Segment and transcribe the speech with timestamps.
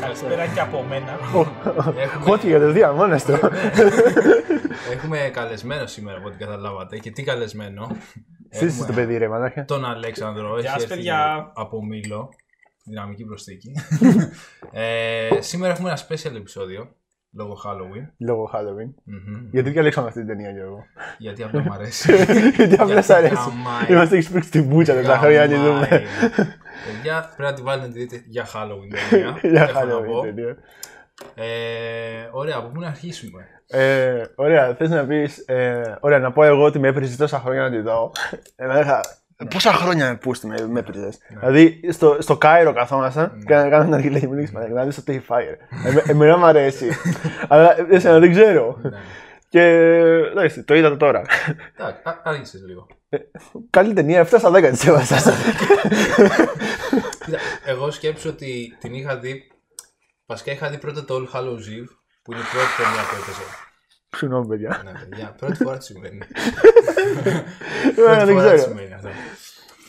[0.00, 0.46] Καλησπέρα, παιδιά.
[0.46, 1.18] Καλησπέρα και από μένα.
[2.26, 3.32] Κόκκι κατευθείαν μόνος του.
[4.92, 6.98] Έχουμε καλεσμένο σήμερα από ό,τι καταλάβατε.
[6.98, 7.96] Και τι καλεσμένο.
[8.48, 9.64] Εσύ είσαι το παιδί, ρε μανάχια.
[9.64, 10.48] Τον Αλέξανδρο.
[10.48, 11.52] Γεια Έχει σας, έρθει παιδιά.
[11.54, 12.28] από Μήλο.
[12.84, 13.72] Δυναμική προσθήκη.
[14.72, 16.88] ε, σήμερα έχουμε ένα special επεισόδιο.
[17.36, 18.06] Λόγω Halloween.
[18.18, 18.94] Λόγω Halloween.
[19.04, 19.48] Μμμ.
[19.50, 20.84] Γιατί διαλέξαμε αυτή την ταινία, Γιώργο.
[21.18, 22.12] Γιατί απλά μου αρέσει.
[22.56, 23.34] Γιατί απλά σ' αρέσει.
[23.34, 23.86] γαμάει.
[23.88, 25.70] Είμαστε έχει σπίξει την μπούτσα τα χρόνια να τη Γαμάει.
[25.72, 25.86] δούμε.
[26.86, 28.94] Παιδιά, πρέπει να τη βάλετε να τη δείτε για Halloween.
[29.10, 29.38] ταινία.
[29.42, 30.20] Για Έχω να Halloween πω.
[30.20, 30.56] ταινία.
[31.34, 35.44] Ε, ωραία, από πού να αρχίσουμε; Ε, Ωραία, θες να πεις.
[36.00, 38.12] Ωραία, να πω εγώ ότι με έπριζε τόσα χρόνια να τη δω.
[38.56, 39.00] Εμένα είχα-
[39.50, 41.18] Πόσα χρόνια με πούστη με, με έπριζες.
[41.40, 44.84] Δηλαδή στο, στο Κάιρο καθόμασταν και να κάνουμε ένα αργυλέ και μου λες, «Μα, να
[44.84, 45.56] δεις το Terrifier.
[45.86, 46.88] Εμέ- Εμένα μου αρέσει.
[47.48, 48.78] Αλλά εσένα δεν ξέρω.
[48.82, 48.90] Ναι.
[49.48, 49.62] Και
[50.30, 51.22] εντάξει, το είδα τώρα.
[51.78, 52.86] Εντάξει, α- άργησες λίγο.
[53.70, 55.32] Καλή ταινία, 7 στα 10 της έβασα.
[57.24, 59.50] Κοίτα, εγώ σκέψω ότι την είχα δει.
[60.26, 61.88] Βασικά είχα δει πρώτα το All Hallows Eve,
[62.22, 63.42] που είναι η πρώτη ταινία που έπαιζε.
[64.16, 64.80] Συγγνώμη, παιδιά.
[64.84, 66.18] Ναι, παιδιά, πρώτη φορά τι συμβαίνει.
[67.24, 67.30] Ε,
[67.94, 68.58] πρώτη Δεν φορά τι ξέρω.
[68.58, 69.08] συμβαίνει αυτό.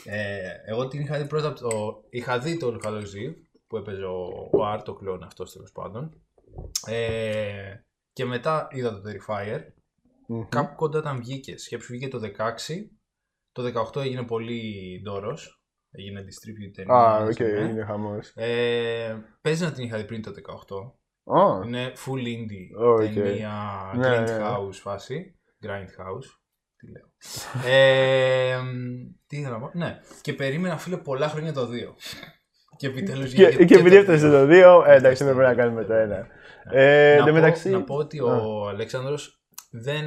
[0.08, 2.02] Ε, εγώ την είχα δει πρώτα από το.
[2.10, 3.34] Είχα δει το All Hallows Eve,
[3.66, 6.20] που έπαιζε ο, ο Art, ο κλόν αυτός τέλος πάντων.
[6.86, 7.74] Ε,
[8.12, 9.60] και μετά είδα το Terrifier.
[10.28, 10.48] Μμμ.
[10.48, 11.58] Κάπου κοντά όταν βγήκε.
[11.58, 12.26] Σκέψου βγήκε το 16.
[13.52, 15.60] Το 18 έγινε πολύ ντόρος.
[15.90, 16.94] Έγινε distribute ταινία.
[16.94, 17.48] Α, ας οκ, πούμε.
[17.68, 18.32] είναι χαμός.
[18.34, 20.92] Ε, παίζει να την είχα δει πριν το 18.
[21.24, 22.98] Ω, Είναι full indie Οκ.
[23.14, 24.38] ταινία, Ναι, grind ναι.
[24.42, 25.38] house φάση.
[25.62, 25.68] Grind
[26.02, 26.28] house.
[26.28, 26.45] Τι λέω.
[27.66, 28.56] Ε,
[29.26, 29.98] τι ήθελα να πω; Ναι.
[30.20, 31.94] Και περίμενα φίλε πολλά χρόνια το 2.
[32.76, 34.38] Και επιτέλους Και, βγήκε και επειδή το έφτασε δύο.
[34.40, 35.62] το 2, εντάξει, Έφτασε δεν το πρέπει να δύο.
[35.62, 36.26] κάνουμε το 1.
[36.72, 37.70] Ε, να, εν τω πω, μεταξύ.
[37.70, 39.40] να πω ότι ο Αλέξανδρος
[39.70, 40.04] δεν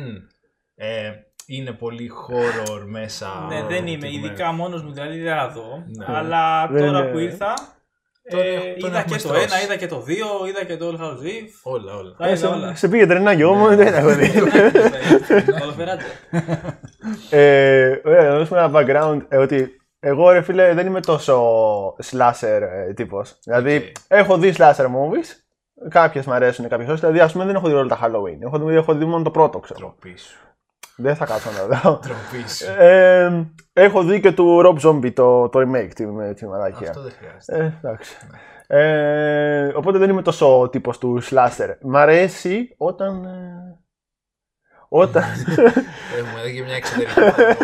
[0.75, 1.11] ε,
[1.45, 3.45] είναι πολύ horror μέσα.
[3.49, 4.07] Ναι, δεν είμαι.
[4.07, 5.83] και Ειδικά μόνος μου δηλαδή δεν θα δω.
[5.97, 6.05] Ναι.
[6.07, 7.53] Αλλά Δεν τώρα είναι- που ήρθα.
[8.29, 9.51] Τώρα ε, έχουμε- τον είδα έχουμε και το στρώσεις.
[9.61, 11.49] 1, είδα και το 2, είδα και το All House Eve.
[11.63, 12.15] Όλα, όλα.
[12.17, 12.67] Τα Ε, είδα όλα.
[12.69, 14.31] σε, σε πήγε τρενάκι όμως, δεν έχω δει.
[15.59, 16.03] Καλοφεράτε.
[17.29, 21.37] Ε, Ωραία, να δώσουμε ένα background ε, ότι εγώ ρε φίλε δεν είμαι τόσο
[22.03, 23.39] slasher ε, τύπος.
[23.43, 23.83] Δηλαδή Οκ.
[24.07, 25.27] έχω δει slasher movies,
[25.89, 26.99] κάποιες μου αρέσουν, κάποιες όχι.
[26.99, 29.31] Δηλαδή ας πούμε δεν έχω δει όλα τα Halloween, έχω δει, έχω δει μόνο το
[29.31, 29.79] πρώτο ξέρω.
[29.79, 30.37] Ντροπή σου.
[31.01, 31.99] Δεν θα κάτσω να το δω.
[31.99, 32.65] Ντροπή σου.
[32.77, 36.89] Ε, έχω δει και του Rob Zombie το, το remake, τη, με τη μαλακία.
[36.89, 37.57] Αυτό δεν χρειάζεται.
[37.63, 38.17] Ε, εντάξει.
[38.67, 41.75] Ε, οπότε δεν είμαι τόσο ο τύπος του slasher.
[41.81, 43.25] Μ' αρέσει όταν...
[43.25, 43.79] ε,
[44.89, 45.23] όταν...
[46.17, 47.55] Έχουμε εδώ και μια εξωτερική παρεμβολή.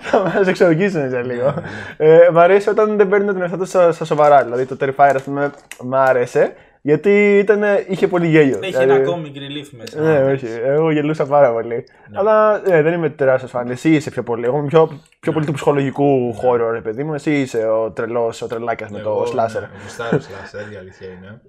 [0.00, 1.54] θα μας εξοργήσουν σε λίγο.
[1.96, 4.44] Ναι, Ε, μ' αρέσει όταν δεν παίρνουν τον εαυτό τους στα, στα σοβαρά.
[4.44, 5.50] Δηλαδή το Terrifier, ας πούμε,
[5.82, 8.58] μ' άρεσε γιατί ήταν, είχε πολύ γέλιο.
[8.62, 10.00] Έχει Δηλαδή, ένα comic relief μέσα.
[10.00, 10.46] Ναι, όχι.
[10.64, 11.74] Εγώ γελούσα πάρα πολύ.
[12.10, 12.18] Ναι.
[12.18, 13.70] Αλλά ε, δεν είμαι τεράστιος φαν.
[13.70, 14.44] Εσύ είσαι πιο πολύ.
[14.44, 17.14] Εγώ είμαι πιο, πιο πολύ του ψυχολογικού χώρου, ρε παιδί μου.
[17.14, 19.60] Εσύ είσαι ο τρελός, ο τρελάκια με το Εγώ, slasher.
[19.60, 21.40] Ναι, γουστάρω slasher, η αλήθεια είναι.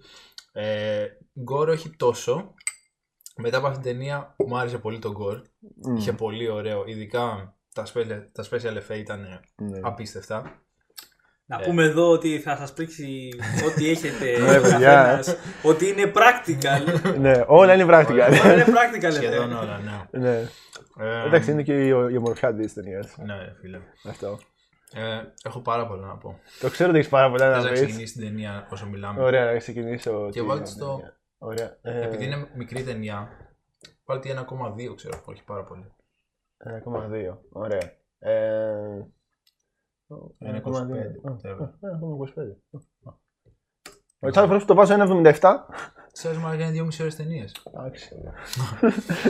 [0.53, 1.06] Ε,
[1.44, 2.53] γκορ όχι τόσο.
[3.41, 5.41] Μετά από αυτήν την ταινία μου άρεσε πολύ το γκορ.
[5.59, 5.96] Μμ.
[5.96, 6.84] Είχε πολύ ωραίο.
[6.85, 9.19] Ειδικά τα special, τα special effects ήταν
[9.56, 9.79] Ναι.
[9.81, 10.62] απίστευτα.
[11.46, 13.30] Να πούμε εδώ ότι θα σας πρίξει
[13.66, 14.80] ό,τι έχετε Ναι, ο παιδιά.
[14.94, 17.16] καθένας, Ότι είναι practical.
[17.19, 18.25] ναι, όλα είναι πρακτικά.
[18.25, 19.12] Όλα είναι practical.
[19.12, 19.56] Σχεδόν ε.
[19.56, 19.80] όλα,
[20.12, 20.19] ναι.
[20.19, 20.38] ναι.
[21.00, 23.18] Ε, Εντάξει, είναι και η, η ομορφιά της ταινίας.
[23.18, 23.80] Ναι, φίλε.
[24.10, 24.39] Αυτό.
[24.94, 26.39] Ε, έχω πάρα πολλά να πω.
[26.60, 27.81] Το ξέρω ότι έχεις πάρα πολλά Θες να να πεις.
[27.81, 29.24] ξεκινήσει την ταινία όσο μιλάμε.
[29.24, 30.30] Ωραία, να ξεκινήσω.
[30.31, 31.01] Και τη- βάλτε στο.
[31.44, 31.78] Ωραία.
[31.82, 33.30] Ε, Επειδή είναι μικρή ταινία,
[34.06, 35.94] βάλτε 1,2 ξέρω, όχι πάρα πολύ.
[36.58, 37.38] 1,2.
[37.52, 37.94] Ωραία.
[38.20, 39.06] Ε,
[40.40, 40.72] 1,25, 1,2.
[41.24, 41.70] whatever.
[41.80, 43.16] Ε, 1,25.
[44.20, 45.56] Ο Τσάρλ που το βάζω 1,77.
[46.12, 47.66] Ξέρεις μα είναι 2,5 ώρες ταινίες.
[47.74, 48.16] Εντάξει.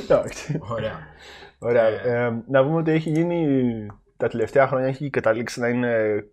[0.04, 0.60] Εντάξει.
[0.62, 1.00] Ωραία.
[1.60, 1.88] Ωραία.
[1.88, 2.26] Ε.
[2.26, 3.86] Ε, να πούμε ότι έχει γίνει
[4.18, 6.24] τα τελευταία χρόνια έχει καταλήξει να είναι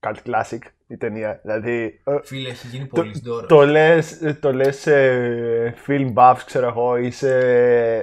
[0.00, 0.58] cult, cult classic
[0.88, 1.40] η ταινία.
[1.42, 3.46] Δηλαδή ε, Φίλε, έχει γίνει πολύ ντόρο.
[3.46, 7.38] το λες, το λες ε, film buffs, ξέρω εγώ, ή σε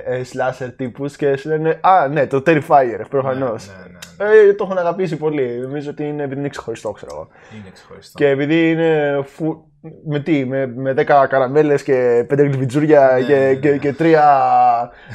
[0.05, 3.67] ε, slasher τύπους και σου λένε «Α, ναι, το Terrifier, προφανώς».
[3.67, 4.49] Ναι, ναι, ναι.
[4.49, 5.59] Ε, το έχουν αγαπήσει πολύ.
[5.59, 7.27] Νομίζω ότι είναι επειδή είναι ξεχωριστό, ξέρω εγώ.
[7.59, 8.17] Είναι ξεχωριστό.
[8.17, 9.71] Και επειδή είναι φου...
[10.05, 13.77] με τι, με, με 10 καραμέλες και 5 γλυφιτζούρια Ναι, και, ναι, και, ναι.
[13.77, 14.13] και 3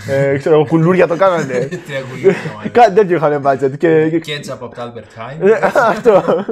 [0.09, 1.59] ε, ξέρω, εγώ, κουλούρια το κάνανε.
[1.87, 2.73] Τρία κουλούρια μάλλον.
[2.73, 3.79] Κάτι τέτοιο είχαν budget.
[3.79, 4.19] Και, και...
[4.19, 5.47] Κέτσαπ από τα Albert Heijn.
[5.49, 6.45] Ε, Αυτό.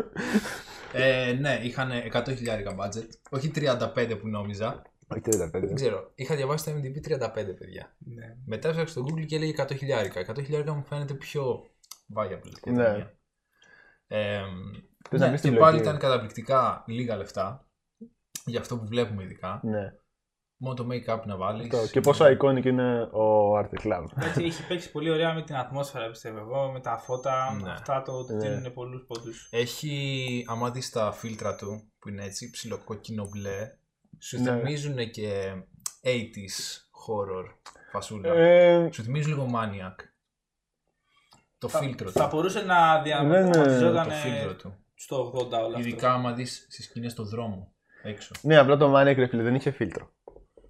[0.92, 3.08] Ε, ναι, είχαν 100 χιλιάρικα budget.
[3.30, 4.82] Όχι 35 που νόμιζα.
[5.08, 5.50] Όχι, 35.
[5.52, 6.10] Δεν ξέρω.
[6.14, 7.94] Είχα διαβάσει το MDB 35 παιδιά.
[7.98, 8.34] Ναι.
[8.46, 10.20] Μετά έψαξα στο Google και έλεγε 100 χιλιάρικα.
[10.20, 11.66] 100 χιλιάρικα μου φαίνεται πιο
[12.14, 12.52] viable.
[12.64, 12.84] για Ναι.
[12.84, 13.12] ταινία.
[14.08, 14.40] Ε,
[15.10, 15.88] Θες να ναι, πεις και την πάλι λογική.
[15.88, 17.65] ήταν καταπληκτικά λίγα λεφτά.
[18.46, 19.60] Για αυτό που βλέπουμε ειδικά.
[19.64, 19.92] Ναι.
[20.58, 21.90] μόνο το make-up να βάλεις.
[21.90, 24.04] Και πόσο iconic είναι ο Arctic Clown.
[24.16, 27.58] Έτσι, έχει παίξει πολύ ωραία με την ατμόσφαιρα, πιστεύω εγώ, με τα φώτα.
[27.62, 27.70] Ναι.
[27.70, 28.48] Αυτά το του Ναι.
[28.48, 29.48] δίνουν πολλούς πόντους.
[29.52, 33.70] Έχει, άμα δεις τα φίλτρα του, που είναι έτσι ψιλοκόκκινο μπλε,
[34.18, 34.50] σου Ναι.
[34.58, 35.52] θυμίζουν και
[36.02, 37.44] 80s horror
[37.92, 38.32] φασούλα.
[38.34, 39.94] Ε, Σου θυμίζουν λίγο Maniac.
[41.58, 42.36] Το φίλτρο Θα του.
[42.36, 44.74] μπορούσε να Ναι, ναι, διαδραματιζόταν Το φίλτρο του.
[44.94, 47.74] στο 80 όλα Ειδικά άμα δεις στις σκηνές στο δρόμο,
[48.06, 48.34] έξω.
[48.42, 50.10] ναι, απλά το Maniac ρε φίλε δεν είχε φίλτρο.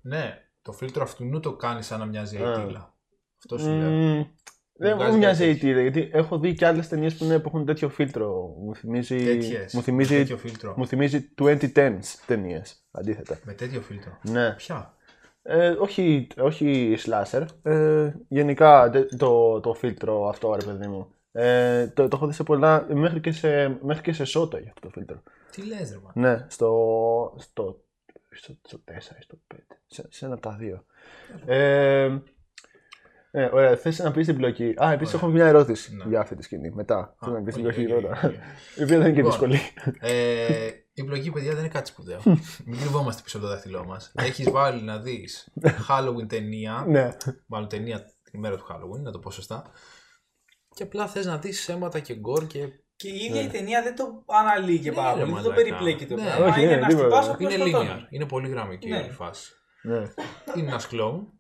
[0.03, 2.50] Ναι, το φίλτρο αυτού το κάνει σαν να μοιάζει Α.
[2.53, 2.94] αιτήλα.
[3.38, 3.91] Αυτό σου λέω.
[3.91, 4.25] Μμμ,
[4.79, 7.38] Δεν βγάζει μου μοιάζει η κάτι τύρα, γιατί έχω δει και άλλες ταινίες που, είναι-
[7.38, 8.55] που έχουν τέτοιο φίλτρο.
[8.59, 9.75] Μου θυμίζει, Τέτοιες.
[9.75, 10.75] μου θυμίζει, Τέτοιο φίλτρο.
[10.77, 12.85] μου θυμίζει 2010s ταινίες.
[12.91, 13.38] Αντίθετα.
[13.44, 14.19] Με τέτοιο φίλτρο.
[14.23, 14.50] Ναι.
[14.55, 14.94] Ποια;
[15.43, 17.47] Ε, όχι, όχι slasher.
[17.62, 21.09] Ε, γενικά τε- το, το φίλτρο αυτό, ρε παιδί μου.
[21.33, 22.87] Ε, το, το έχω δει σε πολλά.
[22.94, 25.23] Μέχρι και σε, μέχρι και σε Saw τα έχει αυτό το φίλτρο.
[25.56, 26.11] Τι λες ρε μα.
[26.14, 27.85] Ναι, στο, στο,
[28.31, 29.56] στο, στο 4 ή στο 5.
[29.87, 30.85] Σε, σε ένα από τα δύο.
[31.47, 32.19] Ε,
[33.31, 34.75] ε, ωραία, θες να πεις την πλοκή.
[34.85, 35.26] Α, επίσης Ωραία.
[35.26, 36.05] έχω μια ερώτηση Ναι.
[36.08, 36.70] για αυτή τη σκηνή.
[36.70, 37.17] Μετά.
[37.20, 38.20] Θέλω να πεις την οκ, πλοκή οκ, πρώτα.
[38.29, 38.32] οκ.
[38.76, 39.58] Η οποία δεν είναι και Λοιπόν, δύσκολη.
[40.00, 42.20] Ε, η πλοκή, παιδιά, δεν είναι κάτι σπουδαίο.
[42.67, 44.12] Μην κρυβόμαστε πίσω από το δάχτυλό μας.
[44.14, 45.52] Έχεις βάλει να δεις
[45.88, 46.85] Halloween ταινία.
[46.88, 47.17] ναι.
[47.47, 49.70] Μάλλον ταινία την ημέρα του Halloween, να το πω σωστά.
[50.75, 52.69] Και απλά θες να δεις αίματα και γκορ και.
[52.96, 55.48] Και η ίδια η ταινία δεν το αναλύει και Ναι, πάρα ρε, πολύ, δεν το
[55.50, 55.62] μαλάκα.
[55.62, 56.22] περιπλέκει το Ναι.
[56.25, 56.46] πράγμα.
[56.46, 57.04] Όχι, είναι ναι, να τίποτα.
[57.06, 57.88] χτυπάς απλώς Είναι σκοτώνει.
[57.93, 58.06] linear.
[58.12, 58.98] Είναι πολύ γραμμική Ναι.
[59.06, 59.52] η φάση.
[59.82, 60.02] ναι.
[60.56, 61.32] Είναι ένας κλόουν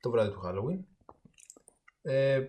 [0.00, 0.84] το βράδυ του Halloween.
[2.02, 2.40] Ε,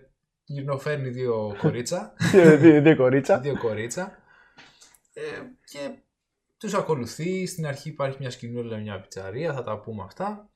[0.44, 2.12] γυρνοφέρνει δύο κορίτσα.
[2.32, 3.38] Δύο- δύο- Δύο κορίτσα.
[3.38, 4.18] δύο κορίτσα.
[5.12, 5.20] Ε,
[5.70, 5.90] και
[6.58, 7.46] τους ακολουθεί.
[7.46, 10.48] Στην αρχή υπάρχει μια σκηνούλα, μια πιτσαρία, θα τα πούμε αυτά.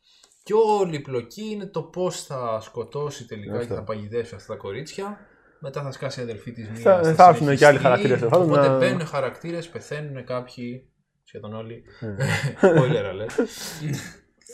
[0.43, 3.67] Και όλη η πλοκή είναι το πώς θα σκοτώσει τελικά Αυτό.
[3.67, 5.19] και θα παγιδεύσει αυτά τα κορίτσια.
[5.61, 6.81] Μετά θα σκάσει η αδελφή της μία.
[6.81, 10.91] Θα- θα έρθουν και άλλοι χαρακτήρες, τέλος πάντων, Οπότε να- μπαίνουν χαρακτήρες, πεθαίνουν κάποιοι,
[11.25, 11.83] σχεδόν όλοι.
[12.01, 12.17] Ναι.
[12.63, 13.45] Spoiler alert.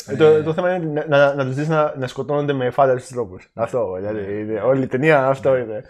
[0.06, 3.14] Ε, το, το θέμα είναι να, να, να τους δεις να, να σκοτώνονται με φάνταστου
[3.14, 3.50] τρόπους.
[3.54, 3.94] Αυτό.
[3.98, 5.84] Δηλαδή, είναι, όλη η ταινία αυτό είναι.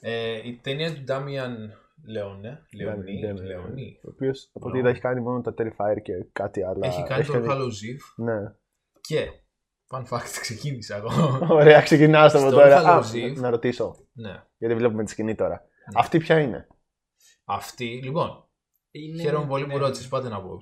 [0.00, 1.72] Ε, η ταινία του Ντάμιαν
[2.08, 3.46] Λεόνε, Λεωνί, Ναι, ναι, ναι.
[3.46, 4.00] Λεωνί.
[4.04, 6.80] Ο οποίος από ό,τι είδα έχει κάνει μόνο τα Terrifier και κάτι άλλο.
[6.82, 8.38] Έχει κάνει το Hollow Ziv Ναι.
[9.00, 9.26] και,
[9.90, 11.38] fun fact, ξεκίνησα εγώ.
[11.50, 12.82] Ωραία, ξεκινάω από Στο τώρα.
[12.82, 13.34] Hollow Α, Ziv.
[13.34, 13.96] να ρωτήσω.
[14.12, 14.42] ναι.
[14.58, 15.64] Γιατί βλέπουμε τη σκηνή τώρα.
[15.94, 16.66] Αυτή ποια είναι;
[17.44, 18.48] Αυτή, λοιπόν,
[18.90, 19.72] Είναι- χαίρομαι πολύ ναι.
[19.72, 20.58] που ρώτησες, πάτε να πω.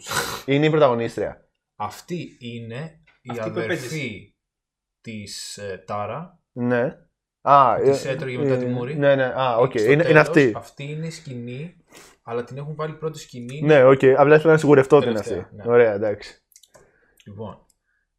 [0.47, 1.49] Είναι η πρωταγωνίστρια.
[1.77, 4.35] Αυτή είναι η Αυτή που αδερφή
[5.01, 6.41] της ε, Tara.
[6.53, 6.97] Ναι.
[7.41, 8.95] Α, Που της ε, έτρωγε μετά ε, τη μούρη.
[8.97, 9.25] Ναι, ναι.
[9.25, 9.71] Α, οκ.
[9.71, 10.53] Στο Είναι, είναι τέλος, αυτή.
[10.57, 11.77] Αυτή είναι η σκηνή,
[12.23, 13.61] αλλά την έχουν βάλει πρώτη σκηνή.
[13.63, 14.01] Ναι, οκ.
[14.17, 15.55] Απλά ήθελα να σιγουρευτώ ότι είναι Τελευταία, αυτή.
[15.57, 15.63] ναι.
[15.67, 16.43] Ωραία, εντάξει.
[17.27, 17.67] Λοιπόν,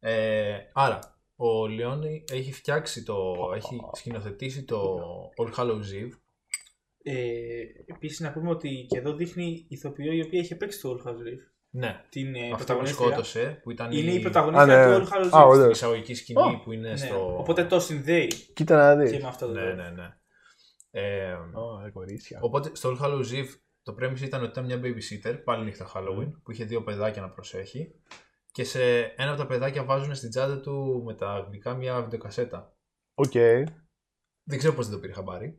[0.00, 0.98] ε, άρα,
[1.36, 4.98] ο Leone έχει φτιάξει το, έχει σκηνοθετήσει το
[5.42, 5.70] All Hallows
[6.02, 6.10] Eve.
[7.02, 7.14] Ε,
[7.86, 11.12] Επίσης να πούμε ότι και εδώ δείχνει ηθοποιό η οποία είχε παίξει το All Hallows
[11.12, 11.44] Eve.
[11.72, 13.06] Ναι, Την ε, αυτό που πρωταγωνίστρια.
[13.08, 15.04] σκότωσε, που ήταν Είναι η η, πρωταγωνίστρια Α, ναι.
[15.04, 15.48] του All Hallows Α, Eve.
[15.48, 15.66] ωραία.
[15.66, 17.36] η εισαγωγική σκηνή Ω, που είναι Ναι, στο...
[17.38, 19.10] Οπότε το συνδέει Κοίτα να δεις.
[19.10, 19.74] και με αυτό το Ναι, λόγο.
[19.74, 20.08] ναι, ναι.
[20.90, 22.38] Ε, Ω, κορίτσια.
[22.42, 23.48] Οπότε στο All Hallows Eve
[23.82, 27.30] το premise ήταν ότι ήταν μια babysitter, πάλι νύχτα Halloween, που είχε δύο παιδάκια να
[27.30, 27.94] προσέχει.
[28.52, 32.72] Και σε ένα από τα παιδάκια βάζουν στην τσάντα του με τα αγγλικά μια βιντεοκασέτα.
[33.14, 33.32] Οκ.
[34.44, 35.58] Δεν ξέρω πώς δεν το πήρε χαμπάρι.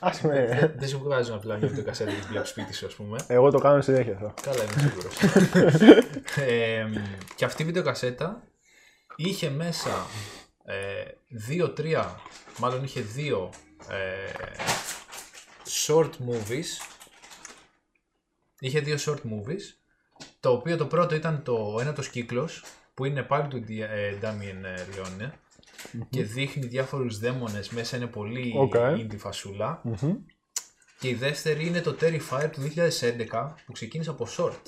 [0.00, 0.74] Άσε με.
[0.78, 3.18] δεν σου βγάζουν απλά μια βιντεοκασέτα και τη βλέπει σπίτι σου, ας πούμε.
[3.26, 4.34] Εγώ το κάνω συνέχεια αυτό.
[4.42, 5.16] Καλά, είμαι σίγουρος.
[6.48, 6.86] ε,
[7.34, 8.42] και αυτή η βιντεοκασέτα
[9.16, 10.06] είχε μέσα
[10.64, 12.20] ε, δύο-τρία,
[12.58, 13.50] μάλλον είχε δύο
[13.90, 14.32] ε,
[15.86, 16.66] short movies.
[18.58, 19.77] Είχε δύο short movies.
[20.40, 24.64] Το οποίο το πρώτο ήταν το ένατος κύκλος που είναι πάλι του Ντι- ε, Damien
[24.64, 25.30] ε, Leone
[26.10, 28.74] και δείχνει διάφορους δαίμονες μέσα είναι πολύ Οκ.
[28.76, 30.14] indie φασούλα Μμμ.
[30.98, 34.62] και η δεύτερη είναι το Terrifier του 2011 που ξεκίνησε από short.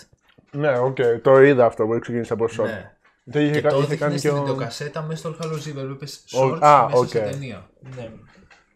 [0.53, 0.97] Ναι, οκ.
[1.23, 2.65] Το είδα αυτό που ξεκίνησε από short.
[2.65, 2.95] Ναι.
[3.33, 4.39] Το είχε, Και κα- το είχε έδειχνε κάνει στη και ο...
[4.39, 5.77] βιντεοκασέτα μέσα στο Hallows' Eve.
[5.77, 7.09] Έβλεπες Ο- shorts α, μέσα οκ.
[7.09, 7.71] σε ταινία.
[7.97, 8.11] Ναι.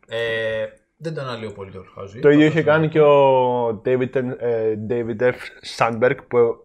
[0.08, 0.66] Ε,
[0.96, 2.18] δεν το αναλύω πολύ το Hallows' Eve.
[2.22, 5.34] Το ίδιο είχε κάνει και ο David, ε, David F.
[5.76, 6.63] Sandberg που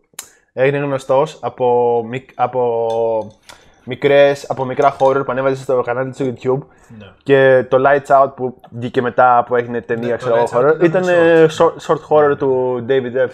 [0.61, 3.39] έγινε γνωστός από, μικ- από,
[3.85, 7.13] μικρές, από μικρά horror που ανέβαζε στο κανάλι του στο YouTube Ναι.
[7.23, 10.55] και το Lights Out που βγήκε μετά που έγινε ταινία Ναι, το ξέρω εγώ Lights
[10.55, 11.07] Out horror ήταν ήταν short.
[11.07, 13.29] ε, short, short horror του David F.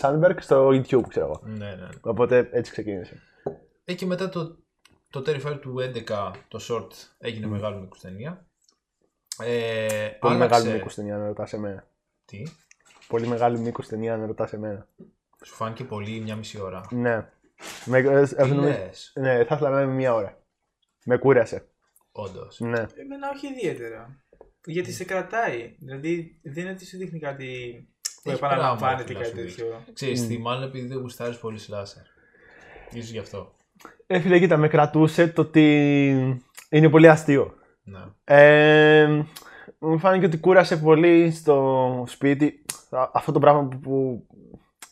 [0.00, 1.40] Sandberg στο YouTube ξέρω εγώ.
[1.44, 1.88] Ναι, ναι.
[2.00, 3.22] Οπότε έτσι ξεκίνησε.
[3.84, 4.56] Ε, και μετά το,
[5.10, 5.74] το Terrifier του
[6.08, 8.44] 11 το short έγινε μεγάλο μήκος ταινία.
[9.42, 9.86] Ε,
[10.20, 11.84] Πολύ άλλαξε- μεγάλη μήκος ταινία να ρωτάς εμένα.
[12.24, 12.42] Τι,
[13.08, 14.86] Πολύ μεγάλη μήκος ταινία να ρωτάς εμένα.
[15.44, 16.80] Σου φάνηκε πολύ μια μισή ώρα.
[16.90, 17.28] Ναι.
[17.84, 20.38] Με, ε, Τι ε, νομίζω- λες, ναι, θα ήθελα να είναι μία ώρα.
[21.04, 21.64] Με κούρασε.
[22.12, 22.60] όντως.
[22.60, 22.78] Ναι.
[22.78, 24.16] Εμένα όχι ιδιαίτερα.
[24.64, 25.74] Γιατί σε κρατάει.
[25.78, 27.48] Δηλαδή δεν είναι ότι σου δείχνει κάτι
[28.22, 29.56] που Έχει επαναλαμβάνεται πράγμα, κάτι να σου δείξει.
[29.56, 29.84] τέτοιο.
[29.92, 32.04] Ξέρεις τι, μάλλον επειδή δεν γουστάρεις πολύ slasher.
[32.92, 33.54] Ίσως γι' αυτό.
[34.06, 36.08] Ε, φίλε, κοίτα, με κρατούσε το ότι
[36.70, 37.54] είναι πολύ αστείο.
[37.82, 38.00] Ναι.
[38.24, 39.24] Ε,
[39.78, 44.26] μου φάνηκε ότι κούρασε πολύ στο σπίτι Α- αυτό το πράγμα που, που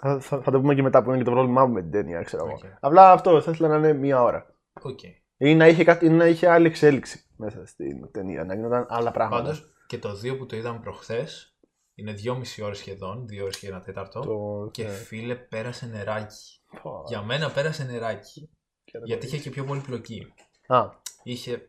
[0.02, 1.90] θα, θα- θα το πούμε και μετά που είναι και το πρόβλημά μου με την
[1.90, 2.55] ταινία, ξέρω εγώ.
[2.55, 2.64] Οκ.
[2.81, 4.55] Απλά αυτό θα ήθελα να είναι μία ώρα.
[4.83, 4.99] Οκ.
[5.37, 9.11] Ή να είχε, κάτι, ή να είχε άλλη εξέλιξη μέσα στην ταινία, να γινόταν άλλα
[9.11, 9.43] πράγματα.
[9.43, 11.57] Πάντως και το 2 που το είδαμε προχθές
[11.95, 14.21] είναι 2,5 ώρες σχεδόν, 2 ώρες και ένα τέταρτο.
[14.21, 14.69] Το...
[14.73, 14.90] Και ναι.
[14.90, 16.61] φίλε, πέρασε νεράκι.
[16.83, 18.50] Πω, Για μένα πέρασε νεράκι.
[18.85, 19.37] και δεν Γιατί μπορεί.
[19.38, 20.33] είχε και πιο πολύ πλοκή.
[20.67, 20.88] Α,
[21.23, 21.69] Είχε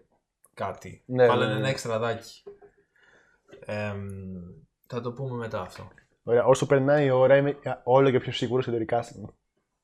[0.53, 1.03] κάτι.
[1.05, 1.59] Ναι, Βάλανε ναι, ναι.
[1.59, 2.43] ένα εξτραδάκι.
[3.65, 4.07] Εμ,
[4.87, 5.87] θα το πούμε μετά αυτό.
[6.23, 6.45] Ωραία.
[6.45, 9.33] Όσο περνάει η ώρα είμαι όλο και πιο σίγουρος για το recasting.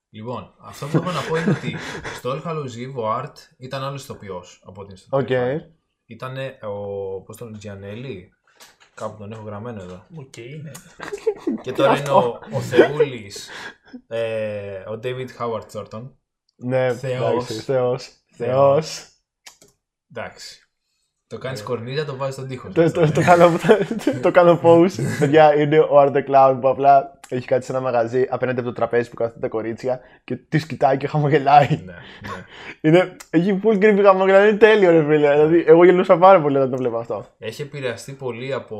[0.09, 1.75] Λοιπόν, αυτό που έχω να πω είναι ότι
[2.15, 5.27] στο All Hallows Eve ο Art ήταν άλλος ηθοποιός από ό,τι είναι στο Οκ.
[5.29, 5.59] Terrifier.
[6.05, 7.21] Ήταν ο.
[7.21, 8.33] Πώς τον Giannelli.
[8.93, 10.05] Κάπου τον έχω γραμμένο εδώ.
[10.15, 10.71] Οκ, ναι.
[11.61, 13.49] Και τώρα είναι ο, ο Θεούλης.
[14.07, 16.11] Ε, ο David Howard Thornton.
[16.55, 17.31] Ναι, Θεός.
[17.33, 18.09] εντάξει, Θεός.
[18.31, 19.09] Θεός.
[20.11, 20.64] Εντάξει.
[21.27, 22.69] Το κάνεις κορνίζα, το βάζεις στον τοίχο.
[22.73, 23.51] Το, το, το, κάνω,
[24.21, 24.91] το κάνω pose.
[25.19, 28.67] Παιδιά, είναι ο Art the Clown που απλά έχει κάτι σε ένα μαγαζί απέναντι από
[28.67, 31.67] το τραπέζι που κάθονται τα κορίτσια και τη κοιτάει και χαμογελάει.
[31.69, 31.99] ναι, ναι.
[32.89, 35.31] Είναι, έχει full creepy χαμογελάει, είναι τέλειο ρε φίλε.
[35.31, 37.25] Δηλαδή, εγώ γελούσα πάρα πολύ όταν το βλέπω αυτό.
[37.39, 38.77] Έχει επηρεαστεί πολύ από.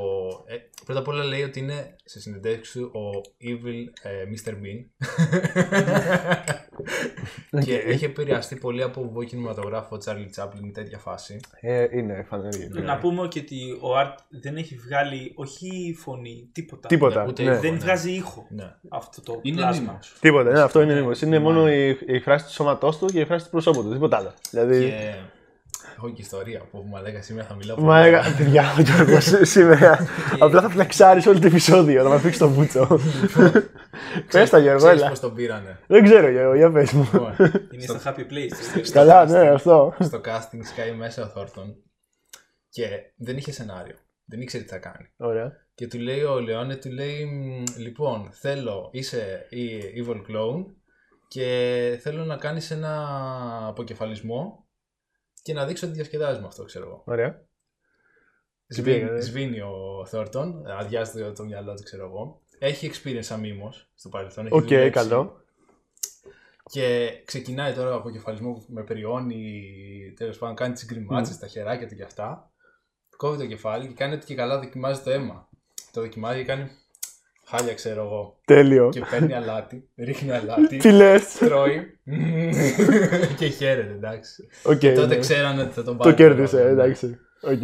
[0.47, 4.51] Ε, πρώτα απ' όλα λέει ότι είναι σε συνεντεύξει του ο Evil ε, Mr.
[4.51, 4.85] Bean.
[7.65, 11.39] και έχει επηρεαστεί πολύ από βουβό κινηματογράφο Charlie Chaplin, τέτοια φάση.
[11.59, 12.69] Ε, είναι φανερή.
[12.71, 12.81] Ναι.
[12.81, 16.87] Να πούμε και ότι ο Art δεν έχει βγάλει όχι φωνή, τίποτα.
[16.87, 17.25] Τίποτα.
[17.27, 17.51] Ούτε ναι.
[17.51, 17.61] ήχο.
[17.61, 17.79] Δεν ναι.
[17.79, 18.73] βγάζει ήχο Ναι.
[18.89, 19.81] αυτό το Είναι πλάσμα.
[19.81, 20.13] μήμος.
[20.19, 20.99] Τίποτα, ναι, αυτό είναι Ναι.
[20.99, 21.21] νήμος.
[21.21, 23.91] Είναι μόνο η, η φράση του σώματός του και η φράση του προσώπου του.
[23.91, 24.33] Τίποτα άλλο.
[24.49, 24.79] Δηλαδή.
[24.79, 25.15] Και
[25.95, 28.07] έχω και ιστορία που μου έλεγα σήμερα θα μιλάω Μα πολύ.
[28.07, 30.07] έγα, παιδιά, ο Γιώργος σήμερα.
[30.39, 32.87] Απλά θα φλεξάρεις όλο το επεισόδιο, θα μας πήξεις το βούτσο.
[34.31, 35.09] Πες τα Γιώργο, Ξέρεις έλα.
[35.09, 35.79] πώς τον πήρανε.
[35.87, 37.09] Δεν ξέρω Γιώργο, για πες μου.
[37.13, 37.33] Λοιπόν,
[37.73, 38.89] Είναι στο happy place.
[38.91, 39.93] Καλά, ναι, αυτό.
[39.99, 41.75] στο casting σκάει μέσα ο Θόρτον
[42.69, 42.87] και
[43.17, 43.95] δεν είχε σενάριο.
[44.25, 45.09] Δεν ήξερε τι θα κάνει.
[45.17, 45.51] Ωραία.
[45.75, 49.67] Και του λέει ο Λεόνε, του λέει «Μ, λοιπόν θέλω, είσαι η
[50.05, 50.65] evil clone
[51.27, 53.07] και θέλω να κάνεις ένα
[53.67, 54.64] αποκεφαλισμό
[55.45, 57.03] και να δείξω ότι διασκεδάζεις με αυτό, ξέρω εγώ.
[57.05, 57.45] Ωραία.
[58.67, 62.41] τι Σβήνει, έκανε; σβήνει ο Thornton, αδειάζει το, το μυαλό του, ξέρω εγώ.
[62.59, 64.45] Έχει experience σαν μίμος στο παρελθόν.
[64.45, 64.89] έχει Οκ, δουλέψει.
[64.89, 65.43] καλό.
[66.63, 69.73] Και ξεκινάει τώρα ο αποκεφαλισμός με περιώνει,
[70.15, 72.51] τέλος πάντων κάνει τις γκριμάτσες, τα χεράκια του και αυτά.
[73.17, 75.49] Κόβει το κεφάλι και κάνει ότι και καλά δοκιμάζει το αίμα.
[75.91, 76.69] Το δοκιμάζει και κάνει
[77.45, 78.39] χάλια, ξέρω εγώ.
[78.45, 78.89] Τέλειο.
[78.89, 81.99] Και παίρνει αλάτι, ρίχνει αλάτι, Τι λες; τρώει
[83.39, 84.47] και χαίρεται, εντάξει.
[84.63, 84.77] Οκ.
[84.77, 85.19] Και τότε ναι.
[85.19, 86.15] ξέρανε ότι θα τον Το πάρει.
[86.15, 86.81] κέρδισε, ρόλο, ναι.
[86.81, 87.19] εντάξει.
[87.41, 87.61] Οκ.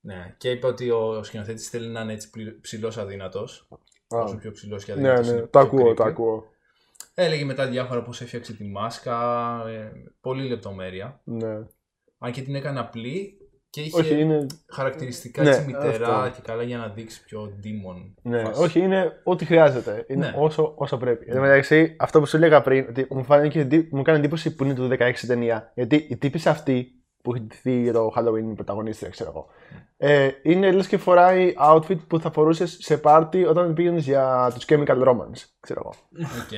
[0.00, 2.30] Ναι, και είπε ότι ο σκηνοθέτης θέλει να είναι έτσι
[2.60, 3.68] ψηλός αδύνατος.
[4.08, 5.40] Α, Όσο πιο ψηλός και Ναι, αδύνατος.
[5.40, 6.44] ναι, το ακούω, το ακούω.
[7.14, 9.16] Έλεγε μετά διάφορα πώς έφτιαξε τη μάσκα.
[9.68, 11.20] ε, πολύ λεπτομέρεια.
[11.24, 11.54] Ναι.
[12.18, 13.36] Αν και την έκανε απλή
[13.76, 14.46] και είχε Όχι, είναι.
[14.72, 16.30] χαρακτηριστικά Ναι, έτσι μυτερά αυτό.
[16.34, 18.10] και καλά για να δείξει πιο demon.
[18.22, 18.62] Ναι, φάση.
[18.62, 20.04] όχι, είναι ό,τι χρειάζεται.
[20.08, 20.34] Είναι Ναι.
[20.38, 21.24] όσο, όσο πρέπει.
[21.28, 24.54] Εν τω μεταξύ, αυτό που σου έλεγα πριν, ότι μου, φάνηκε, εντύ- μου έκανε εντύπωση
[24.54, 25.70] που είναι το 16 η ταινία.
[25.74, 26.90] Γιατί η τύπισσα αυτή
[27.22, 29.46] που έχει ντυθεί για το Halloween, η πρωταγωνίστρια, ξέρω εγώ.
[29.98, 34.64] Ε, είναι λες και φοράει outfit που θα φορούσες σε πάρτι όταν πήγαινες για τους
[34.68, 35.94] Chemical Romance, ξέρω εγώ.
[36.24, 36.52] Οκ.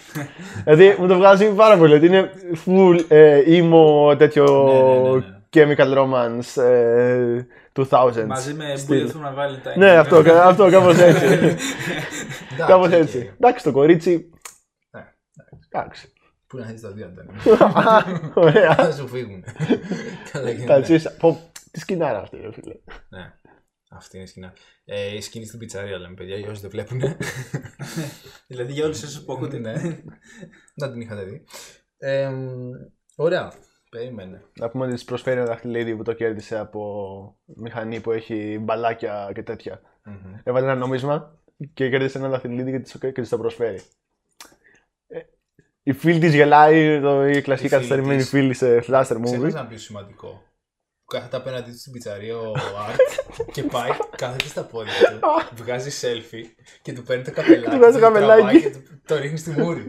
[0.64, 1.94] δηλαδή μου το βγάζει πάρα πολύ.
[1.94, 2.30] ότι είναι
[2.66, 5.42] full ε, emo τέτοιο Ναι, ναι, ναι, ναι.
[5.54, 8.24] Chemical Romance ε, 2000s.
[8.26, 9.10] Μαζί με στυλ.
[9.10, 9.76] Bullet for my Valentine.
[9.76, 11.24] Ναι, αυτό, κα- αυτό κάπως έτσι.
[12.54, 12.92] Εντάξει, Κάπως οκ.
[12.92, 13.32] έτσι.
[13.34, 14.30] Εντάξει, το κορίτσι.
[14.90, 15.04] Ναι,
[15.70, 16.12] Εντάξει.
[16.46, 17.32] Πού να δεις τα δύο αντένα.
[18.46, 18.74] Ωραία.
[18.74, 19.44] Θα σου φύγουν.
[20.32, 20.80] Καλά Τα γίνεται.
[20.80, 21.10] τσίσα.
[21.18, 22.74] Πω, Τι σκηνάρα αυτή, ρε φίλε.
[23.08, 23.32] Ναι.
[23.90, 24.52] Αυτή είναι η σκηνά.
[24.84, 27.00] Ε, η σκηνή στην πιτσαρία λέμε, παιδιά, για όσοι δεν βλέπουν.
[28.48, 29.58] Δηλαδή για όλους εσείς που ακούτε.
[29.58, 29.72] ναι.
[30.74, 31.44] Να την είχατε δει.
[31.98, 32.30] Ε,
[33.16, 33.52] ωραία.
[33.98, 34.42] Περίμενε.
[34.58, 39.30] Να πούμε ότι τη προσφέρει ένα δαχτυλίδι που το κέρδισε από μηχανή που έχει μπαλάκια
[39.34, 39.80] και τέτοια.
[40.04, 40.34] Μμμ.
[40.42, 41.38] Έβαλε ένα νόμισμα
[41.74, 43.80] και κέρδισε ένα δαχτυλίδι και της το- και της το προσφέρει.
[45.06, 45.20] Ε,
[45.82, 48.28] Η φίλη τη γελάει, το, η κλασική Η φίλη καθυστερημένη της.
[48.28, 49.22] φίλη σε slasher movie.
[49.22, 50.42] Ξέχασα να πεις σημαντικό.
[51.14, 55.18] Που κάθεται απέναντί του στην πιτσαρία ο Art και πάει, κάθεται στα πόδια του,
[55.62, 56.44] βγάζει selfie
[56.82, 57.70] και του παίρνει το καπελάκι.
[57.70, 58.40] Του βγάζει το καπελάκι.
[58.42, 59.88] τραβάει και του- το ρίχνει στη μούρη.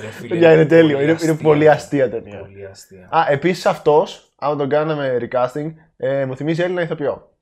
[0.00, 0.94] Ρε φίλε, Παιδιά, είναι τέλειο.
[0.96, 1.34] Είναι, είναι αστεία.
[1.34, 2.38] πολύ αστεία ταινία.
[2.38, 3.08] Πολύ αστεία.
[3.10, 7.36] Α, επίσης αυτός, άμα τον κάναμε recasting, ε, μου θυμίζει Έλληνα ηθοποιό.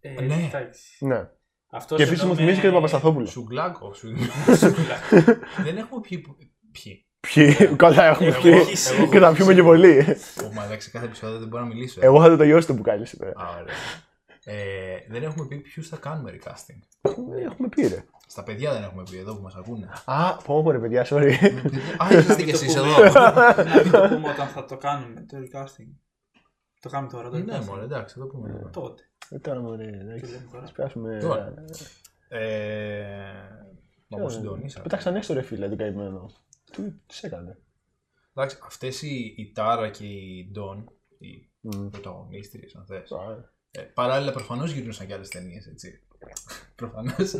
[0.00, 0.34] Ε, Ναι.
[0.52, 1.06] εντάξει.
[1.06, 1.28] Ναι.
[1.70, 3.26] Αυτός Και επίσης εδώ μου με- θυμίζει και τον Παπασταθόπουλο.
[3.26, 3.94] Σουγκλάκο.
[3.94, 4.12] σου-
[5.64, 6.18] Δεν έχουμε πιει.
[6.18, 6.36] που-
[6.82, 7.04] Ποιοι.
[7.20, 8.48] Ποιοι, καλά έχουμε Εγώ πει.
[8.48, 9.98] όχι, εγώ Και θα πιούμε και πολύ.
[10.44, 12.00] Ω, μα εντάξει, κάθε επεισόδιο δεν μπορώ να μιλήσω.
[12.02, 13.30] Εγώ θα το τελειώσει το μπουκάλι σήμερα.
[13.36, 13.74] Α, ωραία.
[14.44, 16.78] Ε, δεν έχουμε πει ποιους θα κάνουμε recasting.
[17.44, 18.04] Έχουμε πει ρε.
[18.26, 19.88] Στα παιδιά δεν έχουμε πει εδώ που μας ακούνε.
[20.04, 21.32] Α, πω πω ρε παιδιά, sorry.
[21.98, 22.86] Α, είσαστε κι εσείς εδώ.
[23.64, 25.88] Να μην το πούμε όταν θα το κάνουμε, το recasting.
[26.80, 27.64] Το κάνουμε τώρα, το ναι, recasting.
[27.64, 28.68] μωρέ, εντάξει, θα το πούμε.
[28.72, 29.02] Τότε.
[29.30, 30.30] Ε, Τώρα μωρέ, Τι εντάξει.
[30.30, 30.62] λέμε τώρα.
[30.64, 31.18] Ας πιάσουμε...
[31.20, 31.54] Τώρα.
[32.28, 32.40] Ε,
[34.08, 34.82] Μα μου συντονίσατε.
[34.82, 36.30] Πέταξαν έξω ρε φίλε, την καημένο.
[36.70, 37.58] Τι τις έκανε;
[38.34, 41.88] Εντάξει, αυτές οι, η Τάρα και η Ντόν, οι Μμ.
[41.88, 46.00] πρωταγωνίστριες, αν θες, Α, ε, παράλληλα προφανώς γυρνούσαν και άλλες ταινίες, έτσι.
[46.76, 47.34] προφανώς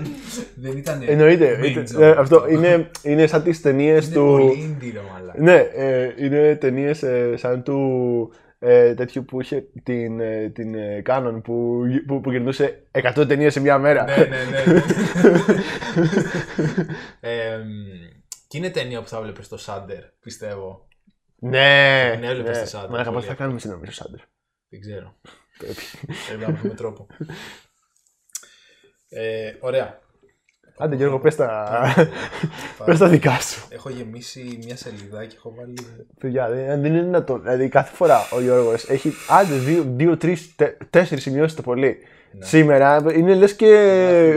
[0.57, 1.03] δεν ήταν.
[1.07, 1.59] Εννοείται.
[1.61, 2.01] main είτε- job.
[2.01, 4.21] ε, Αυτό είναι, είναι σαν τις ταινίες Είναι του...
[4.39, 5.41] πολύ indie, ρε μαλάκα.
[5.43, 11.41] Ναι, ε, είναι ταινίες σαν του ε, τέτοιου που είχε την, ε, την ε, Canon
[11.45, 12.83] που, που, που γυρνούσε
[13.17, 14.05] 100 ταινίες σε μια μέρα.
[14.05, 14.73] ναι, ναι, ναι.
[14.73, 14.83] ναι.
[18.51, 20.89] ε, μ, και είναι ταινία που θα βλέπεις στο Σάντερ, πιστεύω.
[21.39, 22.17] ναι.
[22.21, 24.21] Ναι, έβλεπες τη Σάντερ, Μαλάκα, πολύ πώς θα κάνουμε συνομιλίες στο Σάντερ.
[24.69, 25.15] Δεν ξέρω.
[25.59, 25.83] Πρέπει.
[26.29, 27.07] Πρέπει να βρούμε τρόπο.
[29.09, 29.99] Ε, ωραία.
[30.79, 31.47] Άντε Γιώργο, πες τα,
[32.77, 33.67] Θα- πες τα δικά σου.
[33.71, 35.75] Έχω γεμίσει μια σελίδα και έχω βάλει.
[36.19, 37.43] Παιδιά, δεν δεν είναι δυνατόν.
[37.43, 41.99] Δηλαδή κάθε φορά ο Γιώργος έχει άντε δύο, δύο τρεις, τε, τέσσερις σημειώσεις το πολύ.
[42.33, 42.45] Ναι.
[42.47, 43.67] Σήμερα είναι λες και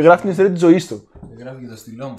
[0.02, 1.10] γράφεις την ιστορία της ζωής του.
[1.38, 2.14] Γράφεις και το στυλό μου.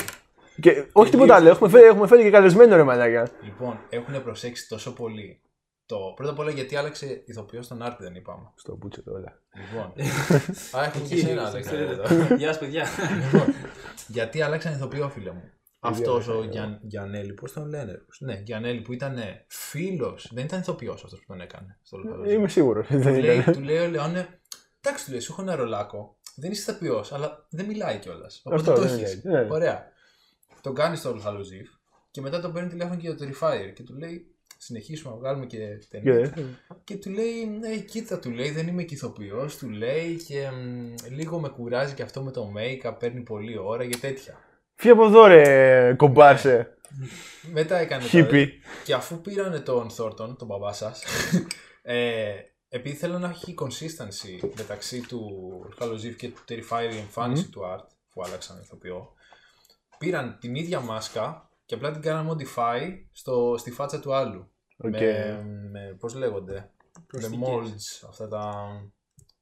[0.60, 3.30] Και όχι τίποτα άλλο, έχουμε φέρει, έχουμε φέρει και καλεσμένο ρε μαλάκα.
[3.42, 5.38] Λοιπόν, έχουν προσέξει τόσο πολύ.
[5.86, 5.96] Το...
[6.16, 8.52] Πρώτα απ' όλα γιατί άλλαξε ηθοποιός στον Άρτη, δεν είπαμε.
[8.54, 9.40] Στο μπούτσο το όλα.
[9.56, 9.92] Λοιπόν.
[10.80, 12.24] Α, έχουμε και Εκεί, εσένα, στο Αλέξανδρε, εξωτερικό.
[12.24, 12.34] εδώ.
[12.40, 12.84] Γεια σας παιδιά.
[13.24, 13.54] Λοιπόν,
[14.06, 15.42] γιατί άλλαξαν ηθοποιό, φίλε μου.
[15.80, 16.78] Αυτός Αλέξανδρε, ο Γιαν...
[16.82, 17.92] Γιανέλη, πώς τον λένε.
[18.18, 20.30] Ναι, Γιανέλη που ήταν φίλος.
[20.34, 21.78] Δεν ήταν ηθοποιός αυτός που τον έκανε.
[21.82, 22.34] Στο Λουκαλόζι.
[22.34, 22.86] Είμαι σίγουρος.
[22.86, 23.54] Του Δεν λέει, ήταν.
[23.54, 24.28] του λέει ο Λεόνε,
[24.80, 26.16] εντάξει, του λέει, σου έχω ένα ρολάκο.
[26.36, 28.42] Δεν είσαι ηθοποιός, αλλά δεν μιλάει κιόλας.
[28.44, 29.20] Οπότε Αυτό, το δεν έχεις.
[29.24, 29.52] μιλάει, ναι.
[29.54, 29.92] Ωραία.
[30.64, 31.68] Τον κάνει στο Χαλουζίφ
[32.10, 34.26] και μετά τον παίρνει τηλέφωνο και το Terrifier και του λέει,
[34.58, 35.58] συνεχίσουμε να βγάλουμε και
[35.90, 36.26] ταινία.
[36.28, 36.42] Και-
[36.84, 40.94] Και του λέει, ναι, κοίτα, του λέει, δεν είμαι και ηθοποιός, του λέει και μ,
[41.14, 44.38] λίγο με κουράζει και αυτό με το make-up, παίρνει πολλή ώρα και τέτοια.
[44.74, 46.74] Φύγε από εδώ ρε κομπάρσε.
[47.52, 48.52] Μετά έκανε το- Χίπι.
[48.84, 51.02] Και αφού πήρανε τον Θόρτον, τον μπαμπά σας,
[51.82, 52.32] ε,
[52.68, 55.30] επειδή θέλω να έχει consistency μεταξύ του
[55.80, 59.12] Hallows Eve και του Terrifier η εμφάνιση του Art, που άλλαξαν ηθοποιό,
[60.04, 62.80] πήραν την ίδια μάσκα και απλά την κάναν modify
[63.12, 64.48] στο, στη φάτσα του άλλου.
[64.76, 64.90] Οκ.
[64.90, 68.02] Με, με, πώς λέγονται, με Προσθήκες.
[68.02, 68.66] molds, αυτά τα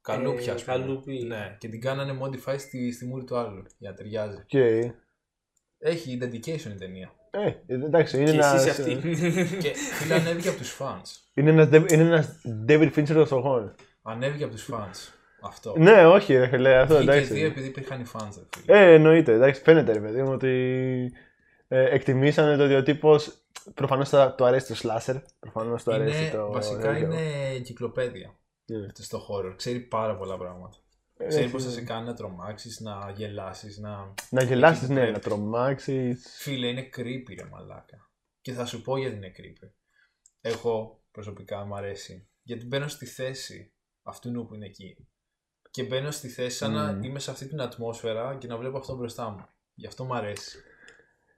[0.01, 0.77] καλούπια, Ε, ας πούμε.
[0.77, 1.23] καλούπι.
[1.23, 4.35] Ναι, και την κάνανε modify στη, στη μούρη του άλλου, για να ταιριάζει.
[4.37, 4.53] Οκ.
[4.53, 4.93] Ε,
[5.77, 7.11] Έχει dedication η ταινία.
[7.65, 8.95] εντάξει, είναι Και ένας, εσείς αυτοί.
[9.63, 11.01] και φίλε ανέβηκε από τους fans.
[11.33, 13.75] είναι ένας, Dev- είναι ένας David Fincher των φτωχών.
[14.01, 15.13] Ανέβηκε από τους fans.
[15.43, 15.73] Αυτό.
[15.77, 17.45] Ναι, όχι ρε φίλε, αυτό Βγήκε δύο εντάξει.
[17.45, 18.79] επειδή υπήρχαν οι fans, ρε φίλε.
[18.79, 20.51] Ε, εννοείται, εντάξει, φαίνεται ρε παιδί μου ότι
[21.67, 23.37] ε, εκτιμήσανε το ότι ο τύπος
[23.73, 26.51] προφανώς θα του αρέσει το slasher, προφανώς του αρέσει είναι, το...
[26.51, 27.05] βασικά τέτοιο.
[27.05, 28.85] είναι εγκυκλοπαίδεια Ναι.
[28.85, 29.53] αυτό στο horror.
[29.55, 30.77] Ξέρει πάρα πολλά πράγματα.
[31.17, 34.13] Ε, Ξέρει έχει- πώς θα σε κάνει να τρομάξεις, να γελάσεις, να...
[34.29, 35.19] Να γελάσεις, εκεί που ναι, να πρέπει.
[35.25, 36.35] τρομάξεις.
[36.39, 38.09] Φίλε, είναι creepy ρε μαλάκα.
[38.41, 39.69] Και θα σου πω γιατί είναι creepy.
[40.41, 42.27] Εγώ προσωπικά μου αρέσει.
[42.43, 45.07] Γιατί μπαίνω στη θέση αυτού που είναι εκεί.
[45.75, 47.03] Και μπαίνω στη θέση σαν να Μμμ.
[47.03, 49.45] είμαι σε αυτή την ατμόσφαιρα και να βλέπω αυτό μπροστά μου.
[49.73, 50.57] Γι' αυτό μου αρέσει.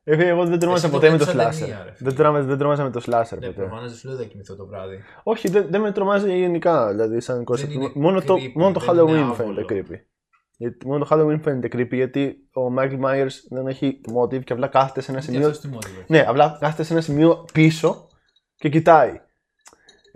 [0.03, 1.59] Ε, φίλε, εγώ δεν τρόμαζα Εσύ το ποτέ με το βλέπεις σαν slasher.
[1.69, 2.09] ταινία, ρε φίλε.
[2.09, 3.51] Δεν τρόμαζα, δεν τρόμαζα με το slasher Ναι, ποτέ.
[3.51, 4.97] προφανώς δεν σου λέω δεν κοιμηθώ το βράδυ.
[5.23, 7.69] Όχι, δεν, δεν με τρομάζει γενικά, δηλαδή σαν concept.
[7.69, 9.65] είναι Μόνο το, creepy, μόνο το δεν είναι Halloween φαίνεται άβολο.
[9.69, 9.99] creepy.
[10.57, 14.67] Γιατί, μόνο το Halloween φαίνεται creepy γιατί ο Michael Myers δεν έχει motive και απλά
[14.67, 15.47] κάθεται σε ένα Και σημείο.
[15.47, 16.05] αυτός τι μόντιβο έχει.
[16.11, 18.07] Ναι, απλά κάθεται σε ένα σημείο πίσω
[18.55, 19.21] και κοιτάει.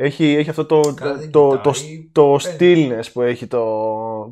[0.02, 2.90] Έχει, έχει αυτό το, Καλά, το, δεν το, το, κοιτάει, το παίρνει.
[2.92, 3.60] stillness που έχει το,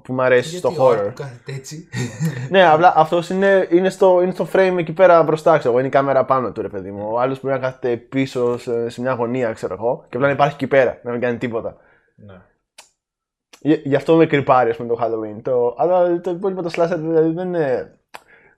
[0.03, 1.06] που μου αρέσει Γιατί στο ο Art horror.
[1.08, 1.88] που κάθεται έτσι.
[2.49, 5.80] ναι, απλά αυτός είναι, είναι, στο, είναι στο frame εκεί πέρα μπροστά, ξέρω εγώ.
[5.80, 7.08] Είναι η κάμερα πάνω του, ρε παιδί μου.
[7.12, 10.34] Ο άλλος μπορεί να κάθεται πίσω σε, σε μια γωνία, ξέρω εγώ, και απλά να
[10.34, 11.77] υπάρχει εκεί πέρα, να μην κάνει τίποτα.
[12.15, 12.41] ναι.
[13.60, 15.41] Γι- Γι' αυτό με κρυπάρει, ας πούμε, το Halloween.
[15.41, 17.97] Το, αλλά το υπόλοιπο το slasher δηλαδή, δεν, είναι,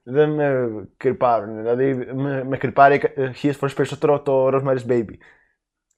[0.04, 1.58] δεν με κρυπάρουν.
[1.58, 5.14] Δηλαδή με, με κρυπάρει ε, χίλιες φορές περισσότερο το Rosemary's Baby.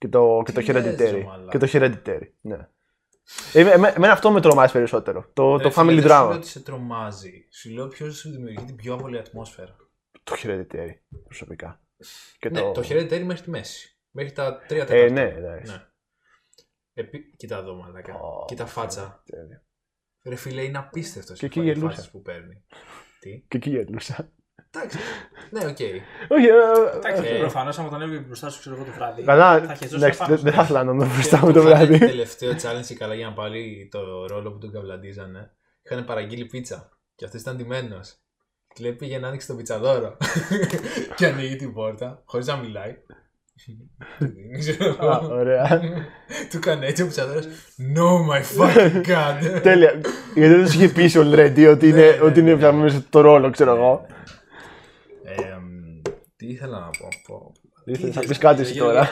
[0.01, 1.23] Και το, και το Τι λες, ρε Hereditary.
[1.25, 1.49] μαλάκα.
[1.49, 2.67] Και το Hereditary, ναι.
[3.53, 5.29] Ε, εμέ- εμένα αυτό με τρομάζει περισσότερο.
[5.33, 6.35] Το, Ρε το φίλε, Family δεν Σου λέω Drama.
[6.35, 7.47] ότι σε τρομάζει.
[7.51, 9.75] Σου λέω ποιος σου δημιουργεί την πιο άβολη ατμόσφαιρα.
[10.23, 10.89] Το Hereditary,
[11.23, 11.81] προσωπικά.
[12.39, 12.71] Και Ναι, το...
[12.71, 13.97] το Hereditary μέχρι τη μέση.
[14.11, 15.13] Μέχρι τα τρία Ε, τέταρτα.
[15.13, 15.71] ναι, εντάξει.
[15.71, 15.85] ναι.
[16.93, 17.35] Επί...
[17.37, 18.13] Κοίτα εδώ, μαλάκα.
[18.13, 19.23] Ω, Κοίτα φάτσα.
[19.25, 19.61] Hereditary.
[20.29, 22.09] Ρε φίλε, είναι απίστευτος Και εκεί γελούσα.
[22.11, 22.63] που παίρνει.
[23.19, 24.31] Τι; Και εκεί γελούσα.
[24.73, 24.97] Εντάξει.
[25.51, 25.79] ναι, οκ.
[26.29, 27.37] Όχι, ε, Εντάξει, Ε.
[27.39, 29.23] προφανώς άμα τον έβγαινε μπροστά σου, ξέρω εγώ το βράδυ.
[29.23, 30.57] Καλά, θα χεζόσουν εντάξει, απάνω δεν δεν σου.
[30.57, 32.05] θα ήθελα να τον δω μπροστά μου Και το που είχαν βράδυ.
[32.05, 35.51] τελευταίο challenge και καλά για να πάρει το ρόλο που τον καβλαντίζανε.
[35.83, 36.89] Είχαν παραγγείλει πίτσα.
[37.15, 38.15] Και αυτός ήταν ντυμένος.
[38.73, 40.17] Και λέει πήγε να ανοίξει το πιτσαδόρο.
[41.15, 42.95] και ανοίγει την πόρτα, χωρίς να μιλάει.
[44.17, 45.35] Δεν ξέρω Α, εγώ.
[45.35, 45.79] ωραία.
[46.49, 47.45] Του έκανε έτσι ο ψαδέρος.
[47.95, 49.59] No my fucking god.
[49.61, 49.91] Τέλεια.
[50.35, 52.57] Γιατί δεν τους είχε πει already ότι είναι, Ναι, ναι, ότι είναι ναι.
[52.57, 54.05] πια μέσα στο ρόλο, ξέρω εγώ.
[56.51, 57.07] Εμ, Τι ήθελα να πω.
[57.27, 57.51] πω.
[57.85, 59.01] Ήθελες να ήθελες πεις κάτι να εσύ πεις, τώρα;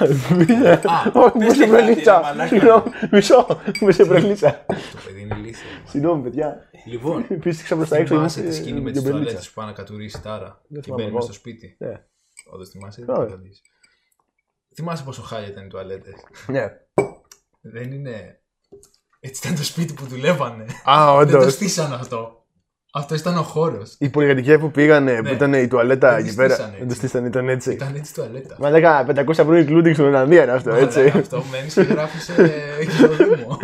[0.95, 2.15] Α, Όχι, μου πες σε και κάτι, προλίτσα.
[2.15, 2.47] ρε μαλάκα.
[2.47, 3.47] Συγγνώμη, μισό.
[3.81, 4.65] Μου σε προλίτσα.
[4.67, 4.75] το
[5.05, 5.67] παιδί είναι ηλίθιο.
[5.85, 6.69] Συγγνώμη, παιδιά.
[6.85, 8.13] Λοιπόν, Πίστηξα προ τα έξω.
[8.15, 9.21] θυμάσαι ήμουν, τη σκηνή ε, με την τις προλίτσα.
[9.25, 11.15] τουαλέτες που πάνε να κατουρίσει τάρα Δεν και θυμάμαι μπαίνει εγώ.
[11.15, 11.75] μες στο σπίτι.
[11.79, 12.03] Ναι.
[12.53, 13.25] Όντως θυμάσαι, Ωραία.
[13.25, 13.61] δεν το δεις.
[14.75, 16.13] Θυμάσαι πόσο χάλια ήταν οι τουαλέτες.
[16.47, 16.65] Ναι.
[17.61, 18.41] Δεν είναι...
[19.19, 20.65] Έτσι ήταν το σπίτι που δουλεύανε.
[20.89, 21.53] Α, Δεν το όντως.
[21.53, 22.38] στήσαν αυτό.
[22.93, 23.95] Αυτό ήταν ο χώρος.
[23.99, 25.29] Η πολυκατοικία που πήγανε, που Ναι.
[25.29, 26.53] ήταν η τουαλέτα Δεν εκεί τη πέρα.
[26.53, 26.97] στήσανε Δεν το έτσι.
[26.97, 27.71] στήσανε, ήταν έτσι.
[27.71, 28.55] Ήταν έτσι τουαλέτα.
[28.59, 30.99] Μα λέγα 500 ευρώ including στην Ολλανδία είναι αυτό, έτσι.
[30.99, 32.33] Αλλά Αυτό μένεις και γράφεις σε
[32.91, 33.57] χειροδήμο.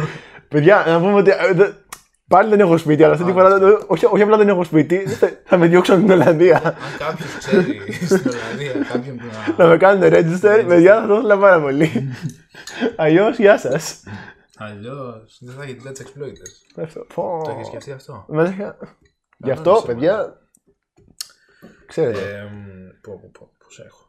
[0.47, 1.69] Παιδιά, να πούμε ότι ε, δε-
[2.27, 4.63] πάλι δεν έχω σπίτι, αλλά αυτή τη Άλλο φορά δεν- όχι, όχι απλά δεν έχω
[4.63, 6.55] σπίτι, θα- θα με διώξουν από την Ολλανδία.
[6.65, 9.23] Αν κάποιος ξέρει στην Ολλανδία κάποιον που
[9.57, 9.69] Να να.
[9.69, 11.91] με κάνουν register, παιδιά, θα το ήθελα πάρα πολύ.
[12.95, 14.03] Αλλιώς, γεια σας.
[14.57, 16.83] Αλλιώς δεν θα έχει Let's Exploiters.
[16.83, 17.05] Αυτό.
[17.15, 17.41] Πω.
[17.43, 18.25] Το έχεις σκεφτεί αυτό;
[19.38, 20.38] Μα λέγα- Γι' Καλό αυτό, είναι παιδιά.
[21.88, 22.19] Ξέρετε.
[22.19, 22.50] Ε,
[23.63, 24.04] Πώς έχω.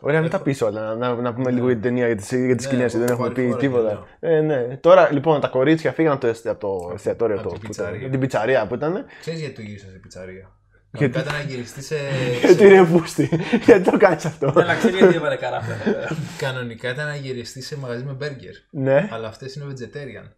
[0.00, 0.94] Ωραία, μην τα πει όλα.
[0.94, 3.12] Να, να πούμε λίγο για την ταινία, για τι για τις Ναι, σκηνές, έχω Δεν
[3.12, 4.06] έχουμε πάρει πει φορά τίποτα.
[4.20, 4.76] και Ε, ναι.
[4.76, 7.72] Τώρα, λοιπόν, τα κορίτσια φύγαν από το, εσ- από το εστιατόριο από αυτό την που
[7.74, 7.84] ήταν.
[7.86, 8.10] πιτσαρία.
[8.10, 9.04] Την πιτσαρία που ήταν.
[9.20, 10.50] Ξέρεις γιατί το γύρισα σε πιτσαρία;
[10.92, 11.96] Γιατί; Κανονικά ήταν να γυριστείς σε.
[12.44, 13.30] Γιατί είναι πούστη.
[13.64, 15.74] Γιατί το κάνεις αυτό; Αλλά ξέρεις γιατί έβαλε καράφλα.
[15.74, 16.08] εδώ πέρα.
[16.38, 18.52] Κανονικά ήταν να γυριστείς σε μαγαζί με μπέργκερ.
[18.70, 20.30] Ναι, Αλλά αυτές είναι vegetarian.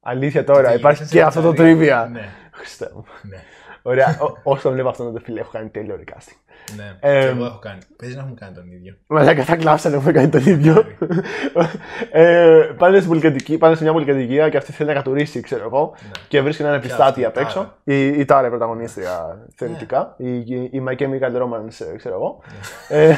[0.00, 0.70] αλήθεια τώρα.
[0.70, 1.74] Και Υπάρχει γύρισαν και σε αυτό το πιτσαρία.
[1.74, 2.10] τρίβια.
[2.54, 3.04] Ναι, Χριστέ μου.
[3.22, 3.36] ναι.
[3.82, 4.18] Ωραία.
[4.20, 6.36] Ό- Όσο βλέπω αυτό το φίλε, έχω κάνει τέλειο recasting.
[6.76, 6.96] ναι.
[7.10, 7.78] Ε, και εγώ έχω κάνει.
[7.96, 8.94] Παίζει να έχουμε κάνει τον ίδιο.
[9.06, 10.84] Μαλάκα, θα κλάψανε έχουμε κάνει τον ίδιο.
[12.10, 15.94] ε, πάνε, στην πολυκατοικία, πάνε σε μια πολυκατοικία και αυτή θέλει να κατουρίσει, ξέρω εγώ.
[16.02, 16.10] Ναι.
[16.28, 17.54] Και βρίσκει ένα αυτή, επιστάτη η απ' έξω.
[17.58, 17.76] Τάρα.
[17.84, 20.14] Η, η Τάρα η πρωταγωνίστρια θεωρητικά.
[20.18, 20.28] Ναι.
[20.28, 22.42] Η, η, η My Chemical Romance, ε, ξέρω εγώ.
[22.88, 23.08] ε,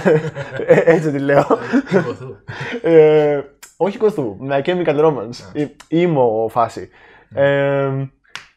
[0.67, 1.47] ε, έτσι τη λέω.
[1.91, 2.37] Υποθού.
[2.83, 3.41] ε,
[3.77, 4.37] όχι κοθού.
[4.51, 5.37] My Chemical Romance.
[5.53, 5.61] Ναι.
[5.63, 6.89] Η- Ήμο φάση.
[7.35, 7.91] Ε,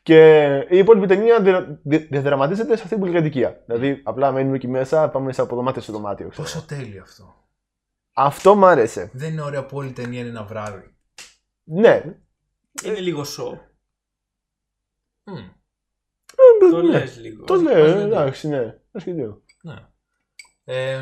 [0.09, 3.63] και η υπόλοιπη ταινία δια- δια- διαδραματίζεται σε αυτή την πολυκατοικία.
[3.65, 6.29] Δηλαδή, απλά μένουμε εκεί μέσα, πάμε σε από δωμάτιο σε δωμάτιο.
[6.29, 6.43] ξέρω.
[6.43, 7.35] Πόσο τέλειο αυτό.
[8.13, 9.09] Αυτό μ' άρεσε.
[9.13, 10.95] Δεν είναι ωραία που όλη η ταινία είναι ένα βράδυ.
[11.63, 12.03] Ναι.
[12.83, 13.59] Είναι λίγο show.
[15.23, 16.89] Μμ, Το ναι.
[16.99, 17.43] λες λίγο.
[17.45, 18.77] Το Ας λέω, μην εντάξει, ναι.
[18.91, 19.41] Ασχετικό.
[19.61, 19.75] Ναι.
[20.63, 21.01] Ε,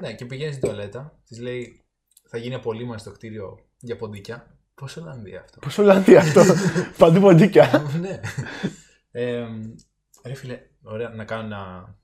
[0.00, 1.18] ναι, και πηγαίνει στην τουαλέτα.
[1.26, 1.84] Της λέει
[2.28, 4.58] θα γίνει απολύμανση στο κτίριο για ποντίκια.
[4.80, 6.42] Πόσο Ολλανδία αυτό; Πώς Ολλανδία αυτό;
[6.98, 7.84] Παντού ποντίκια.
[8.00, 8.20] ναι.
[9.10, 9.44] Ε,
[10.24, 11.94] ρε φίλε, ωραία να κάνω ένα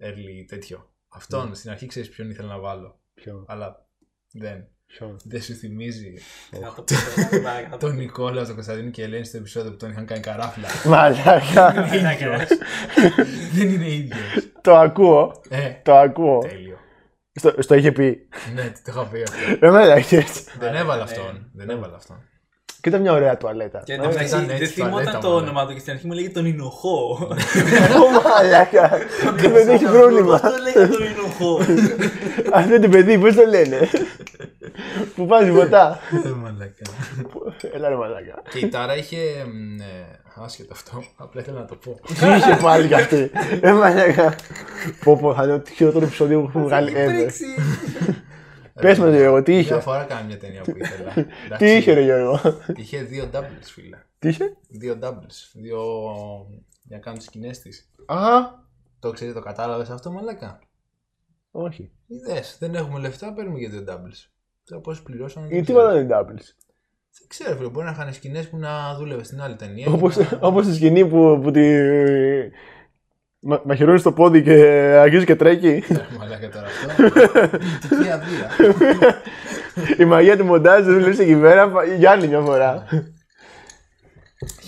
[0.00, 0.90] early τέτοιο.
[1.08, 3.00] Αυτόν στην αρχή ξέρεις ποιον ήθελα να βάλω.
[3.14, 3.86] Ποιο, Αλλά
[4.32, 4.66] δεν.
[4.86, 5.16] ποιο.
[5.24, 6.12] Δεν σου θυμίζει
[6.50, 9.70] Να το πω τώρα, μαλάκα, να το τον Νικόλα, τον Κωνσταντίνο και Ελένη στο επεισόδιο
[9.70, 10.68] που τον είχαν κάνει καράφλα.
[10.90, 11.86] Μαλάκα.
[11.94, 12.46] ίδιος.
[13.52, 14.48] δεν είναι ίδιος.
[14.60, 15.40] Το ακούω.
[15.48, 16.38] Ε, Το ακούω.
[16.38, 16.78] τέλειο.
[17.34, 18.28] Στο, στο είχε πει.
[18.54, 19.56] ναι, τι το είχα πει αυτό.
[19.60, 20.44] Ρε μαλάκες.
[20.58, 21.02] δεν έβαλα ναι.
[21.02, 21.50] αυτόν.
[21.54, 22.16] Δεν έβαλα αυτόν.
[22.80, 23.82] Και ήταν μια ωραία τουαλέτα.
[23.84, 25.42] Και Ε, εν τω μεταξύ ήταν δεν έτσι θυμόταν τουαλέτα, το μάλλον.
[25.42, 27.28] όνομά του και στην αρχή μου λέγε τον Ινοχώ.
[28.02, 28.90] Ω μαλάκα.
[29.42, 30.38] Το παιδί έχει πρόβλημα.
[30.40, 31.58] Πώς το λέγε τον Ινοχώ.
[32.52, 33.88] Αυτό είναι το παιδί, πώς το λένε;
[35.14, 35.98] Που βάζει ποτά.
[36.24, 36.82] Ε, μαλάκα.
[37.72, 38.42] Έλα ρε μαλάκα.
[38.50, 39.16] Και η Τάρα είχε.
[39.52, 41.02] μ, ε, Άσχετο αυτό.
[41.16, 42.00] Απλά ήθελα να το πω.
[42.06, 43.30] Τι είχε πάλι κι αυτή.
[43.60, 44.34] Ε μαλάκα.
[45.04, 47.30] Πω πω, θα είναι το χειρότερο επεισόδιο που έχουμε βγάλει ever.
[48.80, 49.80] Πες με Γιώργο, τι Μια είχε.
[49.80, 51.12] φορά κάνει μια ταινία που ήθελα.
[51.12, 52.40] Τι Εντάξει, είχε ρε Γιώργο;
[52.76, 53.98] Είχε δύο doubles, φίλε.
[54.18, 55.50] Τι είχε; Δύο doubles.
[55.52, 55.80] Δύο.
[56.82, 57.90] Για να κάνουν τι σκηνές της.
[58.06, 58.18] Α,
[58.98, 60.58] Το ξέρεις, το κατάλαβες αυτό, μαλάκα;
[61.50, 61.90] όχι.
[62.06, 64.28] Είδε, δεν έχουμε λεφτά, παίρνουμε για δύο doubles.
[64.68, 65.46] Τώρα πώς πληρώσαμε.
[65.46, 65.78] δεν Γιατί ξέρω.
[65.88, 66.46] τίποτα δεν είναι doubles.
[67.18, 67.68] Δεν ξέρω, φίλε.
[67.68, 69.86] Μπορεί να είχαν σκηνές που να δούλευε στην άλλη ταινία.
[69.90, 71.60] Όπως, και να- όπως η σκηνή που, που τη...
[73.44, 74.54] Μα, μαχαιρώνεις στο πόδι και
[75.00, 75.82] αγγίζεις και τρέχει.
[75.88, 77.08] Ε, Μαλάκα τώρα αυτό.
[78.02, 78.50] Τι αδεία.
[79.98, 82.84] η μαγεία του μοντάζ δούλεψε εκεί πέρα για άλλη μια φορά.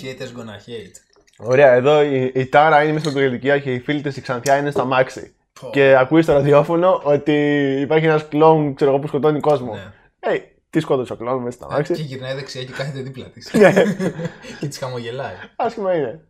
[0.02, 0.96] Haters gonna hate.
[1.38, 4.57] Ωραία, εδώ η, η Τάρα είναι μέσα στην ηλικία και οι φίλοι της η Ξανθιά
[4.57, 5.35] είναι στα μάξι.
[5.60, 5.70] Πω.
[5.72, 7.32] Και ακούεις στο ραδιόφωνο ότι
[7.80, 9.74] υπάρχει ένας κλόουν, ξέρω εγώ, που σκοτώνει κόσμο.
[9.74, 9.92] Ναι.
[10.18, 10.38] Ε,
[10.70, 12.02] τι σκότωσε ο κλόουν μέσα στα Και μάξι.
[12.02, 13.52] γυρνάει δεξιά και κάθεται δίπλα της.
[13.54, 13.72] Ναι,
[14.60, 15.34] και της χαμογελάει.
[15.56, 16.28] άσχημα είναι.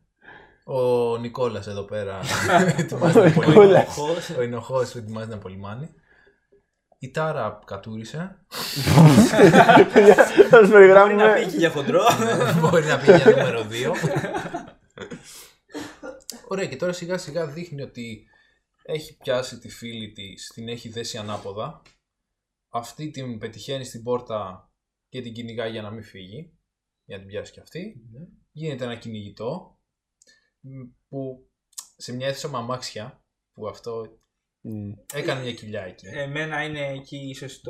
[0.66, 2.18] Ο Νικόλας εδώ πέρα
[2.78, 3.36] ετοιμάζεται να Νικόλας.
[3.36, 3.70] απολυμάνει.
[3.70, 4.30] Ινοχώς.
[4.38, 5.88] Ο Ινοχό ετοιμάζεται να απολυμάνει.
[6.98, 8.36] Η Τάρα κατούρισε.
[10.50, 11.34] Θα σας Μπορεί να περιγράφουμε.
[11.34, 12.00] πει και για χοντρό.
[12.60, 13.94] Μπορεί να πει για νούμερο 2.
[16.48, 18.24] Ωραία, και τώρα σιγά σιγά δείχνει ότι
[18.86, 21.82] έχει πιάσει τη φίλη της, την έχει δέσει ανάποδα.
[22.68, 24.70] Αυτή την πετυχαίνει στην πόρτα
[25.08, 26.58] και την κυνηγάει για να μην φύγει.
[27.04, 28.00] Για να την πιάσει και αυτή.
[28.50, 29.78] Γίνεται ένα κυνηγητό
[30.60, 30.68] μ,
[31.08, 31.50] που
[31.96, 34.18] σε μια αίθουσα με αμάξια, που αυτό
[34.66, 34.92] Μμ.
[35.14, 36.06] Έκανε μια κοιλιά εκεί.
[36.06, 37.60] Εμένα είναι εκεί ίσως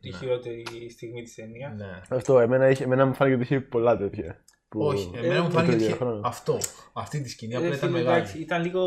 [0.00, 0.16] τη Ναι.
[0.18, 1.76] χειρότερη στιγμή της ταινίας.
[1.76, 2.00] Ναι.
[2.08, 4.44] Αυτό, εμένα, είχε, εμένα μου φάνηκε ότι είχε πολλά τέτοια.
[4.78, 6.20] Που- Όχι, εμένα ε, μου φάνηκε το ότι είχε διαχρόνο.
[6.24, 6.58] αυτό.
[6.92, 8.16] Αυτή τη σκηνή Ε, απλά ήταν φίλε, μεγάλη.
[8.18, 8.82] εντάξει, Ήταν λίγο.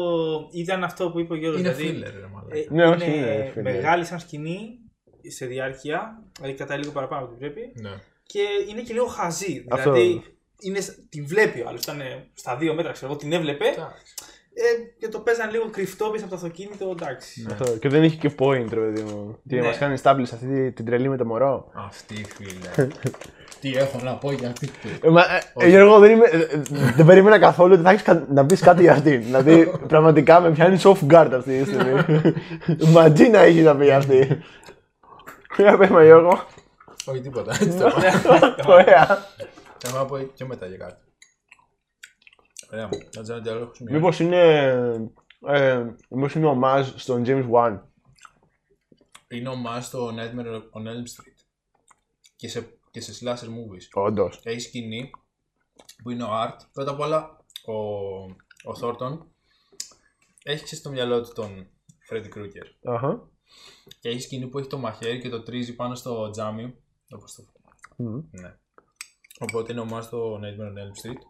[0.54, 1.60] Ήταν αυτό που είπε ο Γιώργος.
[1.60, 2.58] Είναι δηλαδή, filler, ρε μαλάκα.
[2.58, 3.62] ε, Ναι, όχι, είναι είναι filler.
[3.62, 4.80] μεγάλη σαν σκηνή
[5.28, 6.24] σε διάρκεια.
[6.36, 7.72] Δηλαδή κρατάει λίγο παραπάνω από ό,τι πρέπει.
[7.82, 7.92] Ναι.
[8.24, 9.66] Και είναι και λίγο χαζή.
[9.70, 9.92] Αυτό.
[9.92, 10.24] Δηλαδή
[10.60, 11.82] είναι, σ- την βλέπει ο άλλος.
[11.84, 13.66] Ήταν ε, στα δύο μέτρα, ξέρω εγώ, την έβλεπε.
[13.68, 14.14] Εντάξει.
[14.60, 16.90] Ε, και το παίζαν λίγο κρυφτό πίσω από το αυτοκίνητο.
[17.00, 17.44] Εντάξει.
[17.48, 17.54] Ναι.
[17.54, 17.78] Αυτό.
[17.78, 19.40] Και δεν είχε και point, ρε παιδί μου.
[19.48, 19.62] Τι Ναι.
[19.62, 21.72] μας κάνει establish αυτή την τρελή με το μωρό.
[21.74, 22.88] Αυτή φίλε.
[23.60, 24.70] Τι έχω να πω για αυτή.
[25.02, 26.62] Ε, μα, ε, ε, Γιώργο, δεν, είμαι, ε, ε,
[26.96, 29.24] δεν περίμενα καθόλου ότι θα έχεις να πεις κάτι για αυτήν.
[29.24, 32.24] δηλαδή, πραγματικά με πιάνει off guard αυτή τη στιγμή.
[32.94, 34.42] Ματζί να έχει να πει αυτή.
[35.58, 36.46] Για πες με Γιώργο.
[37.06, 37.52] Όχι τίποτα.
[37.52, 37.84] Έτσι το
[38.28, 38.74] πάω.
[38.74, 39.26] Ωραία.
[39.86, 41.04] Έχω να πω και μετά για κάτι.
[42.72, 42.90] Ωραία.
[43.16, 43.96] Να τζάνε τι άλλο έχω σημειώσει.
[43.96, 44.64] Μήπως είναι,
[45.48, 47.80] ε, μήπως είναι ομάζ στον James Wan;
[49.28, 51.38] Είναι ο Μάς στο Nightmare on Elm Street.
[52.36, 53.88] Και σε, και σε slasher movies.
[53.94, 54.42] Όντως.
[54.44, 55.12] Έχει σκηνή
[56.04, 56.58] που είναι ο Art.
[56.72, 57.74] Πρώτα απ' όλα ο,
[58.64, 59.18] ο Thornton
[60.44, 61.68] έχει ξέρεις στο μυαλό του τον
[62.10, 62.66] Freddy Krueger.
[62.84, 63.30] Αχα.
[64.00, 66.76] Και έχει σκηνή που έχει το μαχαίρι και το τρίζει πάνω στο τζάμι.
[67.12, 67.46] Όπως το
[67.96, 68.20] Μμ.
[68.32, 68.58] Ναι.
[69.40, 71.22] Οπότε είναι ο Μάς στο Nightmare on Elm Street.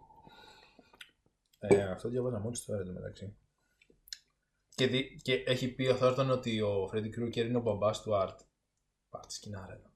[1.60, 3.36] Ε, αυτό διαβάζα μόλις τώρα εν τω μεταξύ.
[4.76, 8.12] Και, δι- και έχει πει ο Thornton ότι ο Freddy Krueger είναι ο μπαμπάς του
[8.14, 8.38] Art.
[9.10, 9.90] Πάρ' τη σκηνάρα εδώ.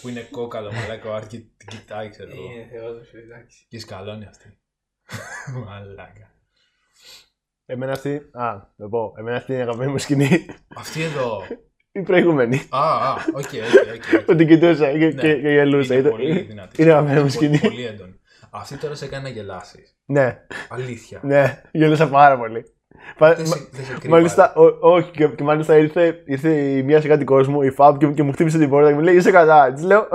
[0.00, 2.42] Που είναι κόκαλο μαλάκα ο Art και την κοιτάει ξέρω εγώ.
[2.52, 3.66] Είναι θεός, εντάξει.
[3.68, 4.58] Και σκαλώνει αυτή.
[5.66, 6.30] μαλάκα.
[7.66, 10.46] Εμένα αυτή, α, το πω, εμένα αυτή είναι η αγαπημένη μου σκηνή.
[10.76, 11.42] Αυτή εδώ.
[11.92, 12.56] Η προηγούμενη.
[12.70, 14.24] Α, α, οκ, οκ, οκ.
[14.24, 15.10] Που την κοιτούσα και, Ναι.
[15.10, 15.92] και, και γελούσα.
[15.94, 16.82] Είναι Ήταν- πολύ δυνατή.
[16.82, 17.58] Είναι η αγαπημένη μου Πολύ- σκηνή.
[17.70, 18.20] Πολύ έντονη.
[18.50, 19.96] Αυτή τώρα σε έκανε να γελάσεις.
[20.04, 21.20] Ναι, Αλήθεια.
[21.22, 22.75] ναι, γελούσα πάρα πολύ.
[23.18, 26.50] Πα- Δεν μα- σε- δεν σε κρύβει Μάλιστα, ο- όχι, και, και μάλιστα ήρθε, ήρθε
[26.54, 29.00] η μία σε κάτι κόσμο, η Φαμπ, και, και μου χτύπησε την πόρτα και μου
[29.02, 29.72] λέει Είσαι καλά.
[29.72, 30.08] Της λέω,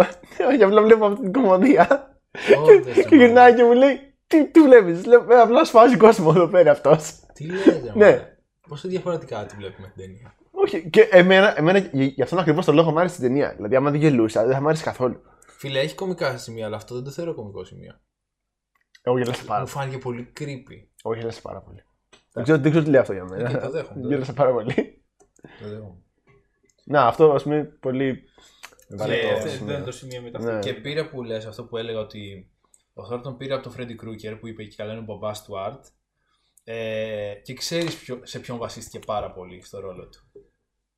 [0.51, 2.15] Όχι, απλά βλέπω αυτή την κομμωδία.
[2.57, 3.55] Όντως, ρε Και γυρνάει μαλάκα.
[3.55, 7.19] και μου λέει Τι, τι βλέπεις; Της λέω «Ε, Απλά σφάζει κόσμο εδώ πέρα αυτός.
[7.33, 8.35] Τι λες, Ναι.
[8.67, 10.35] Πόσο διαφορετικά τη βλέπουμε την ταινία.
[10.51, 13.53] Όχι, και εμένα, εμένα γι' γι' αυτόν ακριβώς το λόγο μου άρεσε την ταινία.
[13.55, 15.21] Δηλαδή, άμα δεν γελούσα, δεν θα μου άρεσε καθόλου.
[15.57, 17.93] Φίλε, έχει κωμικά σημεία, αλλά αυτό δεν το θεωρώ κωμικό σημείο.
[19.03, 19.77] Εγώ γέλασα πάρα Μου πολύ.
[19.79, 20.77] φάνηκε πολύ creepy.
[21.03, 21.83] Εγώ γέλασα πάρα πολύ.
[22.33, 23.59] Δεν ξέρω, δεν ξέρω τι λέει αυτό για Οκ, μένα.
[23.59, 25.03] το δέχομαι, το Γέλασα πάρα πολύ.
[25.61, 26.01] Το δέχομαι.
[26.83, 28.23] Να, αυτό ας πούμε πολύ.
[28.87, 29.65] Και βαρετό αυτό Αυτό σημείο.
[29.65, 30.39] δεν είναι το σημείο μετά.
[30.39, 30.59] Ναι.
[30.59, 32.51] Και πήρε που λες αυτό που έλεγα ότι
[32.93, 35.53] ο Thornton πήρε από τον Freddy Krueger που είπε και καλά είναι ο μπαμπάς του
[35.57, 35.79] Art
[36.63, 40.31] ε, και ξέρεις ποιο, σε ποιον βασίστηκε πάρα πολύ στο ρόλο του.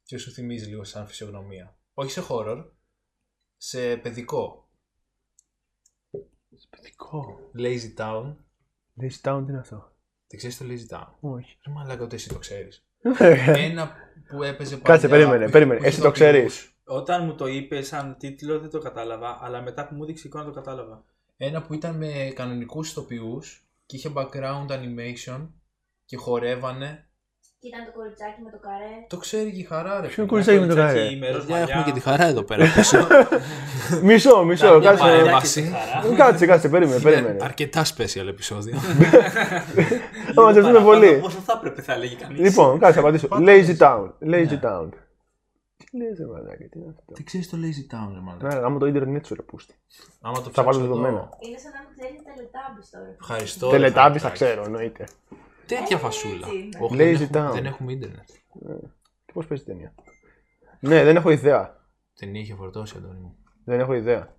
[0.03, 1.77] Και σου θυμίζει λίγο σαν φυσιογνωμία.
[1.93, 2.65] Όχι σε horror,
[3.57, 4.69] σε παιδικό.
[6.69, 7.51] Παιδικό.
[7.57, 8.35] Lazy Town.
[9.01, 9.92] Lazy Town τι είναι αυτό;
[10.33, 11.07] Δεν ξέρεις το Lazy Town.
[11.35, 11.57] Όχι.
[11.67, 12.83] Ρε μαλάκα ούτε εσύ το ξέρεις.
[13.19, 13.65] Ε.
[13.65, 13.91] Ένα
[14.29, 15.79] που έπαιζε Κάτσε, παλιά, περίμενε, που- περίμενε.
[15.79, 16.39] που Εσύ είχε το ξέρεις.
[16.43, 16.75] ηθοποιούς.
[16.83, 20.43] Όταν μου το είπες σαν τίτλο δεν το κατάλαβα, αλλά μετά που μου έδειξε εικόνα
[20.45, 21.03] το κατάλαβα.
[21.37, 25.47] Ένα που ήταν με κανονικούς ηθοποιούς και είχε background animation
[26.05, 27.07] και χορεύανε.
[27.63, 28.93] Και ήταν το κοριτσάκι με το καρέ.
[29.07, 30.07] Το ξέρει και η χαρά ρε.
[30.07, 30.25] Ποιο φίλε.
[30.27, 31.67] κοριτσάκι με το Κοριτσάκι καρέ; με ροζ Παιδιά, μαλλιά.
[31.73, 33.07] έχουμε και τη χαρά εδώ πέρα πίσω.
[34.01, 35.03] Μισό, μισό, Μια κάτσε.
[35.03, 35.61] μαλλιά παρέμβαση.
[35.61, 36.15] και στη χαρά.
[36.15, 37.37] Κάτσε, κάτσε, περίμενε, Είναι περίμενε.
[37.43, 38.75] αρκετά special επεισόδιο.
[40.35, 41.19] Θα μαζευτούμε Παραπάνω πολύ.
[41.19, 42.39] Πόσο θα έπρεπε θα λέγει κανείς.
[42.39, 43.27] Λοιπόν, κάτσε, απαντήσω.
[43.27, 43.77] Πάντα Lazy λες.
[43.79, 44.03] Town.
[44.33, 44.59] Lazy Ναι.
[44.63, 44.87] Town.
[45.77, 48.41] Τι λες, ρε μαλάκα, τι είναι αυτό; Τι ξέρεις το Lazy Town, ρε μάλλον.
[48.59, 49.73] Ναι, άμα το ίντερνετ σου ρε πούστη.
[50.21, 51.29] Άμα το Θα βάλω ψάξω εδώ- δεδομένα.
[51.39, 53.15] Είναι σαν να μην ξέρεις τελετάμπη τώρα.
[53.21, 53.65] Ευχαριστώ.
[53.69, 54.51] ρε Τελετάμπι θα Χαριτάκη.
[54.53, 55.03] ξέρω, εννοείται.
[55.65, 56.47] Τέτοια Ε, φασούλα.
[56.47, 56.77] έτσι είναι.
[56.81, 57.53] Όχι, Lazy δεν έχουμε- Town.
[57.53, 58.29] Δεν έχουμε ίντερνετ.
[59.33, 59.93] Πώς παίζει η ταινία;
[60.79, 61.81] Ναι, δεν έχω ιδέα.
[62.13, 63.35] Την είχε φορτώσει, Αντώνη μου.
[63.65, 64.35] Δεν έχω ιδέα.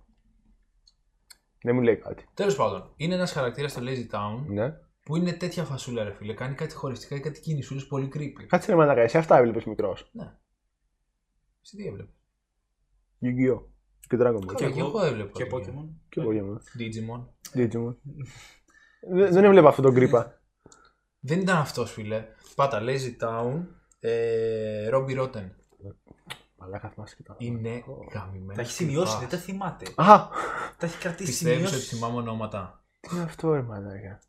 [1.61, 2.25] Δεν μου λέει κάτι.
[2.33, 4.73] Τέλος πάντων, είναι ένας χαρακτήρας στο Lazy Town Ναι.
[5.03, 6.33] που είναι τέτοια φασούλα, ρε φίλε.
[6.33, 8.45] Κάνει κάτι χωριστικά ή κάτι κινησούλες πολύ creepy.
[8.47, 10.09] Κάτσε ρε μαλάκα, εσύ αυτά έβλεπες μικρός.
[10.13, 10.33] Ναι.
[11.63, 12.13] Εσύ τι έβλεπες;
[13.21, 13.61] Yu-Gi-Oh!
[14.07, 14.55] Και Dragon Ball.
[14.55, 15.31] Και εγώ- εγώ έβλεπα.
[15.31, 15.73] Και παιδιά.
[15.73, 15.87] Pokemon.
[16.09, 16.57] Και Pokemon.
[16.79, 17.25] Digimon.
[17.59, 17.95] Digimon.
[19.13, 20.41] Δεν δεν έβλεπα αυτόν τον κρύπα.
[21.27, 22.25] Δεν ήταν αυτός, φίλε.
[22.55, 23.61] Πάτα Lazy Town.
[23.99, 25.49] Ε, Robbie Rotten.
[26.57, 27.35] Μαλάκα θυμάσαι και τα.
[27.37, 27.83] Είναι
[28.13, 28.55] γαμημένος.
[28.55, 29.85] Τα έχεις σημειώσει, δεν τα θυμάται.
[29.95, 30.17] Α!
[30.77, 31.89] Τα έχεις κρατήσει Πιστεύεις ότι σημειώσεις.
[31.89, 34.19] θυμάμαι ονόματα; Τι είναι αυτό ρε μαλάκα;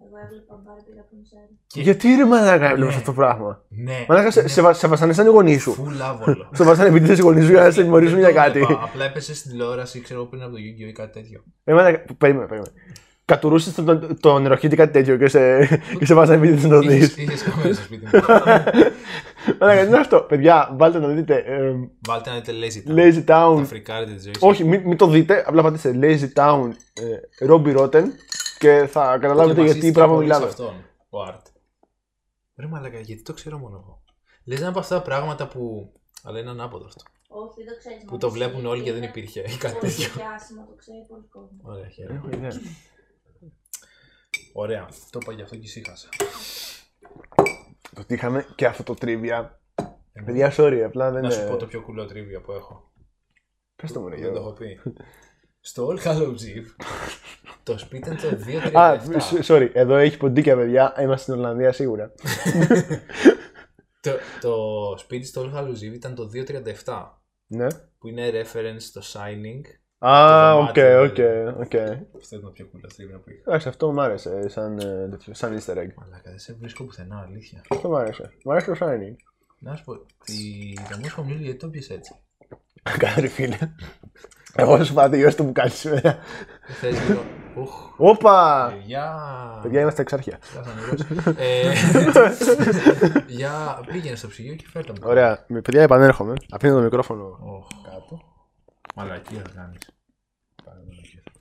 [0.00, 1.56] Εγώ έβλεπα Barbie Rapunzel.
[1.66, 2.98] Και- Γιατί ρε μαλάκα έβλεπες Ναι.
[3.00, 4.04] αυτό το πράγμα; Ναι.
[4.08, 5.72] Μαλάκα σε, σε, βα- σε βασανίσαν οι γονείς σου.
[5.72, 6.48] Φουλ άβολο.
[6.54, 8.58] Σε βασανίσαν επειδή οι γονείς σου για να σε τιμωρήσουν Δεν για το κάτι.
[8.60, 8.82] έβλεπα.
[8.84, 10.88] Απλά έπεσε στην τηλεόραση, ξέρω εγώ πριν από το Yu-Gi-Oh!
[10.88, 11.44] ή κάτι τέτοιο.
[11.64, 12.72] Ε, μαλάκα, περίμενε, περίμενε.
[13.26, 15.66] Κατουρούσες τον, τον, τον νεροχύτη κάτι τέτοιο και σε,
[15.98, 16.96] και σε βάζανε επειδή δεν το δει.
[16.96, 18.10] Είχες καμένο στο σπίτι μου.
[19.60, 20.20] Μαλάκα, τι είναι αυτό.
[20.20, 21.34] Παιδιά, βάλτε να δείτε.
[21.46, 21.72] ε,
[22.06, 22.96] Βάλτε να δείτε Lazy Town.
[22.98, 23.64] Lazy Θα Town.
[23.66, 24.48] φρικάρετε της ζωής σας.
[24.50, 25.44] Όχι, μην, μην το δείτε.
[25.46, 28.04] Απλά πατήστε Lazy Town ε, Robbie Rotten
[28.58, 30.46] και θα καταλάβετε Και γιατί βασίστηκε πράγμα πολύ σε μιλάμε.
[30.50, 30.74] αυτόν,
[31.10, 31.42] ο Art.
[32.56, 34.02] Ρε μαλάκα, γιατί το ξέρω μόνο εγώ.
[34.44, 35.92] Λες να είναι από αυτά τα πράγματα που.
[36.24, 37.02] Αλλά είναι ανάποδο αυτό.
[37.28, 38.04] Όχι, δεν το ξέρεις.
[38.06, 40.08] Που το βλέπουν όλοι και δεν υπήρχε ή κάτι Πολύ τέτοιο.
[40.16, 41.58] διάσημο, το ξέρει πολλοί κόσμο.
[41.62, 42.20] Ωραία, χαίρομαι.
[44.54, 44.78] Έχω ιδέα.
[44.82, 44.88] Ωραία.
[45.10, 46.08] Το είπα γι' αυτό και ησύχασα.
[47.94, 49.48] Το ότι είχαμε και αυτό το trivia.
[50.24, 51.56] Παιδιά, sorry, απλά δεν Να σου πω είναι.
[51.56, 52.92] το πιο κουλό τρίβια που έχω.
[53.76, 54.48] Πες το μου, ρε Δεν το Γιώργο.
[54.48, 54.80] έχω πει.
[55.60, 56.66] Στο All Hallows Eve
[57.62, 59.20] το σπίτι είναι το Α, 237.
[59.20, 60.94] σ- sorry, εδώ έχει ποντίκια, παιδιά.
[61.00, 62.12] Είμαστε στην Ολλανδία σίγουρα.
[64.00, 64.54] το, το
[64.98, 66.30] σπίτι στο All Hallows Eve ήταν το
[66.84, 67.04] 237.
[67.46, 67.66] Ναι.
[67.98, 69.60] Που είναι reference στο Shining.
[70.06, 71.16] Α, Το οκ, δωμάτιο, οκ,
[71.60, 71.74] οκ.
[72.16, 73.40] Αυτό ήταν το πιο κουλό trivia που είχα.
[73.46, 75.88] Εντάξει, αυτό μου άρεσε σαν, ε, τέτοιο, σαν easter egg.
[75.96, 77.62] Μαλάκα, δεν σε βρίσκω πουθενά, αλήθεια.
[77.70, 78.32] Αυτό μου άρεσε.
[78.44, 79.16] Μου άρεσε το Shining.
[79.58, 79.92] Να σου πω,
[80.24, 80.34] τη
[80.90, 82.14] Δαμόσχο Μίλη γιατί το πιες έτσι.
[82.98, 83.58] Κάτσε φίλε.
[84.56, 86.18] Εγώ σου πάω τελειώσει το μπουκάλι σήμερα.
[86.80, 87.22] Θες λίγο.
[87.56, 87.90] Ουχ.
[87.96, 88.68] Όπα!
[88.72, 89.12] Παιδιά.
[89.62, 90.38] Παιδιά, είμαστε εξάρχεια.
[90.42, 91.00] Σκάσανε ρος.
[91.38, 91.72] Ε,
[93.38, 94.98] Για πήγαινε στο ψυγείο και φέρτε μου.
[95.02, 96.34] Ωραία, με παιδιά επανέρχομαι.
[96.50, 97.66] Αφήνω το μικρόφωνο Οχ.
[97.84, 98.20] κάτω.
[98.94, 99.78] Μαλακία θα κάνεις.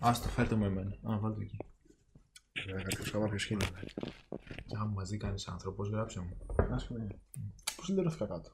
[0.05, 0.91] Άστο, φέρτε μου εμένα.
[1.03, 1.57] Α, βάλτε εκεί.
[2.73, 3.65] Να κάποιος άμα ποιος είναι.
[4.65, 6.37] Και άμα μας δει κανείς άνθρωπος, γράψε μου.
[7.75, 8.51] Πώς λερώθηκα κάτω;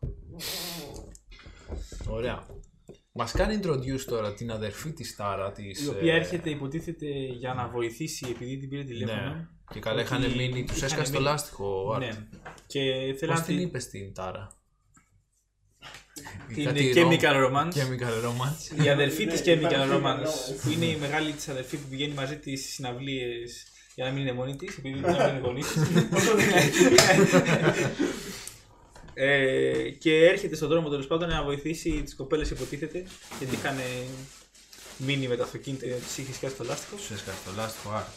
[2.08, 2.46] Ωραία.
[3.12, 5.86] Μας κάνει introduce τώρα την αδερφή της Τάρα της...
[5.86, 9.22] Η οποία ε, έρχεται, υποτίθεται, για να βοηθήσει επειδή την πήρε τηλέφωνο.
[9.34, 9.48] Ναι.
[9.72, 12.04] Και καλά είχαν Ότι μείνει, τους είχαν έσκασε το μείνει- λάστιχο ο Άρτ.
[12.06, 12.28] Ναι.
[12.68, 12.82] Και
[13.18, 13.68] θέλω Πώς να την την.
[13.68, 14.48] είπες την Τάρα;
[16.54, 17.74] Την Κάτι Chemical rom- Romance.
[17.74, 18.84] Chemical Romance.
[18.86, 22.60] Η αδερφή της Chemical Romance, που είναι η μεγάλη της αδερφή που πηγαίνει μαζί της
[22.62, 23.64] στις συναυλίες
[23.96, 25.68] για να μην είναι μόνη της, επειδή δεν είναι γονείς
[29.14, 33.04] ε, και έρχεται στον δρόμο τέλος πάντων να βοηθήσει τις κοπέλες, υποτίθεται,
[33.40, 33.76] γιατί είχαν
[34.98, 36.96] μείνει με το αυτοκίνητο, τη είχε σκάσει το λάστιχο.
[36.96, 38.08] Τους έσκασε το λάστιχο Άρτ.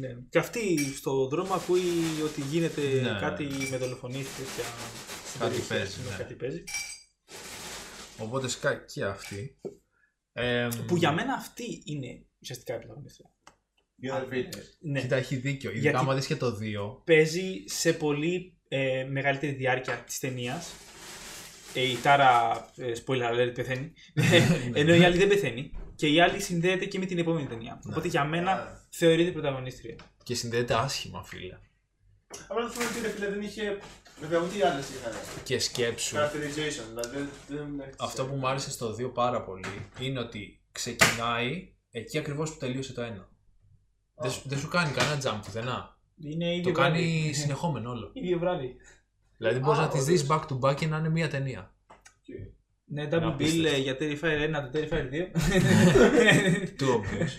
[0.00, 0.16] Ναι.
[0.30, 1.82] Και αυτή στον δρόμο ακούει
[2.24, 3.18] ότι γίνεται Ναι.
[3.20, 4.64] κάτι με δολοφονίες και τέτοια.
[5.28, 6.16] στην Κάτι περιοχή, παίζει, ας πούμε, ναι.
[6.22, 6.62] Κάτι παίζει.
[8.18, 9.60] Οπότε σκάει και αυτή.
[10.32, 13.30] Ε, Που για μένα αυτή είναι ουσιαστικά η πρωταγωνίστρια.
[13.96, 14.78] Η αδερφή της.
[14.80, 15.00] Ναι.
[15.00, 15.70] Κοίτα, έχει δίκιο.
[15.70, 17.02] Ειδικά Γιατί- άμα δεις και το 2.
[17.04, 20.72] παίζει σε πολύ ε, μεγαλύτερη διάρκεια της ταινίας.
[21.74, 23.92] Ε, η Τάρα, ε, spoiler alert, πεθαίνει.
[24.80, 25.70] ενώ η άλλη δεν πεθαίνει.
[25.94, 27.80] Και η άλλη συνδέεται και με την επόμενη ταινία.
[27.88, 29.96] Οπότε για μένα θεωρείται πρωταγωνίστρια.
[30.22, 31.58] Και συνδέεται άσχημα, φίλε.
[32.48, 33.78] Απλά το θέμα είναι ότι φίλε δεν είχε.
[34.22, 35.12] Βέβαια, ούτε οι άλλες είχαν.
[35.44, 36.16] Και σκέψου.
[36.16, 42.18] Characterization, δηλαδή δεν Αυτό που μου άρεσε στο 2 πάρα πολύ είναι ότι ξεκινάει εκεί
[42.18, 43.06] ακριβώς που τελείωσε το 1.
[44.14, 45.96] Δεν, σου- δεν σου κάνει κανένα jump πουθενά.
[46.24, 46.98] Είναι Το ίδιο βράδυ.
[46.98, 48.10] κάνει συνεχόμενο όλο.
[48.22, 48.76] ίδιο βράδυ.
[49.36, 50.12] Δηλαδή μπορείς Α, να τις όντως.
[50.20, 51.74] δεις back to back και να είναι μία ταινία.
[52.84, 53.76] Ναι, double bill απίστευτο.
[53.76, 55.30] ε, για Terrifier 1, το Terrifier 2.
[56.80, 57.32] Too obvious.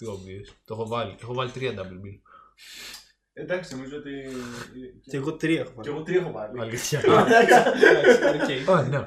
[0.00, 0.54] Too obvious.
[0.64, 1.16] Το έχω βάλει.
[1.20, 2.18] Έχω βάλει τρία double bill.
[3.40, 4.10] Εντάξει, νομίζω ότι.
[5.10, 5.88] και εγώ τρία έχω Και πάρει.
[5.90, 6.58] εγώ τι έχω πάρει.
[6.60, 7.00] Αλήθεια.
[7.00, 8.98] Εντάξει, οκ, Α, ναι.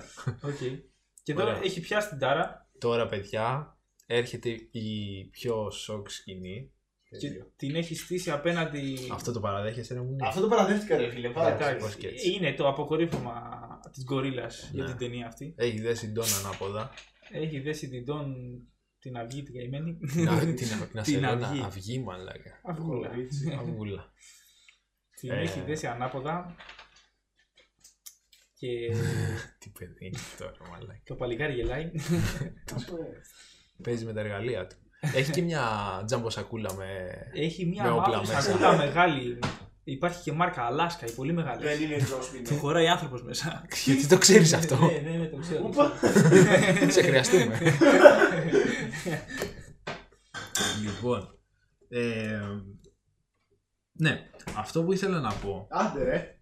[0.42, 0.80] οκ.
[1.24, 1.62] Και τώρα Ωραία.
[1.64, 6.72] έχει πιάσει την Τάρα Τώρα, παιδιά, έρχεται η πιο σοκ σκηνή.
[7.20, 8.98] και την έχει στήσει απέναντι.
[9.12, 10.16] Αυτό το παραδέχεσαι, ρε μου.
[10.16, 10.28] ναι.
[10.28, 11.30] Αυτό το παραδέχτηκα, ρε φίλε.
[11.30, 11.68] πάρα Εντάξει.
[11.70, 11.80] πολύ.
[11.80, 12.32] πώς και έτσι.
[12.34, 13.34] Είναι το αποκορύφωμα
[13.92, 14.90] της γκορίλας για Ναι.
[14.90, 15.54] την ταινία αυτή.
[15.58, 16.92] Έχει δέσει τον ανάποδα.
[17.32, 18.36] Έχει δέσει την Τον
[19.02, 19.98] την αυγή την καημένη.
[20.16, 21.62] Να, την, να σε Την λέω να αυγή.
[21.64, 22.60] αυγή, μαλάκα.
[22.64, 23.10] Αυγούλα.
[23.60, 24.12] Αυγούλα.
[25.20, 25.40] Την Ε.
[25.42, 26.56] έχει δέσει ανάποδα.
[28.54, 28.68] Και
[29.60, 31.02] Τι παιδί είναι τώρα, μαλάκα.
[31.04, 31.92] το παλικάρι γελάει.
[33.84, 34.76] Παίζει με τα εργαλεία του.
[35.16, 35.64] Έχει και μια
[36.06, 37.10] τζάμπο σακούλα με.
[37.34, 38.42] Έχει μια Με όπλα μαύρη μέσα.
[38.42, 39.40] σακούλα μεγάλη.
[39.84, 41.64] Υπάρχει και μάρκα Αλάσκα, η πολύ μεγάλη.
[41.64, 42.44] Δεν είναι Τζόσπιν.
[42.44, 43.66] Του χωράει άνθρωπος μέσα.
[43.86, 44.76] Γιατί το ξέρεις αυτό.
[44.76, 45.72] ναι, ναι, ναι, το ξέρω.
[46.96, 47.60] Σε χρειαστούμε.
[50.84, 51.40] λοιπόν.
[51.90, 52.40] ε,
[53.92, 56.38] ναι, αυτό που ήθελα να πω, Άντε ρε.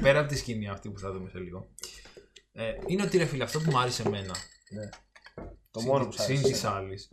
[0.00, 1.68] πέρα από τη σκηνή αυτή που θα δούμε σε λίγο,
[2.52, 4.34] ε, είναι ότι ρε φίλε, αυτό που μου άρεσε εμένα,
[5.70, 6.52] Το μόνο που σ' συν άρεσε.
[6.52, 7.10] της άλλης,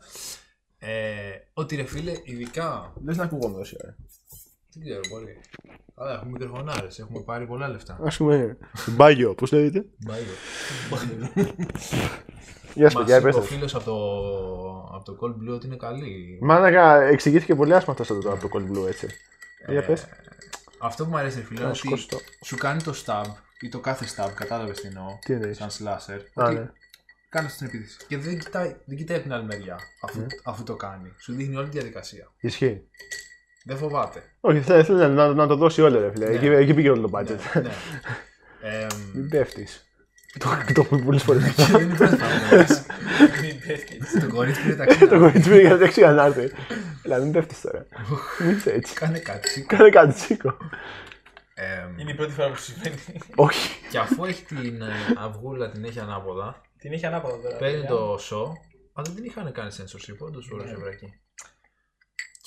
[0.78, 3.95] ε, ότι ρε φίλε, ειδικά, Λες να ακούγομαι τόση ώρα.
[4.74, 5.38] Δεν ξέρω πολύ,
[5.96, 8.00] αλλά έχουμε μικροφωνάρες, έχουμε πάρει πολλά λεφτά.
[8.04, 8.58] Ας πούμε.
[8.88, 9.86] Μπάγιο, πώς λέγεται.
[10.06, 10.24] Μπάιο.
[12.74, 13.56] Γεια σας Μας παιδιά, είπε ο πέστε.
[13.56, 13.96] φίλος από το,
[14.96, 16.40] από το Cold Blue ότι είναι καλή.
[16.42, 19.08] Μάνακα, εξηγήθηκε πολύ άσχημα αυτό τώρα από το Cold Blue έτσι.
[19.68, 20.06] Για πες.
[20.80, 22.18] Αυτό που μου αρέσει, ρε φίλε, είναι Να ότι σηκώσει το.
[22.46, 23.26] σου κάνει το stab
[23.62, 25.06] ή το κάθε stab, κατάλαβες τι εννοώ.
[25.26, 26.20] Τι εννοείς; Σαν slasher.
[26.34, 26.72] Α, ότι ναι.
[27.30, 27.98] κάνεις την επίθεση.
[28.08, 30.26] Και δεν κοιτάει, δεν κοιτάει από την άλλη μεριά αφού, Ναι.
[30.44, 31.14] αφού το κάνει.
[31.18, 32.32] Σου δείχνει όλη τη διαδικασία.
[32.40, 32.82] Ισχύει.
[33.70, 34.24] Δεν φοβάται.
[34.40, 36.26] Όχι, θέλει θέλει να, να το δώσει όλο ρε φίλε.
[36.30, 36.36] Ναι.
[36.36, 37.38] Εκεί, εκεί πήγε όλο το budget.
[37.54, 37.62] ναι.
[37.62, 37.70] ναι.
[38.62, 39.84] Εμ, Μην πέφτεις.
[40.40, 41.54] Το, το έχω πει πολλές φορές.
[41.56, 42.86] και δεν είναι η πρώτη φορά που μου αρέσει.
[43.42, 44.20] Μην πέφτεις.
[44.20, 45.18] Το κορίτσι πήρε τα Το ξύνα.
[45.18, 46.52] κορίτσι πήγε δεξιά να έρθει.
[47.02, 47.86] Δηλαδή μην πέφτεις τώρα.
[48.40, 48.94] Μην είσαι έτσι.
[48.94, 49.62] Κάνε κάτι.
[49.68, 50.58] Κάνε κάτι, σήκω.
[51.54, 52.98] Ε, Είναι η πρώτη φορά που σου συμβαίνει.
[53.36, 53.80] Όχι.
[53.90, 57.56] και αφού έχει την ε, αυγούλα, την έχει ανάποδα, Την έχει ανάποδα τώρα.
[57.58, 57.90] παίρνει παιδιά.
[57.90, 58.58] το σο.
[58.94, 60.72] Α, δεν την είχαν κάνει censorship, όντως όλο Ναι.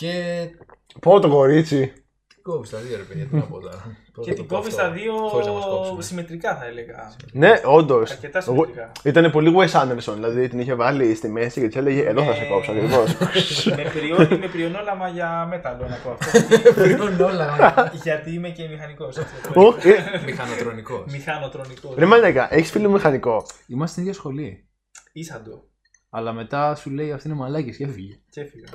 [0.07, 0.50] Βρακή.
[0.92, 1.92] Και Πω το κορίτσι.
[2.28, 3.76] την κόβεις στα δύο ρε παιδιά, τι να πω τώρα.
[4.14, 6.03] Πώς Και να την το πω κόβεις αυτό, στα δύο χωρίς να μας κόψουν.
[6.03, 7.14] συμμετρικά θα έλεγα.
[7.32, 8.11] Ναι, όντως.
[8.11, 8.92] Αρκετά συμμετρικά.
[9.03, 12.34] Ήταν πολύ Wes Anderson, δηλαδή την είχε βάλει στη μέση και της έλεγε Εδώ θα
[12.34, 12.48] σε Ναι.
[12.48, 13.14] κόψω ακριβώς.
[13.76, 16.38] με, πριό, με πριονόλαμα για μέταλλο να πω αυτό.
[16.82, 17.90] Πληρώνουν όλα.
[18.03, 19.16] Γιατί είμαι και μηχανικός.
[19.55, 19.88] Όχι.
[19.88, 21.05] ε, Μηχανοτρονικός.
[21.12, 21.94] Μηχανοτρονικός.
[21.96, 24.68] Ρε μαλάκα, έχεις φίλο μηχανικό; Είμαστε στην ίδια σχολή.
[25.12, 25.64] Ήσαντο.
[26.11, 28.18] Αλλά μετά σου λέει αυτή είναι μαλάκης και έφυγε.
[28.30, 28.66] Και έφυγα.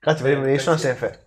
[0.00, 0.86] Κάτσε, περίμενε, ήσουν εντάξει.
[0.86, 1.18] σέφε.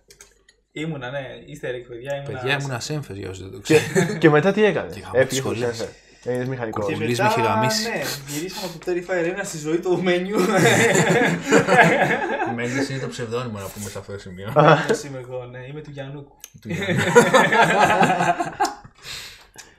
[0.72, 2.16] Ήμουνα, ναι, είστε ρε παιδιά.
[2.16, 2.38] Ήμουνα...
[2.40, 4.18] Παιδιά ήμουν ασέμφε για όσου δεν το Και, ξέρουν.
[4.18, 5.76] και μετά τι έκανε; Και γαμώ τις Έφυγε από σχολές.
[5.76, 5.90] σέφε.
[6.32, 6.86] Είναι μηχανικό.
[6.86, 7.88] Και Ο Λύς μετά, με είχε γαμίσει.
[7.88, 10.38] Ναι, γυρίσαμε από το Terrifier 1 στη ζωή του Μένιου.
[12.54, 14.52] Μέντε είναι το ψευδόνυμο να πούμε σε αυτό το σημείο.
[14.54, 16.36] Αυτός είμαι εγώ, ναι, είμαι του Γιαννούκου.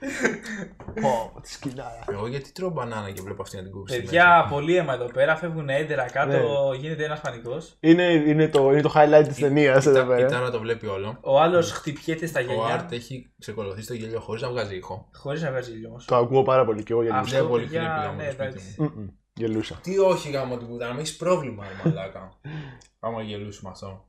[0.06, 1.01] Του Γιάννη.
[1.01, 2.03] Πω, τι σκηνάρα.
[2.12, 3.93] Εγώ γιατί τρώω μπανάνα και βλέπω αυτή να την κόψει.
[3.95, 7.78] στη Παιδιά, πολύ αίμα εδώ πέρα, φεύγουν έντερα κάτω, γίνεται ένας πανικός.
[7.80, 9.89] Είναι, είναι, το, είναι το highlight της ταινίας μέση.
[9.89, 10.30] εδώ Η Τα- Η πέρα.
[10.30, 11.18] Τάρα το βλέπει όλο.
[11.22, 12.66] Ο άλλος χτυπιέται στα Ο γέλια.
[12.66, 15.10] Άρτ έχει ξεκολουθεί στο γέλιο χωρίς να βγάζει ήχο.
[15.14, 16.06] Χωρίς να βγάζει ήλιο όμως.
[16.06, 17.20] Το ακούω πάρα πολύ και εγώ γελούσα.
[17.22, 18.82] Αυτό, Δεν πολύ παιδιά, φίλε πήγαμε ναι, στο σπίτι εντάξει.
[18.82, 18.91] μου.
[18.95, 19.80] Μμμ, Γελούσα.
[19.84, 22.39] Τι όχι γάμο την πουτάνα, με έχεις πρόβλημα, ρε μαλάκα.
[22.99, 24.08] Άμα γελούσουμε αυτό.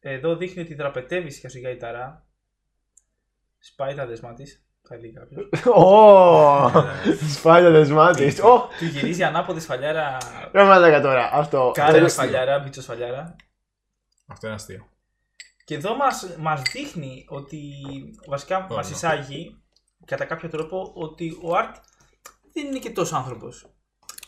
[0.00, 2.26] Εδώ δείχνει ότι δραπετεύει σιγά σιγά η ταρά.
[3.58, 4.65] Σπάει τα δεσμά της.
[4.88, 5.48] Θα λέει κάποιος.
[5.66, 6.70] Ω!
[7.34, 8.40] Σπάει το δεσμά τη.
[8.40, 8.68] Ω!
[8.78, 10.16] Του γυρίζει ανάποδη σφαλιάρα.
[10.52, 11.30] Ρε μαλάκα τώρα.
[11.32, 11.70] Αυτό.
[11.74, 13.36] Κάρα αυτό- σφαλιάρα, μπίτσο σφαλιάρα.
[14.26, 14.86] Αυτό είναι αστείο.
[15.64, 17.60] Και εδώ μας, μας δείχνει ότι
[18.26, 18.90] βασικά Oh, μας no.
[18.90, 19.62] εισάγει
[20.04, 21.74] κατά κάποιο τρόπο ότι ο Art
[22.52, 23.66] δεν είναι και τόσο άνθρωπος.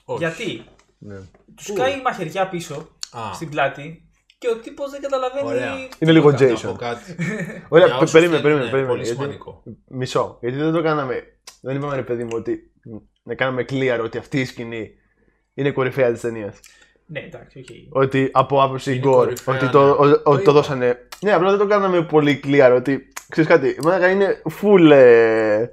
[0.04, 0.18] Όχι.
[0.24, 0.64] Γιατί;
[0.98, 1.16] Ναι.
[1.66, 2.74] του κάει μαχαιριά πίσω
[3.12, 4.07] Α, στην πλάτη
[4.38, 5.46] και ο τύπος δεν καταλαβαίνει.
[5.48, 5.74] Ωραία.
[5.98, 6.74] Είναι λίγο να πω Jason.
[6.78, 7.14] κάτι.
[7.68, 8.60] Ωραία, Για πε- όσους περίμενε, θέλουν, περίμενε.
[8.62, 9.62] είναι περίμενε Πολύ γιατί- σημαντικό.
[9.88, 10.38] Μισό.
[10.40, 11.22] Γιατί δεν το κάναμε.
[11.60, 12.70] Δεν είπαμε ρε παιδί μου ότι
[13.22, 14.90] να κάνουμε clear ότι αυτή η σκηνή
[15.54, 16.60] είναι κορυφαία της ταινίας.
[17.06, 17.96] Ναι, εντάξει, οκ.
[18.02, 19.12] Ότι από άποψη Είναι gore.
[19.12, 19.70] κορυφαία, Ότι ναι.
[19.70, 20.52] το, ο- ότι Το το είπα.
[20.52, 21.08] δώσανε.
[21.20, 22.72] Ναι, απλά δεν το κάναμε πολύ clear.
[22.76, 23.78] Ότι ξέρεις κάτι.
[23.82, 24.90] Μαλάκα είναι full.
[24.90, 25.66] ε,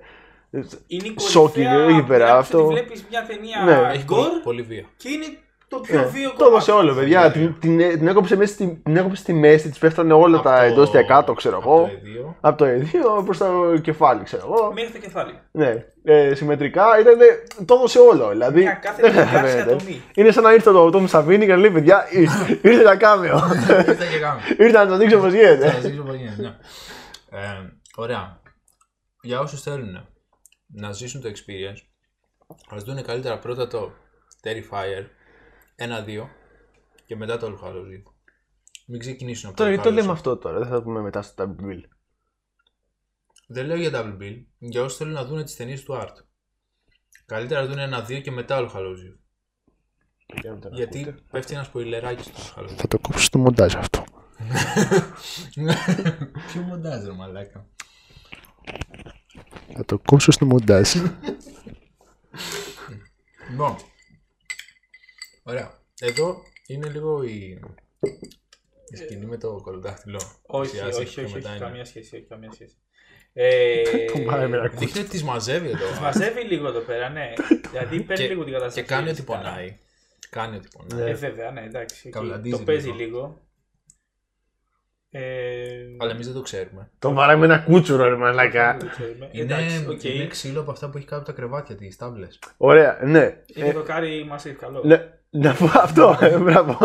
[0.88, 3.92] Είναι η Shocking, κορυφαία εκεί πέρα, πέρα αυτό- Ότι βλέπεις μια ταινία Ναι.
[3.94, 4.86] Έχει πολύ, gore πολύ βία.
[4.98, 5.26] και είναι
[5.68, 6.88] το πιο ναι, βίο Το έδωσε κομμάτι.
[6.88, 7.32] όλο, παιδιά.
[7.32, 10.60] Την, την, την, έκοψε μέσα στη, την έκοψε στη μέση, της πέφτανε όλα τα Από
[10.60, 11.82] το- εντόστια κάτω, ξέρω από εγώ.
[11.86, 12.38] το εδίο.
[12.42, 14.72] Από το εδίο προς το κεφάλι, ξέρω εγώ.
[14.74, 15.40] Μέχρι το κεφάλι.
[15.52, 17.18] Ναι, ε, συμμετρικά ήταν.
[17.66, 18.30] Το έδωσε όλο.
[18.30, 18.62] Δηλαδή.
[18.62, 19.74] Μια κάθε δεν τριγκάρση καταλαβαίνετε.
[19.74, 20.02] ατομή.
[20.16, 23.36] Είναι σαν να ήρθε το Τόμ Σαβίνι και να λέει: Παιδιά, ήρ- ήρθε να κάμεο.
[23.88, 24.40] Ήρθα και κάνω.
[24.58, 25.70] ήρθε να το δείξω πώς Θα γίνεται.
[25.72, 26.56] σας δείξω πώς γίνεται, ναι.
[27.40, 28.40] Ε, Ωραία.
[29.22, 30.08] Για όσους θέλουν
[30.68, 31.82] να ζήσουν το experience,
[32.70, 33.92] ας δουν καλύτερα πρώτα το
[34.44, 35.04] Terrifier
[35.78, 36.28] 1-2
[37.06, 38.12] και μετά το All Hallows Eve.
[38.88, 40.16] Μην ξεκινήσουν από Τώρα, το γιατί το All Hallows λέμε Eve.
[40.16, 41.82] αυτό τώρα, δεν θα το πούμε μετά στο Double Bill.
[43.48, 46.14] Δεν λέω για Double Bill, για όσους θέλουν να δουν τις ταινίες του Art.
[47.26, 49.18] Καλύτερα να δουν ένα-δύο και μετά All Hallows Eve.
[50.72, 52.76] Γιατί πέφτει ένας σποιλεράκι στο All Hallows Eve.
[52.76, 54.04] Θα το κόψω στο μοντάζ αυτό.
[56.48, 57.68] Ποιο μοντάζ ρε μαλάκα.
[59.74, 60.94] Θα το κόψω στο μοντάζ.
[63.50, 63.76] Λοιπόν.
[65.48, 65.72] Ωραία.
[66.02, 67.60] Εδώ είναι λίγο η,
[68.90, 70.22] η σκηνή με το κολοδάχτυλο.
[70.46, 72.76] Όχι, Ουσιάζει όχι, και όχι, μετά όχι, είναι- καμία σχέση, όχι, καμία σχέση.
[73.34, 73.82] Ε,
[74.80, 75.88] Δείχνει ότι τις μαζεύει εδώ.
[75.90, 77.34] Τις μαζεύει λίγο εδώ πέρα, ναι.
[77.72, 78.86] δηλαδή παίρνει και, λίγο την και κατάσταση.
[78.88, 79.38] κάνει ότι φυσικά.
[79.38, 79.78] πονάει.
[80.30, 81.10] Κάνει ότι πονάει.
[81.10, 82.08] Ε, βέβαια, ναι, εντάξει.
[82.08, 82.14] οκ.
[82.14, 82.98] Καβλαντίζει Το παίζει λίγο.
[82.98, 83.40] λίγο.
[85.10, 86.92] Ε, Αλλά εμείς δεν το ξέρουμε.
[87.00, 88.72] Το βαράει με ένα κούτσουρο, ρε μαλάκα.
[88.72, 89.30] δεν το ξέρουμε.
[89.32, 90.04] Είναι, Εντάξει, οκ.
[90.04, 92.28] είναι ξύλο από αυτά που έχει κάτω από τα κρεβάτια, τις τάβλες.
[92.58, 93.42] Ωραία, ναι.
[93.56, 94.82] Είναι δοκάρι massive καλό.
[94.84, 95.10] Ναι,
[95.42, 96.78] να πω αυτό, ε, μπράβο.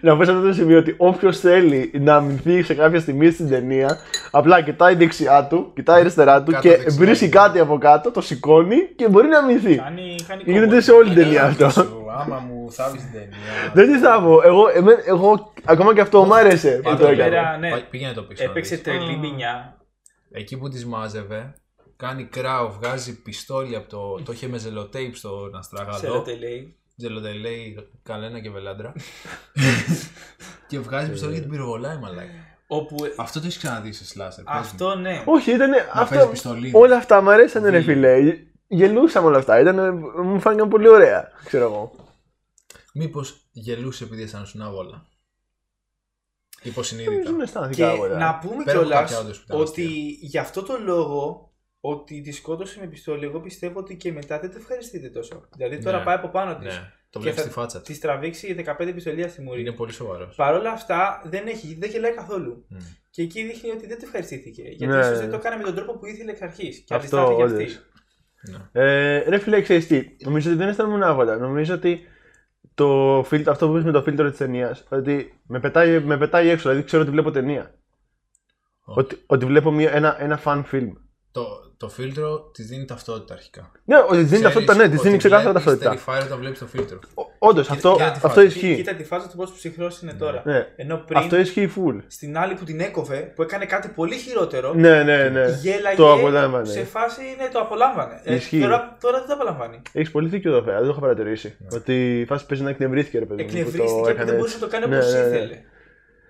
[0.00, 3.48] να πω σε αυτό το σημείο ότι όποιος θέλει να αμυνθεί σε κάποια στιγμή στην
[3.48, 3.98] ταινία,
[4.30, 7.30] απλά κοιτάει δεξιά του, κοιτάει αριστερά του Κάτω και δεξιά, βρίσκει ναι.
[7.30, 9.76] κάτι από κάτω, το σηκώνει και μπορεί να αμυνθεί.
[9.76, 10.80] Κάνει, κάνει Γίνεται κόμπο.
[10.80, 11.66] σε όλη την ταινία αυτό.
[12.18, 13.36] άμα μου θάβεις την ταινία.
[13.74, 14.40] Δεν τι θα πω.
[14.44, 17.28] Εγώ, εμέ- εγώ ακόμα και αυτό μου άρεσε που Εδώ το έκανε.
[17.30, 17.70] πέρα, ναι.
[17.70, 18.44] Πά- Πήγαινε το πίσω.
[18.44, 18.84] να Έπαιξε δεις.
[18.84, 19.76] τρελή μηνιά.
[20.30, 21.54] Εκεί που τις μάζευε,
[21.96, 24.22] κάνει κράου, βγάζει πιστόλι από το.
[24.24, 26.24] Το είχε με ζελοτέιπ στον Σε αστραγαλό.
[27.08, 27.38] Ρωτέ, λέει.
[27.38, 28.92] Ζελοτελέι, καλένα και βελάντρα.
[30.68, 32.30] και βγάζει πιστόλι και την πυροβολάει, μαλάκα.
[32.66, 34.44] Όπου Αυτό το έχεις ξαναδεί σε σλάσερ.
[34.44, 34.60] πες μου.
[34.60, 35.22] αυτό ναι.
[35.26, 35.70] Όχι, ήταν.
[35.70, 36.70] παίζει Αυτό, πιστολή.
[36.74, 37.94] όλα αυτά μου αρέσανε, ρε Βίλιο.
[37.94, 38.38] φιλέ.
[38.66, 39.60] Γελούσαμε όλα αυτά.
[39.60, 41.92] Ήταν, μου φάνηκαν πολύ ωραία, ξέρω εγώ.
[42.94, 45.06] Μήπως γελούσε επειδή αισθανόσουν άβολα.
[46.62, 47.22] Υποσυνείδητα.
[47.22, 48.06] Δεν Και αισθάνθηκα εγώ.
[48.06, 50.16] να πούμε Πέρα από κιόλας κάποια όντως που ήταν ότι αστεία.
[50.20, 51.51] γι' αυτό το λόγο
[51.84, 55.48] ότι τη σκότωσε με πιστόλι, εγώ πιστεύω ότι και μετά δεν το ευχαριστείτε τόσο.
[55.56, 56.04] Δηλαδή τώρα Ναι.
[56.04, 56.66] πάει από πάνω της.
[56.66, 57.86] Ναι, το και βλέπει θα στη φάτσα της.
[57.88, 59.60] Της τραβήξει 15 πιστολία στη μουρή.
[59.60, 60.34] Είναι πολύ σοβαρός.
[60.34, 62.66] Παρ' όλα αυτά δεν, έχει, δεν γελάει καθόλου.
[63.10, 64.62] Και εκεί δείχνει ότι δεν το ευχαριστήθηκε.
[64.62, 64.98] Γιατί Ναι.
[65.00, 66.78] ίσως δεν το έκανε με τον τρόπο που ήθελε εξ αρχής.
[66.78, 67.74] Και Αυτό, αντιστάθηκε όντως.
[67.74, 67.80] αυτή.
[68.72, 71.36] Ε, ρε φίλε, ξέρεις τι, νομίζω ότι δεν αισθάνομαι άβολα.
[71.36, 72.00] Νομίζω ότι
[72.74, 76.48] το φίλτρο, αυτό που είπες με το φίλτρο της ταινίας, ότι με πετάει, με πετάει
[76.48, 77.74] έξω, δηλαδή ξέρω ότι βλέπω ταινία.
[78.84, 78.98] Όχι.
[78.98, 80.92] Ότι, ότι βλέπω μια, ένα, ένα fan film.
[81.32, 83.70] Το, το φίλτρο της δίνει ταυτότητα αρχικά.
[83.84, 85.94] Ναι, ότι της δίνει ταυτότητα, ναι, της δίνει ξεκάθαρα ταυτότητα.
[85.96, 86.98] Terrifier όταν βλέπεις το φίλτρο.
[87.38, 88.46] Όντως, αυτό, κοίτα τη αυτό φάση.
[88.46, 88.74] ισχύει.
[88.76, 90.42] Κοίτα τη φάση του πόσο ψυχρός είναι τώρα.
[90.44, 90.66] Ναι.
[90.76, 91.96] Ενώ πριν Αυτό ισχύει full.
[92.06, 95.44] στην άλλη που την έκοβε, που έκανε κάτι πολύ χειρότερο, Ναι, ναι, ναι.
[95.62, 96.64] γέλαγε Το απολάμβανε.
[96.68, 98.20] σε φάση ναι, το απολάμβανε.
[98.24, 98.60] Ε, Ισχύει.
[98.60, 99.82] τώρα, τώρα δεν το απολαμβάνει.
[99.92, 101.56] Έχεις πολύ δίκιο εδώ πέρα, δεν το έχω παρατηρήσει.
[101.72, 103.48] Ότι η φάση παίζει να εκνευρίστηκε, ρε παιδί μου.
[103.48, 104.64] που Εκνευρίστηκε το που έκανε δεν μπορούσε έτσι.
[104.64, 105.26] να το κάνει Ναι, όπως ναι, ναι.
[105.36, 105.58] ήθελε.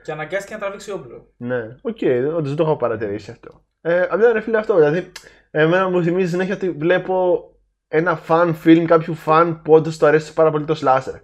[0.04, 1.26] Και αναγκάστηκε να τραβήξει όπλο.
[1.36, 1.98] Ναι, οκ,
[2.36, 3.64] όντως δεν το έχω παρατηρήσει αυτό.
[3.84, 5.12] Ε, απλά ρε φίλε αυτό, δηλαδή,
[5.50, 7.44] εμένα μου θυμίζει συνέχεια ότι βλέπω
[7.88, 11.20] ένα fan film κάποιου fan που όντως του αρέσει πάρα πολύ το slasher.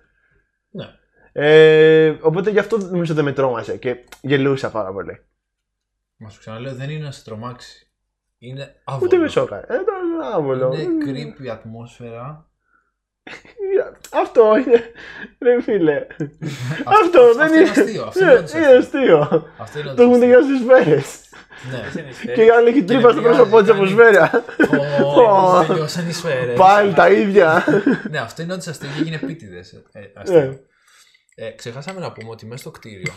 [0.71, 0.85] Ναι.
[1.33, 5.21] Ε, οπότε γι' αυτό νομίζω δεν με τρόμασε και γελούσα πάρα πολύ.
[6.17, 7.91] Μα σου ξαναλέω, δεν είναι να σε τρομάξει.
[8.39, 9.07] Είναι άβολος.
[9.13, 9.57] Ούτε με σόκα.
[9.57, 10.75] Ε, ήταν άβολο.
[10.75, 11.05] Είναι
[11.41, 12.47] creepy ατμόσφαιρα.
[14.13, 14.83] Αυτό είναι.
[15.43, 16.07] Ρε φίλε.
[16.85, 17.71] Αυτό αυτό δεν είναι είναι.
[17.71, 19.19] αστείο, αυτό Ναι, είναι όντως είναι αστείο.
[19.19, 19.47] αστείο.
[19.59, 21.01] Αυτό είναι Το έχουν τελειώσει τις σφαίρε.
[21.71, 22.33] Ναι.
[22.35, 24.45] Και η άλλη έχει τρύπα στο πρόσωπό της από σφαίρα.
[25.05, 26.57] Ω, τελειώσαν οι σφαίρες.
[26.59, 27.65] Πάλι τα ίδια.
[28.11, 29.83] Ναι, αυτό είναι όντω αστείο και έγινε επίτηδες.
[29.93, 30.01] Ναι.
[30.15, 30.61] αστείο.
[31.35, 33.13] Ε, ξεχάσαμε να πούμε ότι μέσα στο κτίριο.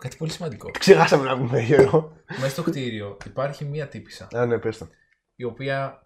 [0.00, 0.70] Κάτι πολύ σημαντικό.
[0.78, 2.12] Ξεχάσαμε να πούμε Γιώργο.
[2.38, 4.88] Μέσα στο κτίριο υπάρχει μία τύπησα Α, ναι, πες το.
[5.36, 6.00] η οποία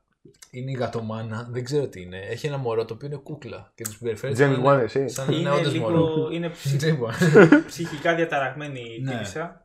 [0.51, 2.19] είναι η γατομάνα, δεν ξέρω τι είναι.
[2.31, 5.09] Έχει ένα μωρό το οποίο είναι κούκλα και τους συμπεριφέρει James Wan, εσύ.
[5.09, 5.97] σαν να είναι Είναι όντως μωρό.
[5.97, 6.29] λίγο.
[6.33, 7.49] Είναι ψυχ- James Wan.
[7.67, 9.11] ψυχικά διαταραγμένη η Ναι.
[9.11, 9.60] τύπησα.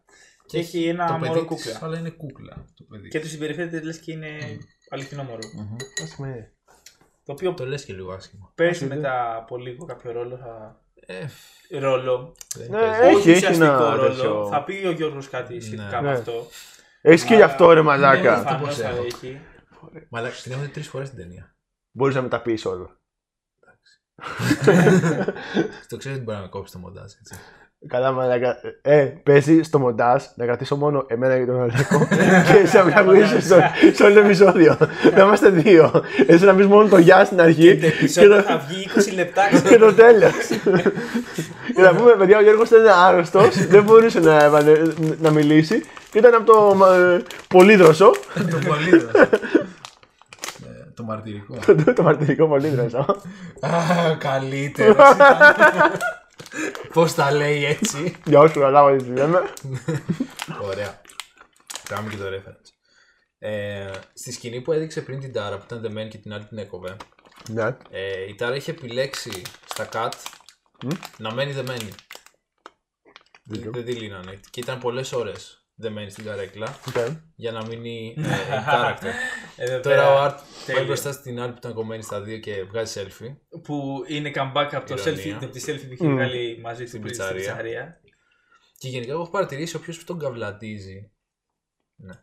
[0.46, 1.72] Και έχει ένα το μωρό παιδί κούκλα.
[1.72, 3.08] της, αλλά είναι κούκλα το παιδί.
[3.10, 4.30] Και του συμπεριφέρεται λες και είναι
[4.90, 5.40] αληθινό μωρό.
[5.56, 5.76] Μμμ.
[6.04, 6.48] Α σημαίνει.
[7.24, 8.52] Το οποίο Το λες και λίγο άσχημα.
[8.56, 10.38] παίζει Όχι, μετά από λίγο κάποιο ρόλο.
[10.38, 10.80] Θα...
[11.08, 11.26] Ε,
[11.80, 12.36] Ρόλο.
[12.56, 13.02] δεν Ναι, παίζει.
[13.02, 14.08] Έχει, Όχι έχει ουσιαστικό ένα ρόλο.
[14.16, 14.48] τέτοιο.
[14.52, 16.08] Θα πει ο Γιώργος κάτι σχετικά Ναι.
[16.08, 16.48] με αυτό.
[17.02, 18.38] Έχεις και γι' αυτό ρε μαλάκα.
[18.38, 18.44] Ναι.
[18.44, 19.04] Προφανώς πώς θα έχω.
[19.04, 19.42] έχει.
[20.10, 21.56] Μαλάκα, την έχω δει τρεις φορές την ταινία.
[21.92, 23.00] Μπορείς να με τα πεις όλο.
[25.88, 27.12] Το ξέρω ότι μπορεί να με κόψει το μοντάζ.
[27.14, 27.36] Έτσι.
[27.88, 28.58] Καλά, μαλάκα.
[28.82, 32.08] Ε, παίζει στο μοντάζ να κρατήσω μόνο εμένα και τον Αλέκο
[32.52, 33.56] και εσύ να μην ακούσει στο,
[33.94, 34.78] σε όλο το επεισόδιο.
[35.16, 36.04] Να είμαστε δύο.
[36.28, 39.16] Εσύ να πει μόνο το γεια στην αρχή Το και επεισόδιο το, θα βγει 20
[39.16, 39.42] λεπτά.
[39.70, 40.32] και το τέλος.
[41.76, 46.18] και να πούμε, παιδιά, ο Γιώργος ήταν άρρωστος, δεν μπορούσε να, επανε- να μιλήσει και
[46.18, 49.18] ήταν από το ε, πολύδροσο, το πολύδροσο.
[49.20, 49.28] Ε,
[50.96, 51.56] Το μαρτυρικό.
[51.66, 52.98] το, το μαρτυρικό πολύδροσο.
[53.60, 53.70] Α,
[54.18, 54.96] καλύτερος.
[56.94, 58.16] Πώς τα λέει έτσι.
[58.26, 59.54] Για όσους καταλάβατε τι λέμε.
[60.62, 61.02] Ωραία.
[61.90, 62.70] Κάνουμε και το reference.
[63.40, 66.58] Ε, στη σκηνή που έδειξε πριν την Τάρα που ήταν δεμένη και την άλλη την
[66.58, 66.96] έκοβε,
[67.50, 67.78] Ναι.
[67.90, 70.12] ε, η Τάρα είχε επιλέξει στα cut
[71.18, 71.90] να μένει δεμένη.
[73.44, 74.40] Δεν, δεν τη λύνανε.
[74.50, 76.96] Και ήταν πολλές ώρες δεμένη στην καρέκλα Οκ.
[77.36, 79.12] για να μείνει ε, in character.
[79.56, 80.86] Εδώ Τώρα πέρα, ο Art πάει τέλειο.
[80.86, 83.36] μπροστά στην άλλη που ήταν κομμένη στα δύο και βγάζει selfie.
[83.64, 85.40] Που είναι comeback από, το Ειρωνεία.
[85.40, 87.36] selfie, από τη selfie που είχε βγάλει μαζί του Στην πριν στην πιτσαρία.
[87.56, 88.00] πιτσαρία.
[88.78, 91.12] Και γενικά εγώ έχω παρατηρήσει όποιος τον καβλαντίζει.
[91.96, 92.14] Ναι.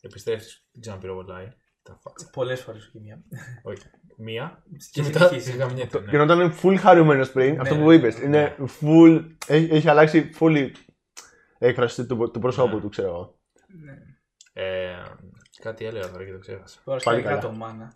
[0.00, 1.48] Επιστρέφεις, δεν ξαναπυροβολάει.
[1.82, 2.30] Τα φάτσα.
[2.32, 3.22] Πολλές φορές όχι μία.
[3.62, 3.82] Όχι.
[4.16, 4.62] Μία.
[4.78, 5.50] Και Και μετά συνεχίζει.
[5.50, 5.98] σιγά μηνιέται.
[6.10, 9.24] Και ενώ ήταν full χαρούμενος πριν, αυτό που είπες, είναι full.
[9.46, 10.72] Έχει, έχει αλλάξει full η
[11.66, 12.80] έκφραση του, του προσώπου Ναι.
[12.80, 13.38] του, ξέρω εγώ.
[14.52, 14.92] Ε,
[15.62, 16.78] κάτι έλεγα τώρα και το ξέχασα.
[16.84, 17.42] Τώρα Πάλι σκάει καλά.
[17.42, 17.92] κάτω μάνα.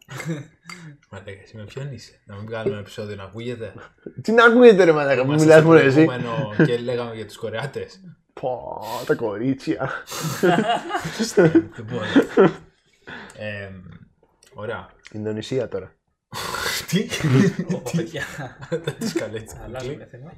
[1.10, 2.20] Μα λέγα, εσύ με ποιον είσαι.
[2.26, 3.74] Να μην κάνουμε ένα επεισόδιο να ακούγεται.
[4.22, 6.04] Τι να ακούγεται ρε μαλάκα που Είμαστε μιλάς στο μόνο εσύ.
[6.04, 8.00] προηγούμενο Και λέγαμε για τους Κορεάτες.
[8.32, 9.90] Πω, τα κορίτσια.
[11.30, 12.04] Δεν μπορώ.
[13.38, 13.70] Ε,
[14.54, 14.88] Ωραία.
[15.12, 15.94] Ινδονησία τώρα.
[16.88, 17.06] Τι;
[17.74, 18.24] Ω, παιδιά.
[18.68, 19.56] Δεν τις καλέτσι.
[19.64, 20.32] Αλλάζουμε θέμα.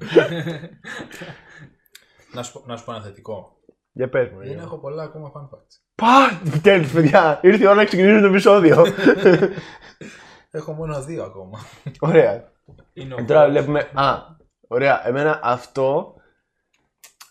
[2.33, 3.57] Να σου πω- να σου πω ένα θετικό.
[3.91, 4.37] Για πες μου.
[4.37, 4.63] Δεν Γιώργο.
[4.65, 5.81] έχω πολλά ακόμα fun facts.
[5.95, 6.41] Πα!
[6.61, 8.85] Τέλος παιδιά, ήρθε η ώρα να ξεκινήσουμε το επεισόδιο.
[10.51, 11.59] Έχω μόνο δύο ακόμα.
[11.99, 12.51] Ωραία.
[12.93, 13.49] Είναι Και ο Τώρα Bob.
[13.49, 13.89] βλέπουμε.
[13.93, 14.13] Α,
[14.67, 15.07] ωραία.
[15.07, 16.15] Εμένα αυτό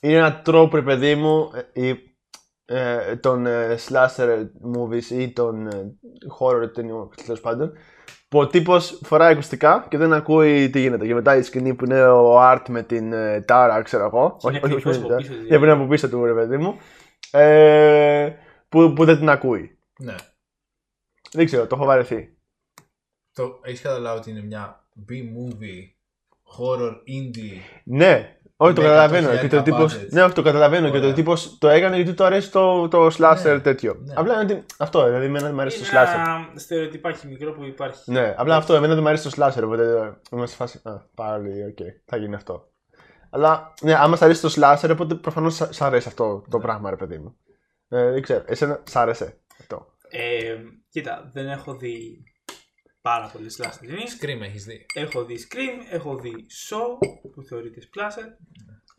[0.01, 2.17] είναι ένα τρόπο, ρε παιδί μου, ε, η-
[2.65, 4.47] ε, των ε, slasher
[4.77, 5.97] movies ή των ε,
[6.39, 7.73] horror ταινιών, τέλος πάντων.
[8.29, 11.07] Που ο τύπος φοράει ακουστικά και δεν ακούει τι γίνεται.
[11.07, 14.37] Και μετά η σκηνή που είναι ο Art με την ε, Τάρα, ξέρω εγώ.
[14.41, 15.21] Και είναι κρυφός με την από Τάρα.
[15.21, 15.51] πίσω, δηλαδή.
[15.51, 16.79] Ναι, που είναι από πίσω του, ρε παιδί μου.
[17.31, 18.33] Ε,
[18.69, 19.79] που, που δεν την ακούει.
[19.99, 20.15] Ναι.
[21.33, 22.37] Δεν ξέρω, το έχω βαρεθεί.
[23.33, 25.97] Το, έχεις καταλάβει ότι είναι μια B-movie
[26.59, 29.29] horror indie; Ναι, όχι το Με καταλαβαίνω.
[29.31, 30.07] 100.000 Και το τύπος, budget.
[30.11, 30.91] ναι, όχι το καταλαβαίνω.
[30.91, 31.09] Και Ωραία.
[31.09, 33.95] το τύπος το έκανε γιατί του αρέσει το, το slasher Ναι, τέτοιο.
[34.05, 34.15] ναι.
[34.17, 34.65] Απλά είναι ότι.
[34.79, 36.15] Αυτό, δηλαδή, εμένα μου αρέσει το Είναι slasher.
[36.15, 38.11] ένα στερεοτυπάκι μικρό που υπάρχει.
[38.13, 39.63] Ναι, απλά αυτό, εμένα δεν μου αρέσει το slasher.
[39.65, 40.81] Οπότε ε, είμαστε σε φάση.
[40.85, 42.69] Α, πάλι, οκ, θα γίνει αυτό.
[43.31, 46.97] Αλλά, ναι, άμα σ' αρέσει το slasher, οπότε προφανώς σ' αρέσει αυτό το πράγμα, ρε
[46.97, 47.37] παιδί μου.
[47.89, 48.43] Ε, δεν ξέρω.
[48.47, 50.55] Εσένα σ' άρεσε αυτό; Ε,
[50.91, 52.23] κοίτα, δεν έχω δει
[53.09, 54.19] πάρα πολλές slasher ταινίες.
[54.21, 54.87] Scream έχεις δει.
[54.95, 58.27] Έχω δει Scream, έχω δει Saw που θεωρείται slasher.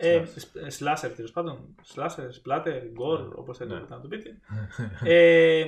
[0.01, 1.75] Ε, σ- slasher τέλος πάντων.
[1.95, 4.39] Slasher, splatter, gore, όπως θέλετε να το πείτε.
[5.13, 5.65] ε,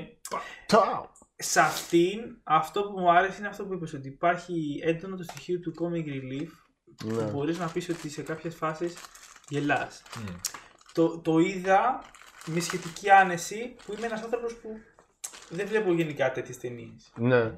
[0.65, 1.09] Τσαου.
[1.35, 5.59] σε αυτήν, αυτό που μου άρεσε είναι αυτό που είπες, ότι υπάρχει έντονο το στοιχείο
[5.59, 6.47] του comic relief
[6.95, 7.23] που Ναι.
[7.23, 8.93] μπορείς να πεις ότι σε κάποιες φάσεις
[9.49, 10.01] γελάς.
[10.17, 10.35] Μμ.
[10.93, 12.01] Το, το είδα
[12.45, 14.69] με σχετική άνεση που είμαι ένας άνθρωπος που
[15.49, 17.11] δεν βλέπω γενικά τέτοιες ταινίες.
[17.15, 17.51] Ναι.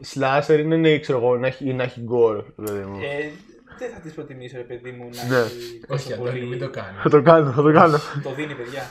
[0.00, 2.98] Ε, Slasher είναι, ναι, ξέρω εγώ, να έχει, να έχει γκορ, παιδί μου.
[3.02, 3.30] Ε,
[3.78, 5.38] δεν θα τις προτιμήσω ρε παιδί μου να Ναι.
[5.38, 6.46] έχει τόσο Όχι, Αντώνη, πολύ...
[6.46, 7.00] μην το κάνεις.
[7.02, 7.98] Θα το κάνω, θα το κάνω.
[8.22, 8.90] Το δίνει παιδιά.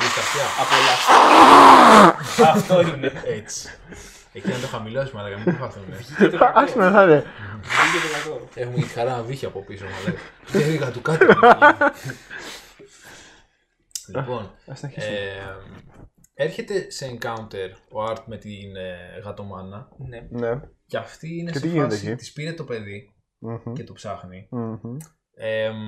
[0.00, 0.44] Είσαι αυτιά.
[0.62, 2.50] Απολαύστε.
[2.50, 3.12] Αυτό είναι.
[3.24, 3.68] Έτσι.
[4.32, 5.82] Εκεί να το χαμηλώσουμε, αλλά μην προσπαθούν.
[5.90, 6.58] Βγήκε το κακό.
[6.60, 7.24] Ας με θα είναι.
[7.62, 8.48] Βγήκε το κακό.
[8.54, 10.10] Έχουμε και τη χαρά να βύχει από πίσω, μα
[10.60, 10.78] λέει.
[10.78, 11.26] Και του κάτω.
[14.16, 15.16] λοιπόν, Ας συνεχίσουμε.
[15.16, 15.56] ε,
[16.42, 20.26] έρχεται σε encounter ο Art με την ε, γατομάνα Ναι.
[20.30, 20.60] Ναι.
[20.86, 23.72] και αυτή είναι Και σε τι γίνεται φάση, εκεί; της πήρε το παιδί Μμμ.
[23.72, 24.48] και το ψάχνει.
[24.50, 24.96] Μμμ.
[25.34, 25.78] Ε, μ,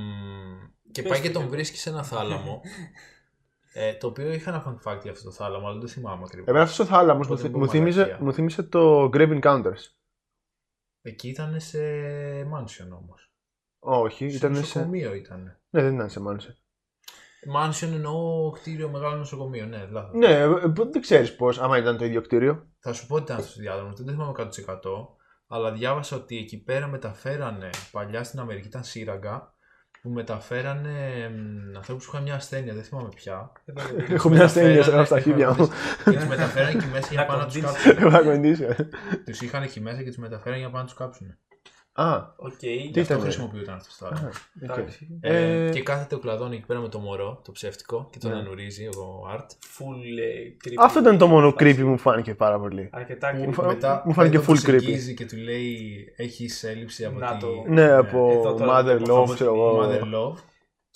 [0.92, 1.54] και Πες πάει το και τον λίγο.
[1.54, 2.60] βρίσκει σε ένα θάλαμο.
[3.74, 6.22] ε, το οποίο είχα ένα fun fact για αυτό το θάλαμο, αλλά δεν το θυμάμαι
[6.24, 6.48] ακριβώς.
[6.48, 8.24] Εμένα αυτό ο θάλαμος μου, Οπότε θυ- πω μου, θύμιζε, μαλακία.
[8.24, 9.82] μου θύμισε το Grave Encounters.
[11.02, 11.78] Εκεί ήταν σε
[12.42, 13.32] mansion όμως.
[13.78, 14.60] Όχι, Σε ήταν σε...
[14.60, 15.60] νοσοκομείο ήταν.
[15.70, 16.54] Ναι, δεν ήταν σε Mansion.
[17.56, 20.14] Mansion εννοώ κτίριο μεγάλο νοσοκομείο, ναι, λάθος.
[20.14, 22.66] Ναι, ε, ε, δεν ξέρεις πώς, άμα ήταν το ίδιο κτίριο.
[22.78, 24.48] Θα σου πω ότι ήταν στο διάδρομο, δεν το θυμάμαι 100%.
[25.46, 29.54] Αλλά διάβασα ότι εκεί πέρα μεταφέρανε, παλιά στην Αμερική ήταν σύραγγα,
[30.04, 30.92] που μεταφέρανε
[31.76, 33.52] ανθρώπους που είχαν μια ασθένεια, δεν θυμάμαι πια.
[34.08, 35.68] Έχω μια ασθένεια σε στα αρχίδια μου.
[36.04, 37.84] Και τους μεταφέρανε εκεί μέσα για να πάνε να τους κοντήσεις.
[37.84, 38.06] κάψουν.
[38.06, 38.66] Έχω ακοντήσει.
[39.24, 41.38] Τους είχαν εκεί μέσα και τους μεταφέρανε για να πάνε να τους κάψουν.
[41.96, 42.52] Α, Οκ.
[42.62, 44.28] Γι' αυτό ήταν, ρε; χρησιμοποιούταν αυτός ο θάλαμος.
[44.28, 44.62] οκ.
[44.62, 45.08] Εντάξει.
[45.20, 48.30] Ε, Ε, και κάθεται ο κλόουν εκεί πέρα με το μωρό, το ψεύτικο, και τον
[48.30, 48.36] Ναι.
[48.38, 49.46] νανουρίζει ο Art.
[49.46, 50.72] Full ε, creepy.
[50.78, 52.88] Αυτό ήταν το μόνο creepy μου φάνηκε πάρα πολύ.
[52.92, 53.46] Αρκετά Που creepy.
[53.46, 54.62] Μου φα- μετά μου φάνηκε πάει, τον full creepy.
[54.72, 55.78] προσεγγίζει και του λέει
[56.16, 57.38] έχεις έλλειψη από Να τη...
[57.40, 59.80] το- Ναι, από Εδώ τώρα Mother βλέπω Love, αυτό ξέρω το εγώ.
[59.82, 60.38] Mother Love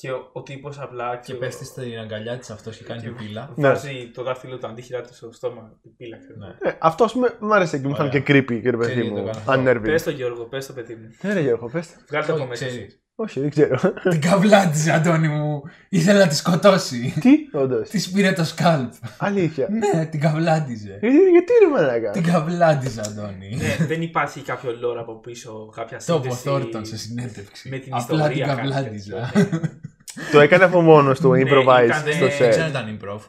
[0.01, 1.15] Και ο, ο τύπος απλά.
[1.15, 3.53] και ξέρω, πέφτει στην αγκαλιά της αυτός και κάνει και πιπίλα.
[3.57, 3.69] Ναι.
[3.69, 5.79] Βάζει το δάχτυλο του αντίχειρά του στο στόμα.
[5.97, 6.39] Πιπίλα, ξέρω.
[6.39, 6.71] Ναι.
[6.71, 8.11] Ε, Αυτό ας πούμε μου άρεσε και μου Ωραία.
[8.11, 9.15] φάνηκε creepy, κύριε παιδί Ξέρει μου.
[9.23, 9.71] γιατί το κάνω αυτό.
[9.81, 9.83] Unnerving.
[9.91, 11.09] Πες το Γιώργο, πες το παιδί μου.
[11.23, 12.01] Ναι, ρε Γιώργο, πες το.
[12.09, 12.71] Βγάλε το από Όχι, μέσα σου.
[12.71, 13.01] ξέρεις.
[13.21, 13.79] Όχι, δεν ξέρω.
[14.11, 15.63] Την καβλάντιζε, Αντώνη μου.
[15.89, 17.15] Ήθελε να τη σκοτώσει.
[17.21, 17.89] Τι, όντως.
[17.89, 18.93] Της πήρε το σκάλπ.
[19.19, 19.69] Αλήθεια.
[19.71, 20.99] Ναι, την καβλάντιζε.
[21.01, 22.11] Γιατί, γιατί ρε μαλάκα.
[22.11, 23.57] Την καβλάντιζε, Αντώνη.
[23.57, 26.43] Ναι, δεν υπάρχει κάποιο lore από πίσω, κάποια Το είπε ο σύνδεση.
[26.49, 27.69] Θόρτον σε συνέντευξη.
[27.69, 29.31] με την Απλά την ιστορία, κάτι καβλάντιζα.
[29.33, 29.61] τέτοιο.
[30.33, 32.71] Το έκανε από μόνος του, Ναι, improvise ήταν- στο δεν Δεν ξέρω αν set.
[32.71, 33.21] ήταν improv,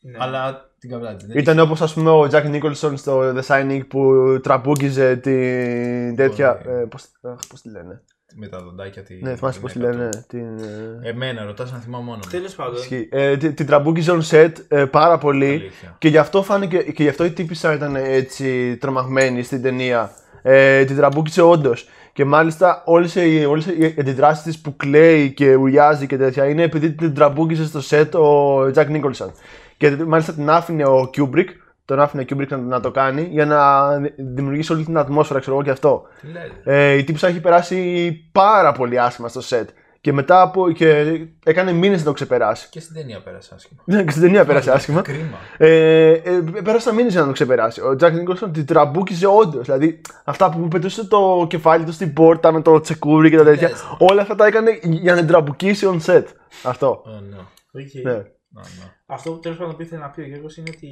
[0.00, 0.16] Ναι.
[0.18, 1.32] αλλά Την καβλάντιζε.
[1.38, 4.12] Ήταν όπως ας πούμε ο Jack Nicholson στο The Shining που
[4.42, 6.60] τραμπούκιζε την τέτοια...
[6.66, 6.80] Ωραία.
[6.80, 8.02] ε, Πώς αχ, πώς τη λένε.
[8.34, 9.14] Με τα δοντάκια τη.
[9.22, 10.10] Ναι, θυμάσαι πώς τη γυναίκα λένε.
[10.10, 10.24] του.
[10.28, 10.58] Την...
[11.02, 12.18] ε, Εμένα, ρωτάς να θυμάμαι μόνο.
[12.24, 12.30] μου.
[12.30, 12.74] Τέλος πάντων.
[12.74, 13.08] Ισχύει.
[13.10, 15.94] Ε, την, την τραμπούκιζε on set ε, πάρα πολύ Αλήθεια.
[15.98, 20.10] και γι' αυτό φάνηκε και γι' αυτό η τύπισσα ήταν έτσι τρομαγμένη στην ταινία.
[20.42, 21.88] Ε, την τραμπούκισε όντως.
[22.12, 26.62] Και μάλιστα όλες οι, όλες οι αντιδράσεις της που κλαίει και ουρλιάζει και τέτοια είναι
[26.62, 29.30] επειδή την τραμπούκισε στο set ο Jack Nicholson.
[29.76, 31.46] Και μάλιστα την άφηνε ο Kubrick,
[31.88, 35.54] τον άφηνε ο Kubrick να, να το κάνει για να δημιουργήσει όλη την ατμόσφαιρα, ξέρω
[35.56, 36.02] εγώ και αυτό.
[36.20, 39.64] Τι λέει; Ε, η τύπισσα έχει περάσει πάρα πολύ άσχημα στο set.
[40.00, 40.70] Και μετά από.
[40.70, 42.68] και έκανε μήνες να το ξεπεράσει.
[42.70, 43.82] Και στην ταινία πέρασε άσχημα.
[43.84, 45.02] Ναι, και στην ταινία πέρασε άσχημα.
[45.02, 45.38] Κρίμα.
[45.56, 47.80] Ε, ε, πέρασαν μήνες για να το ξεπεράσει.
[47.80, 49.64] Ο Jack Nicholson την τραμπούκιζε όντως.
[49.64, 53.68] Δηλαδή αυτά που πετούσε το κεφάλι του στην πόρτα με το τσεκούρι και τα τέτοια.
[53.68, 53.96] λες.
[53.98, 56.24] Όλα αυτά τα έκανε για να την τραμπουκίσει on set.
[56.62, 57.02] Αυτό.
[57.06, 57.44] Oh, no.
[57.72, 58.04] Οκ.
[58.04, 58.22] Ναι.
[58.54, 58.90] No, no.
[59.06, 60.88] Αυτό που τέλος πάντων που ήθελε να πει ο Γιώργος είναι ότι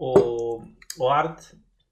[0.00, 0.10] ο,
[1.04, 1.36] ο Art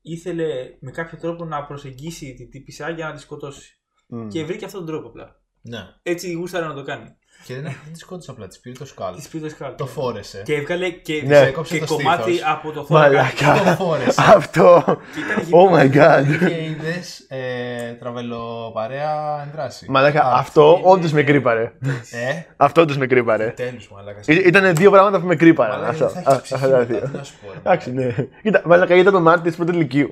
[0.03, 3.73] ήθελε με κάποιο τρόπο να προσεγγίσει την τύπισσα για να τη σκοτώσει.
[4.09, 4.29] Μμ.
[4.29, 5.43] Και βρήκε αυτόν τον τρόπο απλά.
[5.61, 5.79] Ναι.
[6.03, 7.17] Έτσι γούσταρε να το κάνει.
[7.49, 9.15] Και δεν δεν τη σκότωσε απλά, της πήρε το σκαλπ.
[9.15, 9.77] Της πήρε σκαλπ.
[9.77, 10.43] Το φόρεσε.
[10.45, 11.39] Και έβγαλε και, Ναι.
[11.39, 12.43] Έκοψε και το κομμάτι στήθος.
[12.51, 13.11] από το θώρακα.
[13.13, 13.71] Μαλάκα.
[13.77, 14.23] Το φόρεσε.
[14.35, 14.85] Αυτό.
[14.87, 16.25] Και ήταν Oh my god.
[16.49, 19.87] Και είδες ε, τραβελοπαρέα εν δράσει.
[19.89, 21.73] Μαλάκα, Α, αυτό είναι- όντως με κρύπαρε.
[22.11, 23.47] Ε, Αυτό όντως με κρύπαρε.
[23.57, 24.21] τέλου μαλάκα.
[24.27, 25.81] Ήταν δύο πράγματα που με κρύπαραν.
[25.81, 26.09] Μαλάκα, Αυτό.
[26.09, 27.09] δεν θα έχεις Α, ψυχή αυτά τα μετά, δύο.
[27.11, 28.15] τι να σου πω, ρε, Εντάξει, μαλάκα.
[28.21, 28.27] ναι.
[28.43, 30.11] Κοίτα, μαλάκα ήταν το Μάρτι τη πρώτη ηλικίου.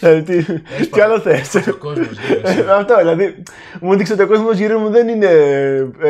[0.00, 1.02] Δηλαδή, τι- Τι πάει.
[1.02, 2.72] άλλο θες; Ο κόσμος γύρω σου.
[2.72, 3.42] Αυτό, δηλαδή.
[3.80, 5.28] Μου έδειξε ότι ο κόσμος γύρω μου δεν είναι.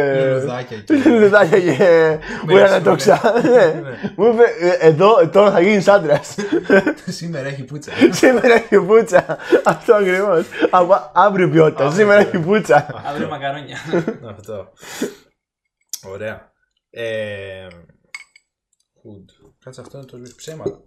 [0.01, 1.09] Ε, Λουλουδάκια εκεί.
[1.09, 2.19] Λουλουδάκια και
[2.55, 3.21] ουρανοτόξα.
[3.43, 3.81] Ναι.
[4.17, 6.35] Μου είπε, ε, εδώ τώρα θα γίνεις άντρας.
[7.19, 7.93] Σήμερα έχει πουτσα.
[8.21, 9.39] Σήμερα έχει πουτσα.
[9.65, 10.47] Αυτό ακριβώς.
[11.13, 11.85] Αύριο ποιότητα.
[11.85, 12.39] Αύριο Σήμερα ποιότητα.
[12.39, 13.03] έχει πουτσα.
[13.07, 13.77] Αύριο μακαρόνια.
[14.31, 14.73] Αυτό.
[16.13, 16.53] Ωραία.
[16.91, 17.67] Ε,
[19.03, 19.49] Hood.
[19.65, 20.83] Κάτσε αυτό είναι το ψέματα.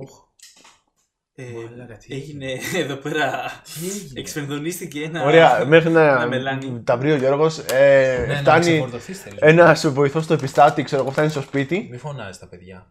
[1.40, 1.46] Οχ.
[1.46, 2.46] Ε, Μαλάκα, τι έγινε
[2.84, 3.52] εδώ πέρα.
[3.84, 5.24] έγινε; Εξφενδονίστηκε ένα.
[5.24, 6.82] Ωραία, μέχρι Ένα να μελάνι.
[6.84, 9.40] τα βρει ο Γιώργος, ε, Ναι, να φτάνει ξεκορδωθείς θέλεις.
[9.42, 11.88] ένα βοηθό στο επιστάτη, ξέρω εγώ, φτάνει στο σπίτι.
[11.92, 12.86] Μη φωνάζεις τα παιδιά.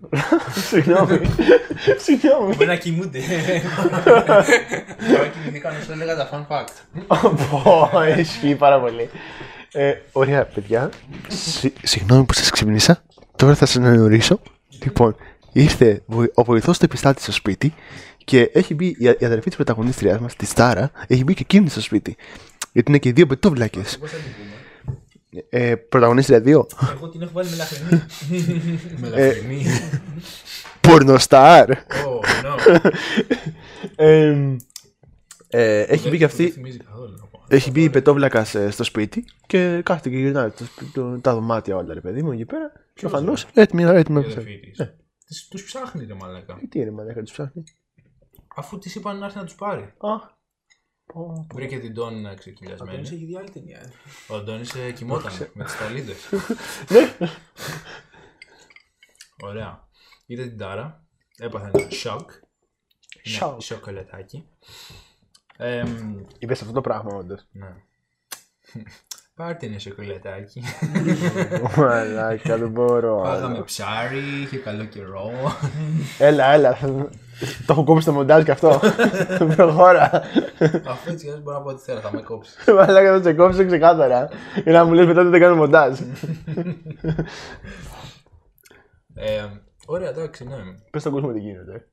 [0.70, 1.20] Συγγνώμη.
[2.04, 2.54] Συγγνώμη.
[2.54, 3.20] Μπορεί να κοιμούνται.
[5.12, 7.06] Τώρα κοιμηθήκα να σου έλεγα τα fun fact.
[7.50, 9.10] Πω, Ισχύει πάρα πολύ.
[9.72, 10.90] Ε, ωραία, παιδιά.
[11.28, 13.02] Συ- Συγγνώμη που σας ξυπνήσα.
[13.36, 14.40] Τώρα θα σας αναγνωρίσω.
[14.84, 15.16] Λοιπόν,
[15.60, 17.74] ήρθε βο- ο βοηθός του επιστάτη στο σπίτι
[18.24, 21.68] και έχει μπει η, η αδερφή της πρωταγωνίστριάς μας, τη Στάρα, έχει μπει και εκείνη
[21.68, 22.16] στο σπίτι.
[22.72, 23.98] Γιατί είναι και οι δύο πετόβλακες.
[23.98, 24.54] Πώς θα την πούμε.
[25.48, 26.46] Ε, πρωταγωνίστρια 2.
[26.96, 28.02] Εγώ την έχω βάλει με λαχρινή.
[29.00, 29.64] Με λαφρινή.
[30.80, 31.68] Πορνοστάρ.
[31.70, 31.74] Oh,
[32.44, 32.90] no.
[33.96, 34.36] Ε,
[35.48, 36.50] ε, έχει μπει και Δεν αυτή.
[36.50, 37.44] θυμίζει καθόλου να πω.
[37.48, 41.94] Έχει μπει η πετόβλακας στο σπίτι και κάθεται και γυρνάει το, το- τα δωμάτια όλα,
[41.94, 42.72] ρε παιδί μου, εκεί πέρα.
[43.00, 44.60] Προφανώς έτοιμη, έτοιμη Η να αδερφή
[45.26, 45.36] της.
[45.38, 46.60] Τις- Τους ψάχνει ρε μαλάκα.
[46.68, 47.64] Τι είναι, μαλάκα, τους ψάχνει;
[48.56, 49.82] Αφού της είπαν να έρθει να τους πάρει.
[49.82, 50.34] Α.
[51.12, 51.46] πω.
[51.54, 52.90] Βρήκε την Τόνι να Ο ξεκυλιασμένη.
[52.90, 53.78] Αντώνης έχει δει άλλη ταινία.
[53.78, 53.90] ε.
[54.28, 56.16] Ο Αντώνης ε, κοιμόταν με τις ταλίδες.
[59.42, 59.88] Ωραία.
[60.26, 61.06] Είδε την Τάρα.
[61.38, 62.30] Έπαθε ένα σοκ.
[63.22, 63.60] Είναι Σοκ.
[63.62, 64.48] Σοκολατάκι.
[65.56, 67.46] Εμ, Είπες αυτό το πράγμα, όντως.
[67.52, 67.74] ναι.
[69.36, 70.62] Πάρτε ένα σοκολατάκι.
[71.76, 73.22] Μαλάκα, δεν μπορώ.
[73.24, 75.30] Φάγαμε ψάρι, είχε καλό καιρό.
[76.18, 76.78] Έλα, έλα.
[77.66, 78.80] Το έχω κόψει το μοντάζ και αυτό.
[79.56, 80.10] Προχώρα.
[80.86, 82.64] Αφού έτσι δεν μπορώ να πω ό,τι θέλω, θα με κόψεις.
[82.66, 84.28] Μαλάκα, θα σε κόψω ξεκάθαρα.
[84.64, 86.00] Για να μου λες μετά ότι δεν κάνω μοντάζ.
[89.14, 89.44] Ε,
[89.86, 90.56] ωραία, εντάξει, ναι.
[90.90, 91.86] Πες στον κόσμο τι γίνεται.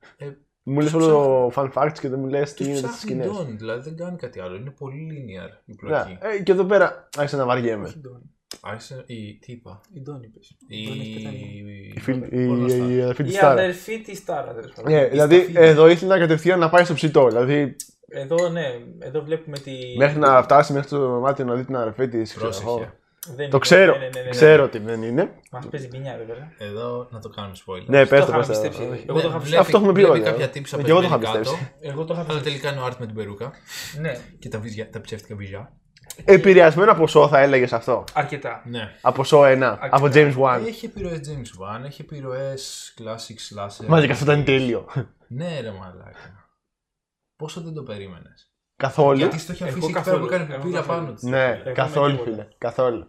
[0.65, 2.97] Ε, Μου λες όλο το fun facts και δεν μου λες τι Τους γίνεται στις
[3.05, 3.37] ψάχνει σκηνές.
[3.41, 4.55] Don, δηλαδή δεν κάνει κάτι άλλο.
[4.55, 6.17] Είναι πολύ linear η Ναι, πλοκή.
[6.37, 7.89] ε, και εδώ πέρα άρχισα να βαριέμαι.
[7.95, 8.31] Η Ντόνι.
[8.61, 9.33] Άρχισε η.
[9.33, 9.81] Τι είπα.
[9.93, 10.55] Η Ντόνι είπες.
[10.67, 10.77] Η.
[10.81, 11.63] Η Ντόνι έχει πεθάνει.
[11.95, 12.89] Η φίλη- η- Πορνοστάρ.
[12.89, 13.51] η αδερφή της Η Στάρα.
[13.51, 14.93] αδερφή τη Τάρα, τέλο πάντων.
[14.93, 17.27] Ε, δηλαδή εδώ ήθελα κατευθείαν να πάει στο ψητό.
[17.27, 17.75] Δηλαδή
[18.07, 18.65] Εδώ, ναι,
[18.99, 19.71] εδώ βλέπουμε τη.
[19.97, 22.21] μέχρι να φτάσει μέχρι το δωμάτιο να δει την αδερφή τη.
[22.39, 22.93] Πρόσεχε.
[23.27, 23.91] Δεν Το είναι- ξέρω.
[23.91, 24.29] ναι, ναι, ναι, ναι, ναι.
[24.29, 25.31] Ξέρω ότι δεν είναι.
[25.51, 26.51] Μας παίζει πινιά, βέβαια.
[26.57, 27.85] Εδώ να το κάνουμε spoiler.
[27.85, 28.51] Ναι, πες Το το, είχαμε πες το.
[28.67, 28.89] πιστέψει.
[28.91, 29.05] Όχι.
[29.09, 30.47] Εγώ το είχα βλέπει- Αυτό έχουμε πει βλέπει όλοι, κάποια ε.
[30.47, 31.75] τύψα Και εγώ το είχα περιμένει κάτω, πιστέψει.
[31.81, 32.43] Εγώ το είχα Αλλά πει.
[32.43, 33.51] τελικά είναι ο Art με την περούκα
[33.99, 35.73] Ναι, και τα, βυζιά, τα ψεύτικα βυζιά.
[36.25, 38.61] Επηρεασμένο από σώ θα έλεγες αυτό; αρκετά.
[38.65, 38.91] Ναι.
[39.01, 39.77] Από σώ 1.
[39.89, 40.61] Από James Wan.
[40.67, 43.85] Έχει επιρροές James Wan, έχει επιρροές classic slasher.
[43.87, 44.85] Μαζί και αυτό ήταν τέλειο.
[45.27, 46.47] Ναι, ρε μαλάκα.
[47.35, 49.17] Πόσο δεν το περίμενες; Καθόλου.
[49.17, 50.25] Γιατί στο έχει Εγώ αφήσει εκεί πέρα που καθόλου.
[50.33, 50.99] έκανε Εγώ πιπίλα καθόλου.
[51.03, 51.23] πάνω της.
[51.23, 52.31] Ναι, Εγώ καθόλου με τίποτα.
[52.31, 52.47] φίλε.
[52.57, 53.07] Καθόλου.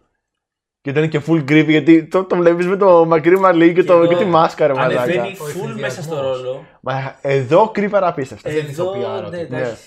[0.85, 3.93] Και ήταν και full creepy γιατί το, το βλέπεις με το μακρύ μαλλί και, το,
[3.93, 5.03] εδώ και τη μάσκαρα μαλάκα.
[5.03, 6.43] Ανεβαίνει Ο full μέσα στο εφηδιασμός.
[6.43, 6.65] ρόλο.
[6.81, 8.49] Μα εδώ κρύπα απίστευτα.
[8.51, 9.59] Ε, δεν Εδώ, ηθοποιάρα ναι, τύπος.
[9.59, 9.83] εντάξει.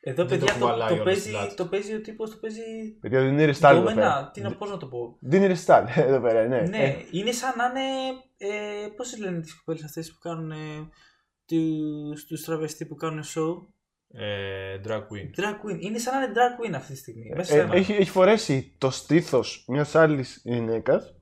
[0.00, 1.54] Εδώ, Δεν το παιδιά, το, κουβαλάει το, όλο παίζει, στην πλάτη.
[1.54, 2.60] το παίζει ο τύπος, το παίζει
[3.00, 4.00] Παιδιά δεν είναι ρεστάλ εδώ πέρα.
[4.00, 4.30] γκόμενα.
[4.32, 5.16] Τι να, πώς να το πω.
[5.20, 6.60] Δεν είναι ρεστάλ εδώ πέρα, ναι.
[6.60, 7.86] Ναι, Ε, είναι σαν να είναι.
[8.36, 10.50] Ε, Πώς λένε τις κοπέλες αυτές που κάνουν.
[10.50, 10.56] Ε,
[11.46, 13.66] τους, τους τραβεστή που κάνουν show.
[14.12, 15.40] Ε, drag queen.
[15.40, 15.76] Drag queen.
[15.80, 17.32] Είναι σαν να είναι drag queen αυτή τη στιγμή.
[17.36, 17.74] Μέσα ε, σε ένα.
[17.74, 21.12] έχει, έχει φορέσει το στήθος μιας άλλης γυναίκας.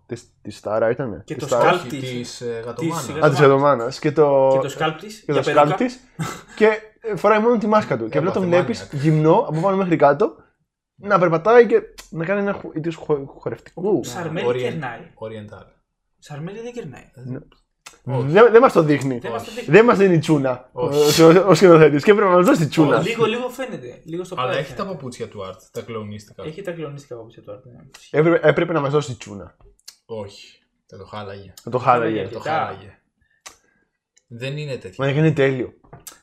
[0.43, 1.23] Της Στάρα ήταν.
[1.25, 1.67] Και της το Στάρας.
[1.75, 1.93] σκάλπ.
[1.93, 3.07] Όχι, της- της ε, γατομάνας.
[3.07, 3.93] της- Α, της Εδωμάνα.
[4.01, 5.21] Και το, Και το σκάλπ της.
[5.25, 6.01] και το σκάλπ της.
[6.57, 6.69] και
[7.01, 8.09] ε, φοράει μόνο τη μάσκα του.
[8.09, 8.95] Και απλά το Έπαθε βλέπεις maniac.
[9.01, 10.37] γυμνό από πάνω μέχρι κάτω
[10.95, 14.05] να περπατάει και να κάνει ένα χου- είδος χο- χορευτικού.
[14.05, 15.01] Σαρμέλη Orient- κερνάει.
[15.01, 15.67] Oriental.
[16.19, 17.05] Σαρμέλη δεν κερνάει.
[18.09, 18.27] Όχι.
[18.29, 19.19] Δεν, δεν μας το δείχνει.
[19.19, 19.75] Δεν μας το δείχνει.
[19.75, 21.23] Δεν μας δίνει τσούνα Όχι.
[21.23, 22.05] ο, ο σκηνοθέτης.
[22.05, 23.01] Και πρέπει να μας δώσει τσούνα.
[23.01, 24.01] Λίγο, λίγο φαίνεται.
[24.05, 24.95] Λίγο στο Αλλά πλάι έχει τα φαίνεται.
[24.95, 26.43] παπούτσια του Art, τα κλονίστικα.
[26.45, 28.19] Έχει τα κλονίστικα παπούτσια του Art, ναι.
[28.21, 29.57] Έπρεπε, έπρεπε να μας δώσει τσούνα.
[30.07, 30.59] Όχι.
[30.87, 31.53] Θα το χάλαγε.
[31.65, 32.17] Να το χάλαγε.
[32.17, 32.33] Χάλαγε.
[32.35, 32.57] Το Αρκετά.
[32.57, 32.99] χάλαγε.
[34.29, 35.05] Δεν είναι τέτοιο.
[35.05, 35.73] Μα είναι τέλειο.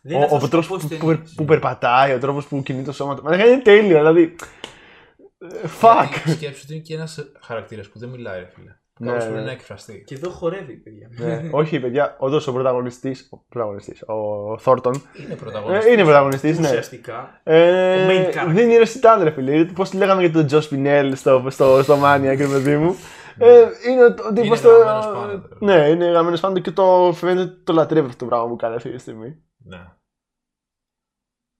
[0.01, 1.33] Δεν Ο, είναι ο αυτός τρόπος τύπος που, που, ταινίας.
[1.35, 3.23] που περπατάει, ο τρόπος που κινεί το σώμα του.
[3.23, 4.35] Μα είναι τέλειο, δηλαδή.
[5.37, 6.07] ε, Fuck.
[6.25, 8.75] Γιατί Σκέψου ότι είναι και ένας χαρακτήρας που δεν μιλάει, ρε φίλε.
[8.99, 9.29] Ναι, Κάπως ναι.
[9.31, 10.03] πρέπει να εκφραστεί.
[10.07, 11.09] Και εδώ χορεύει, παιδιά.
[11.11, 13.27] Ναι, όχι, παιδιά, όντως ο πρωταγωνιστής.
[13.31, 14.93] Ο, πρωταγωνιστής, ο Θόρτον.
[15.23, 15.93] Είναι Ε, πρωταγωνιστής.
[15.93, 16.67] είναι πρωταγωνιστής, ναι.
[16.67, 17.39] Ουσιαστικά.
[17.43, 18.53] Ε, Ο main character.
[18.53, 19.65] δεν είναι ρεσιτάλ, ρε φίλε.
[19.65, 22.95] Πώς τη λέγαμε για τον Τζο Σπινέλ στο, στο, στο Mania, και παιδί μου.
[23.37, 24.77] Ε, είναι ο- ο τύπος Είναι το.
[24.77, 25.65] γραμμένος πάνω του, ρε.
[25.65, 28.55] Ναι, είναι γραμμένο πάνω του και το φαίνεται ότι το λατρεύει αυτό το πράγμα που
[28.55, 29.43] κάνει αυτή τη στιγμή.
[29.65, 29.85] Ναι.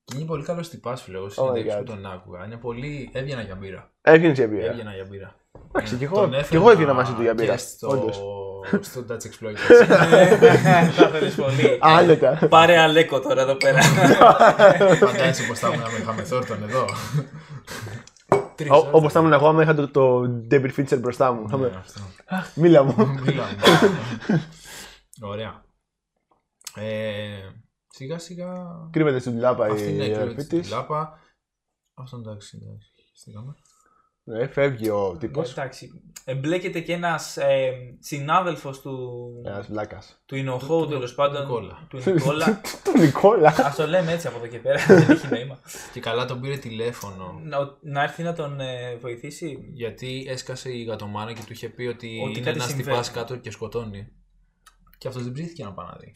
[0.04, 1.18] Και είναι πολύ καλός τυπάς, φίλε.
[1.18, 1.86] Εγώ Oh my συνέντευξη God.
[1.86, 2.46] που τον άκουγα.
[2.46, 3.10] Είναι πολύ.
[3.14, 3.92] Έβγαινα για μπύρα.
[4.02, 4.66] Έβγαινες για μπύρα.
[4.66, 5.36] Έβγαινα για μπύρα.
[5.76, 7.88] Εντάξει, Ε, κι εγώ- τον κι έφερνα εγώ έβγαινα μαζί του για μπύρα, και Στο,
[7.88, 8.22] όντως.
[8.82, 9.86] στο Dutch Exploiters.
[10.96, 11.78] Θα θέλεις πολύ.
[11.82, 12.48] Άνετα.
[12.50, 13.82] Πάρε αλέκο τώρα εδώ πέρα.
[15.08, 16.86] Φαντάζεσαι πώ θα ήμουν να είχαμε Θόρτον εδώ.
[18.56, 18.90] Τρεις ώρες.
[18.92, 21.50] Όπως θα ήμουν εγώ, άμα είχα το, το David Fincher μπροστά μου.
[21.50, 22.02] Θα Ναι, με- αυτό.
[22.56, 22.96] Μίλα μου.
[23.26, 23.56] Μιλάμε.
[25.32, 25.64] Ωραία.
[26.76, 27.38] Ε,
[27.88, 28.54] σιγά σιγά.
[28.92, 30.60] Κρύβεται στην τουλάπα Αυτή είναι η η αδερφή κλήρωση τη.
[30.60, 31.20] τη λάπα.
[31.94, 32.90] Αυτό εντάξει, εντάξει.
[33.16, 33.54] Στείλαμε.
[34.26, 35.52] Ναι, φεύγει ο τύπος.
[35.52, 36.02] Εντάξει.
[36.26, 40.22] εμπλέκεται και ένας ε, συνάδελφος του, Ένας βλάκας.
[40.26, 41.42] του Ινοχώου του- τέλος του πάντων.
[41.42, 41.88] Νικόλα.
[41.90, 42.62] Του Νικόλα.
[42.84, 43.50] Του Νικόλα.
[43.50, 44.86] Α το λέμε έτσι από εδώ και πέρα.
[44.88, 45.60] Δεν έχει νόημα.
[45.94, 47.40] Και καλά τον πήρε τηλέφωνο.
[47.44, 49.58] να, να έρθει να τον ε, βοηθήσει.
[49.74, 52.84] Γιατί έσκασε η γατομάνα και του είχε πει ότι, Ότι είναι κάτι ένας συμβαίνει.
[52.90, 54.08] τυπάς κάτω και σκοτώνει.
[54.98, 56.12] Και αυτός δεν ψήθηκε να πάει να δει.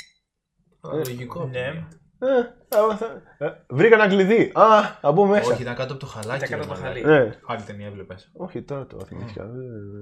[0.82, 1.40] Αλλά λογικό.
[1.40, 1.88] από ναι.
[2.20, 2.56] Τη μία.
[2.70, 4.52] Ε, ε, θα- ε, Βρήκα ένα κλειδί.
[4.56, 5.52] Α, θα μπω μέσα.
[5.52, 6.46] Όχι, ήταν κάτω από το χαλάκι.
[6.46, 7.08] Ήταν κάτω ρε από το μαλάκα.
[7.10, 7.26] χαλί.
[7.26, 7.40] Ναι.
[7.48, 8.32] Άλλη ταινία έβλεπες.
[8.34, 9.44] Όχι, τώρα το θυμήθηκα.
[9.44, 9.48] Ε,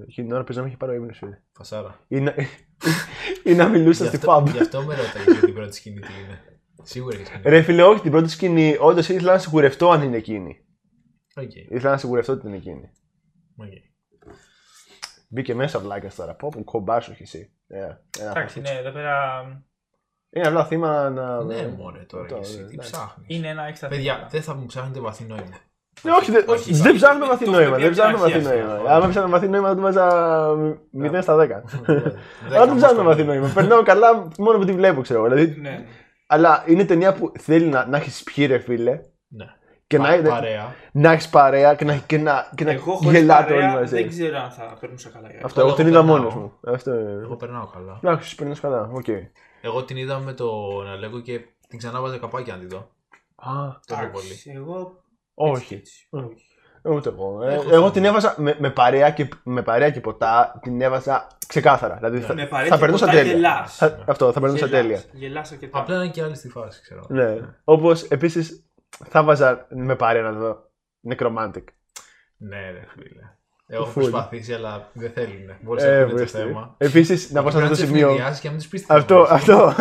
[0.08, 1.38] Εκείνη την ώρα παίζαμε είχε πάρει ο ύπνος, φίλε.
[1.52, 2.00] Φασάρα.
[2.08, 2.36] Ή να-
[3.44, 4.52] Ή να μιλούσα Γι' στη αυτό, pub.
[4.52, 6.40] γι' αυτό με ρώταγες για την πρώτη σκηνή τι είναι.
[6.84, 7.42] Σίγουρα έχει σκηνή.
[7.46, 8.76] Ρε φίλε, όχι την πρώτη σκηνή.
[8.80, 10.66] Όντως ήθελα να σιγουρευτώ αν είναι εκείνη.
[11.36, 11.56] Οκ.
[11.56, 12.92] Ήθελα να σιγουρευτώ ότι είναι εκείνη.
[13.58, 13.68] οκ.
[15.30, 16.36] Μπήκε μέσα βλάκας τώρα.
[16.36, 17.52] Πω, πω κομπάσου έχει εσύ.
[17.68, 18.74] Ε, ένα Εντάξει, φαφούτσο.
[18.74, 19.42] ναι, εδώ πέρα
[20.36, 21.44] Είναι απλά θύμα να.
[21.44, 22.56] Ναι, μωρέ τώρα Το- και εσύ.
[22.58, 22.92] Τι εντάξει.
[22.92, 23.26] ψάχνεις.
[23.28, 24.28] είναι ένα έξτρα Παιδιά, θέμα.
[24.32, 25.44] δεν θα μου ψάχνετε βαθύ νόημα.
[26.02, 26.96] Ναι, όχι, δεν, Όχι, δεν όχι.
[26.96, 27.66] ψάχνουμε βαθύ Το νόημα.
[27.68, 28.74] έχω πει Δεν από την ψάχνουμε αρχή βαθύ αυτό.
[28.76, 28.90] νόημα.
[28.96, 30.06] Άμα ψάχνουμε βαθύ νόημα, θα του βάζα
[30.92, 31.38] 0 στα 10.
[31.38, 31.64] Δέκα
[32.56, 33.52] Αλλά δεν ψάχνουμε όμως βαθύ νόημα.
[33.54, 35.24] Περνάω καλά μόνο που τη βλέπω, ξέρω.
[35.24, 35.86] Δηλαδή, Ναι.
[36.28, 39.00] αλλά είναι ταινία που θέλει να, να έχεις πιει, ρε φίλε.
[39.98, 40.16] Ναι.
[40.16, 40.76] Και Πα- να, Παρέα.
[40.92, 43.96] να έχεις παρέα και να, και να, και να Εγώ χωρίς γελάτε όλοι παρέα μαζί.
[43.96, 45.30] δεν ξέρω αν θα περνούσα καλά.
[45.30, 46.18] για Αυτό, εγώ Εγώ την είδα περνάω.
[46.18, 46.54] μόνος μου.
[46.68, 47.36] Αυτό Εγώ είναι.
[47.36, 48.00] περνάω καλά.
[48.04, 48.90] Εντάξει, παίρνει καλά.
[48.94, 49.06] Οκ.
[49.62, 52.78] Εγώ την είδα με τον Αλέγκο και την ξανάβαζα καπάκι να τη δω.
[53.36, 53.52] Α,
[53.88, 54.58] Τόσο Εντάξει, πολύ.
[54.58, 55.04] Εγώ.
[55.34, 55.74] όχι.
[55.74, 56.18] έτσι, Ε.
[56.18, 56.46] όχι.
[56.88, 57.44] Ούτε εγώ.
[57.44, 57.92] Ε, Έχω εγώ θέμα.
[57.92, 61.96] την έβαζα με, με, παρέα και, με παρέα και ποτά, την έβαζα ξεκάθαρα.
[61.96, 63.34] Δηλαδή θα, Με παρέα θα και περνούσα ποτά τέλεια.
[63.34, 63.76] γελάς.
[63.76, 65.02] Θα- αυτό, θα περνούσα Γελάς, τέλεια.
[65.12, 65.80] Γελάς αρκετά.
[65.80, 67.06] Απλά είναι και άλλη στη φάση, ξέρω.
[67.08, 67.36] Ναι.
[67.64, 68.65] Όπως επίσης
[69.04, 70.70] θα βάζα με παρέα να δω
[71.10, 71.64] Necromantic.
[72.38, 73.34] Ναι, ρε φίλε.
[73.68, 73.94] Έχω Full.
[73.94, 75.56] προσπαθήσει, αλλά δεν θέλουν.
[75.62, 76.38] Μπορείς να Ε, πούνε το βρεστή.
[76.38, 76.76] θέμα.
[76.78, 78.16] Επίσης, να πω σε αυτό το σημείο.
[78.16, 79.74] και να μην τους πεις Αυτό, αυτό.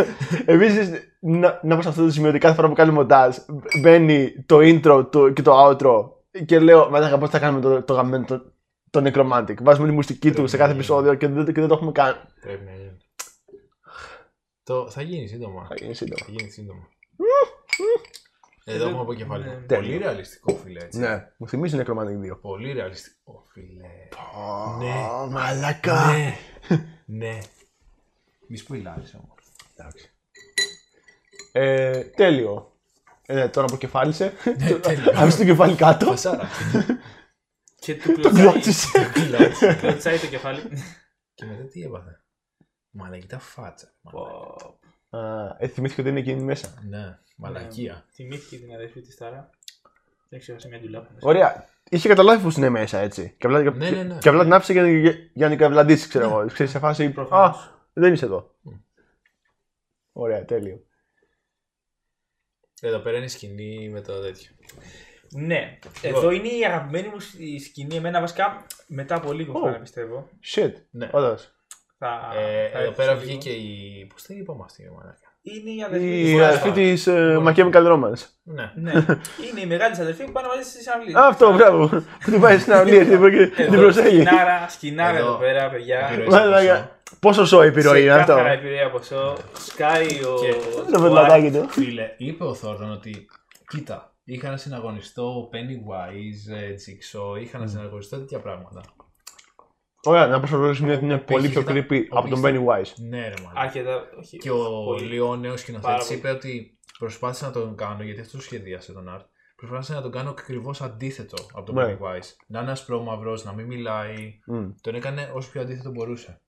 [0.46, 0.90] Επίσης,
[1.20, 3.36] να, να πω σε αυτό το σημείο ότι κάθε φορά που κάνει μοντάζ
[3.80, 6.10] μπαίνει το intro το, και το outro
[6.46, 8.52] και λέω Μα πώς θα κάνουμε το, το γαμμένο το,
[8.90, 9.54] το Necromantic.
[9.62, 10.76] Βάζουμε τη μουσική του σε κάθε Ναι.
[10.78, 12.16] επεισόδιο και δεν, και δεν το έχουμε κάνει.
[12.40, 12.96] Πρέπει να γίνει.
[14.62, 14.90] Το...
[14.90, 15.66] Θα γίνει σύντομα.
[15.68, 16.24] Θα γίνει σύντομα.
[16.24, 16.88] Θα γίνει σύντομα.
[18.64, 19.44] Εδώ έχουμε αποκεφαλή.
[19.44, 19.50] Ναι.
[19.54, 19.98] Πολύ Τέλειο.
[19.98, 20.80] ρεαλιστικό, φίλε.
[20.84, 20.98] Έτσι.
[20.98, 22.38] Ναι, μου θυμίζει Necromantic 2.
[22.40, 23.88] Πολύ ρεαλιστικό, φίλε.
[24.78, 24.86] Ναι.
[24.86, 24.94] Ναι.
[25.30, 26.06] Μαλακά.
[26.12, 26.36] Ναι.
[27.26, 27.38] ναι.
[28.48, 29.38] Μη σπουιλάρεις όμως.
[29.76, 30.10] Εντάξει.
[31.52, 32.72] Ε, τέλειο.
[33.26, 34.32] Ε, ναι, τώρα αποκεφάλισε.
[34.58, 35.12] Ναι, τέλειο.
[35.14, 36.06] Άφησε το κεφάλι κάτω.
[36.06, 36.48] Φασάρα.
[37.78, 39.10] Και του Το κλωτσάει, κλώτσισε.
[39.80, 40.60] κλωτσάει το κεφάλι.
[41.34, 42.20] Και μετά τι έπαθε;
[42.90, 43.94] Μαλακή φάτσα.
[44.00, 44.26] Μαλακή.
[45.10, 46.74] Πω, Α, ε, θυμήθηκε ότι είναι εκείνη μέσα.
[46.88, 48.04] Ναι, μαλακία.
[48.12, 49.50] Θυμήθηκε την αδερφή της Τάρα.
[50.28, 51.08] Δεν ξέρω, σε μια ντουλάπα.
[51.20, 51.68] Ωραία.
[51.90, 53.34] Είχε καταλάβει πως είναι μέσα έτσι.
[53.38, 54.18] Και απλά, Ναι, ναι, ναι.
[54.18, 56.46] και απλά την άφησε για, για, για να την καβλαντήσει, ξέρω εγώ.
[56.46, 57.04] Ξέρεις, σε φάση.
[57.04, 57.74] Α, Προφανώς.
[57.92, 58.54] δεν είσαι εδώ.
[58.62, 58.72] Μμ.
[60.12, 60.82] Ωραία, τέλειο.
[62.80, 64.50] Εδώ πέρα είναι η σκηνή με το τέτοιο.
[65.30, 66.14] Ναι, Λοιπόν.
[66.20, 67.96] εδώ είναι η αγαπημένη μου η σκηνή.
[67.96, 69.72] Εμένα βασικά μετά από λίγο Ω.
[69.72, 70.28] θα πιστεύω.
[70.54, 70.72] Shit.
[70.90, 71.08] Ναι.
[71.12, 71.36] Όντω.
[71.98, 73.38] Θα, Ε, θα εδώ έρθει πέρα σε λίγο.
[73.38, 74.06] βγήκε η.
[74.06, 75.23] Πώς την είπαμε αυτή η μαλακά.
[75.46, 76.72] Είναι η αδερφή Η της αδερφή Τάρα.
[76.72, 77.08] της
[77.44, 78.22] My Chemical Romance.
[78.42, 78.72] Ναι.
[78.74, 81.18] Ναι, είναι η μεγάλη της αδερφή που πάνε μαζί στη συναυλία.
[81.18, 81.86] Α, Αυτό, μπράβο.
[81.88, 83.04] Που την πάει στην αυλή και
[83.46, 84.08] την Εδώ, προσέχει.
[84.08, 85.26] σκηνάρα, σκηνάρα Εδώ.
[85.28, 86.08] εδώ πέρα, παιδιά.
[86.12, 86.28] Επιρροή.
[86.28, 86.98] Μαλάκα.
[87.20, 89.36] Πόσο σοϊ επιρροή είναι αυτό; Ξεκάθαρα επιρροή από αυτό.
[89.58, 90.34] Σκάει ο.
[90.40, 91.66] Και- Το πετλατάκι του.
[91.68, 93.26] Φίλε, είπε ο Θόρντον ότι
[93.68, 98.80] κοίτα, είχα να συναγωνιστώ Pennywise, ε, Jigsaw, είχα να συναγωνιστώ τέτοια πράγματα.
[100.04, 101.70] Ωραία, να πω στο πρώτο σημείο ότι είναι Ο πολύ πιο Π.Χ.
[101.70, 102.46] creepy ο από τον Π.Χ.
[102.48, 102.92] Pennywise.
[103.08, 103.52] Ναι, ρε μάλλον.
[103.62, 104.08] Αρκετά.
[104.18, 105.04] Όχι, Και ο πολύ.
[105.04, 106.18] λίγο νέος Πάρα σκηνοθέτη πολύ.
[106.18, 109.24] είπε ότι προσπάθησα να τον κάνω, γιατί αυτό σχεδίασε τον Art.
[109.56, 111.84] Προσπάθησα να τον κάνω ακριβώς αντίθετο από τον Ναι.
[112.00, 112.28] Pennywise.
[112.46, 114.38] Να είναι ασπρόμαυρο, να μην μιλάει.
[114.46, 114.70] Μμ.
[114.80, 116.40] Τον έκανε όσο πιο αντίθετο μπορούσε.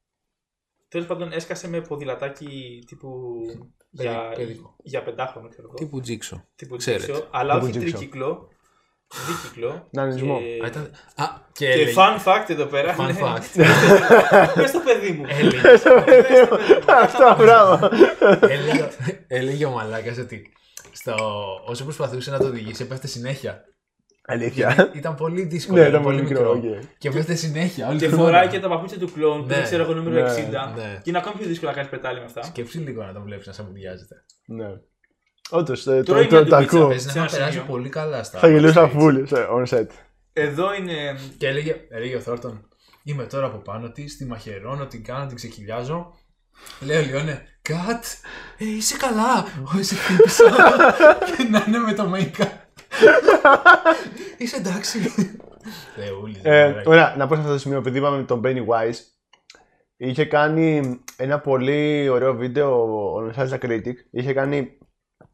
[0.88, 3.32] Τέλος πάντων, έσκασε με ποδηλατάκι τύπου.
[3.90, 4.76] Για, παιδικό.
[4.82, 5.74] για πεντάχρονο, ξέρω εγώ.
[5.76, 6.42] Τύπου Jigsaw.
[6.56, 7.02] Τύπου ξέρετε.
[7.12, 8.48] τζίξο, αλλά Τύπου όχι τζίξο.
[9.08, 9.42] Τρίκυκλο.
[9.42, 9.88] Δίκυκλο.
[9.92, 10.38] Δανεισμό.
[10.40, 10.90] Και- Α, ήταν...
[11.16, 11.92] Α, και, Και έλεγε...
[11.96, 12.96] fun fact εδώ πέρα.
[12.98, 13.14] Fun ναι.
[13.20, 13.64] fact.
[14.60, 15.24] Πες το παιδί μου.
[15.28, 16.58] έλεγε, Πες το παιδί μου.
[17.02, 17.88] Αυτό, μπράβο.
[18.40, 18.88] έλεγε,
[19.26, 20.52] έλεγε ο Μαλάκας ότι
[20.92, 21.14] στο,
[21.66, 23.64] όσο προσπαθούσε να το οδηγήσει, έπεφτε συνέχεια.
[24.28, 24.72] Αλήθεια.
[24.76, 26.54] Γιατί ήταν πολύ δύσκολο, Ναι, ήταν ήταν πολύ πολύ μικρό.
[26.54, 26.78] μικρό.
[26.78, 26.84] οκ.
[26.98, 27.88] Και έπεφτε συνέχεια.
[27.88, 28.46] Όλη Και την φοράει ώρα.
[28.46, 29.54] και τα παπούτσια του κλόουν που Ναι.
[29.54, 30.72] δεν ξέρω εγώ νούμερο Ναι, 60.
[30.76, 30.94] ναι.
[31.02, 32.42] Και είναι ακόμη πιο δύσκολο να κάνεις πετάλι με αυτά.
[32.42, 34.14] Σκέψου λίγο να τον βλέπεις να σαβουριάζεται.
[34.46, 34.66] Ναι.
[35.50, 36.86] Όντως, το, Τώρα το, είναι το μια ακούω.
[36.88, 37.72] Παίζει να σε ένα είχα περάσει σημείο.
[37.72, 38.38] πολύ καλά στα.
[38.38, 39.00] Θα γελούσα backstage.
[39.02, 39.86] full σε on set.
[40.32, 41.18] Εδώ είναι.
[41.38, 42.68] Και έλεγε, έλεγε ο Θόρτον,
[43.04, 46.14] είμαι τώρα από πάνω τη, τη μαχαιρώνω, την κάνω, την ξεκυλιάζω.
[46.80, 48.04] Λέει ο Λιόνε, Κατ,
[48.58, 49.44] ε, είσαι καλά.
[49.74, 50.44] Όχι, σε χτύπησα.
[51.36, 52.48] και να είναι με το make-up.
[54.38, 54.98] είσαι εντάξει.
[55.96, 56.90] Θεούλης, Ε, μαλάκα.
[56.90, 58.96] ωραία, να πω σε αυτό το σημείο, επειδή είπαμε τον Pennywise,
[59.96, 62.82] είχε κάνει ένα πολύ ωραίο βίντεο
[63.14, 63.94] ο Nostalgia Critic.
[64.10, 64.78] Είχε κάνει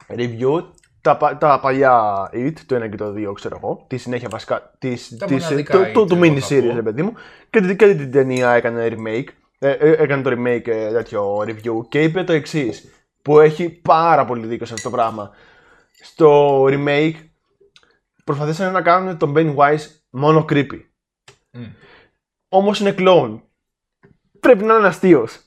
[0.08, 0.64] review
[1.00, 4.74] τα, πα- τα παλιά It, το 1 και το 2, ξέρω εγώ, τη συνέχεια βασικά
[4.78, 6.74] της, Τα της, μοναδικά το, το, It, το εγώ mini θα series, πω.
[6.74, 7.12] ρε παιδί μου,
[7.50, 9.24] και, την- και την ταινία έκανε remake,
[9.58, 12.88] ε, ε, έκανε το remake ε, τέτοιο review και είπε το εξής
[13.22, 15.30] που έχει πάρα πολύ δίκιο σε αυτό το πράγμα.
[16.02, 17.14] Στο remake
[18.24, 20.80] προσπαθήσανε να κάνουν τον Pennywise μόνο creepy.
[21.50, 21.62] Μμ.
[22.48, 23.40] Όμως είναι κλόουν.
[24.40, 25.40] Πρέπει να είναι αστείος.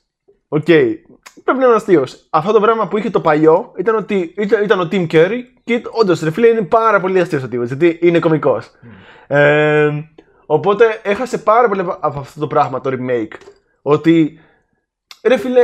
[0.48, 0.68] Οκ.
[1.44, 2.28] Πρέπει να είναι αστείος.
[2.30, 5.82] Αυτό το πράγμα που είχε το παλιό ήταν, ότι, ήταν, ήταν ο Tim Curry και
[5.92, 8.72] όντως ρε φίλε είναι πάρα πολύ αστείος ο τύπος, γιατί είναι κωμικός.
[9.28, 9.90] Ε,
[10.46, 13.34] οπότε έχασε πάρα πολύ από αυτό το πράγμα το remake.
[13.82, 14.40] Ότι
[15.24, 15.62] ρε φίλε,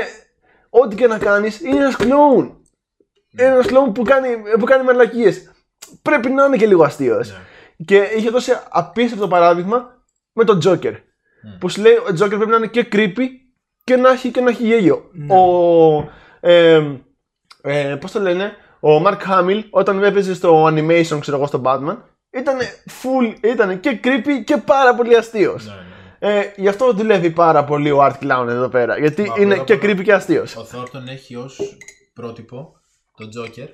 [0.69, 2.51] ό,τι και να κάνεις είναι ένας κλόουν.
[3.39, 4.27] Είναι ένας κλόουν που κάνει,
[4.59, 5.51] που κάνει μαλακίες.
[6.01, 7.29] Πρέπει να είναι και λίγο αστείος.
[7.29, 7.37] Ναι.
[7.85, 10.03] Και είχε δώσει απίστευτο παράδειγμα
[10.33, 10.93] με τον Joker.
[11.59, 13.27] Που σου λέει ο Joker πρέπει να είναι και creepy
[13.91, 15.09] και να έχει, και να έχει γέλιο.
[15.29, 16.09] Ο.
[16.39, 16.81] Ε,
[17.61, 21.97] ε, Πώς το λένε, ο Mark Hamill όταν έπαιζε στο animation, ξέρω εγώ, στο Batman,
[22.33, 22.57] ήταν
[23.01, 25.65] full, ήταν και creepy και πάρα πολύ αστείος.
[25.65, 25.71] Ναι,
[26.29, 26.39] ναι.
[26.39, 28.97] Ε, γι' αυτό δουλεύει πάρα πολύ ο Art Clown εδώ πέρα.
[28.99, 30.55] Γιατί Μα είναι πρώτα και απ' όλα- creepy και αστείος.
[30.55, 31.77] Ο Θόρτον έχει ως
[32.13, 32.75] πρότυπο
[33.17, 33.67] τον Τζόκερ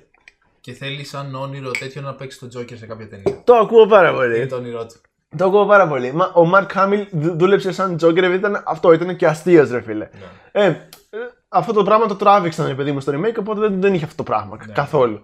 [0.60, 3.40] και θέλει σαν όνειρο τέτοιο να παίξει τον Τζόκερ σε κάποια ταινία.
[3.44, 4.46] Το ακούω πάρα Είναι πολύ.
[4.46, 5.00] το όνειρό του.
[5.36, 6.12] Το ακούω πάρα πολύ.
[6.12, 9.80] Μα ο Mark Hamill δου- δούλεψε σαν Joker επειδή ήταν αυτό, ήταν και αστείος, ρε
[9.80, 10.08] φίλε.
[10.52, 10.62] Ναι.
[10.62, 10.76] Ε, ε,
[11.48, 14.16] αυτό το πράγμα το τράβηξαν, ρε παιδί μου, στο remake, οπότε δεν, δεν είχε αυτό
[14.16, 14.72] το πράγμα Ναι.
[14.72, 15.20] καθόλου.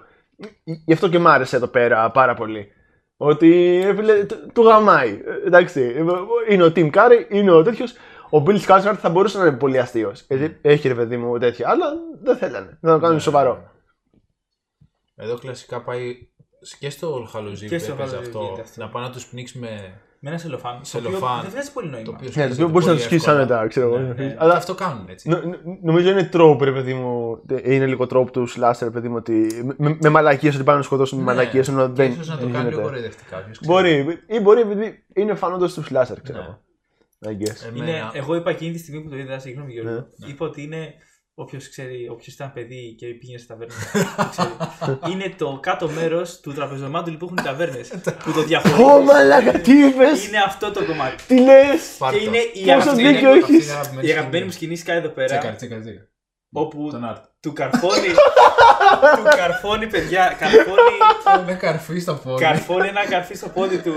[0.65, 2.69] Γι' αυτό και μ' άρεσε εδώ πέρα πάρα πολύ.
[3.17, 5.11] Ότι ρε φίλε, του- του γαμάει.
[5.25, 5.95] Ε, Εντάξει,
[6.49, 7.93] είναι ο Tim Curry, είναι ο τέτοιος.
[8.31, 10.25] Ο Bill Skarsgård θα μπορούσε να είναι πολύ αστείος.
[10.29, 11.87] Γιατί έχει ρε παιδί μου τέτοια, αλλά
[12.23, 12.79] δεν θέλανε.
[12.81, 13.21] Δεν το κάνουν Ναι.
[13.21, 13.71] σοβαρό.
[15.17, 16.17] Εδώ κλασικά πάει
[16.79, 18.41] και στο All Hallows Eve Και που στο έπαιζε Hallows Eve αυτό.
[18.41, 18.81] γίνεται αυτό.
[18.83, 19.69] Να πάει να τους πνίξει με.
[20.27, 20.79] Με ένα σελοφάν.
[20.79, 21.31] Το Σελοφάν.
[21.31, 22.05] οποίο δεν βγάζει πολύ νόημα.
[22.05, 23.37] Το οποίο Ναι, το σκίζεται οποίο μπορείς να πολύ το σκίσει εύκολα.
[23.37, 23.99] άνετα, ξέρω εγώ.
[23.99, 24.37] Ναι, ναι.
[24.39, 25.29] Αλλά Και αυτό κάνουν έτσι.
[25.29, 27.41] Νο- νο- νομίζω είναι τρόπο, ρε παιδί μου.
[27.65, 30.85] Είναι λίγο τρόπο τους slasher, ρε παιδί μου, ότι με, με μαλακίες ότι πάνε να
[30.85, 32.11] σκοτώσουν με Ναι, μαλακίες ενώ και δεν.
[32.11, 32.77] ίσως να το δεν κάνει γίνεται.
[32.77, 33.37] λίγο κοροϊδευτικά.
[33.37, 33.73] ποιος ξέρει.
[34.03, 36.45] Μπορεί, ή μπορεί επειδή είναι φανόντο τους slasher, ξέρω Ναι.
[36.45, 36.59] εγώ.
[37.27, 37.77] I guess.
[37.77, 39.91] Είναι, Εμένα- εγώ είπα εκείνη τη στιγμή που το είδα, συγγνώμη Γιώργο.
[39.93, 40.29] Ναι.
[40.29, 40.95] Είπα ότι είναι
[41.35, 43.75] όποιος ξέρει, όποιος ήταν παιδί και πήγαινε στα ταβέρνα.
[44.17, 44.99] το ξέρει.
[45.13, 47.89] είναι το κάτω μέρος του τραπεζομάντουλου που έχουν οι ταβέρνες.
[48.25, 49.03] που το Ω διαχωρίζουν.
[49.05, 50.27] μαλάκα, τι είπες!
[50.27, 51.23] είναι αυτό το κομμάτι.
[51.27, 51.95] Τι λες!
[51.99, 52.25] Πάρ' και το.
[52.25, 53.65] είναι η Πόσο αγαπημένη, δίκιο Αυτή έχεις.
[53.65, 54.77] είναι αγαπημένη η αγαπημένη μου σκηνή.
[54.77, 55.57] σκηνή σκάει εδώ Τσέκαρε, πέρα.
[55.57, 56.09] τσέκαρε, τσέκαρε.
[56.53, 57.25] όπου Τον Άρτ.
[57.41, 58.09] του καρφώνει.
[59.17, 60.37] του καρφώνει, παιδιά.
[60.39, 62.45] Καρφώνει, Με καρφί στο πόδι.
[62.45, 63.95] καρφώνει ένα καρφί στο πόδι του,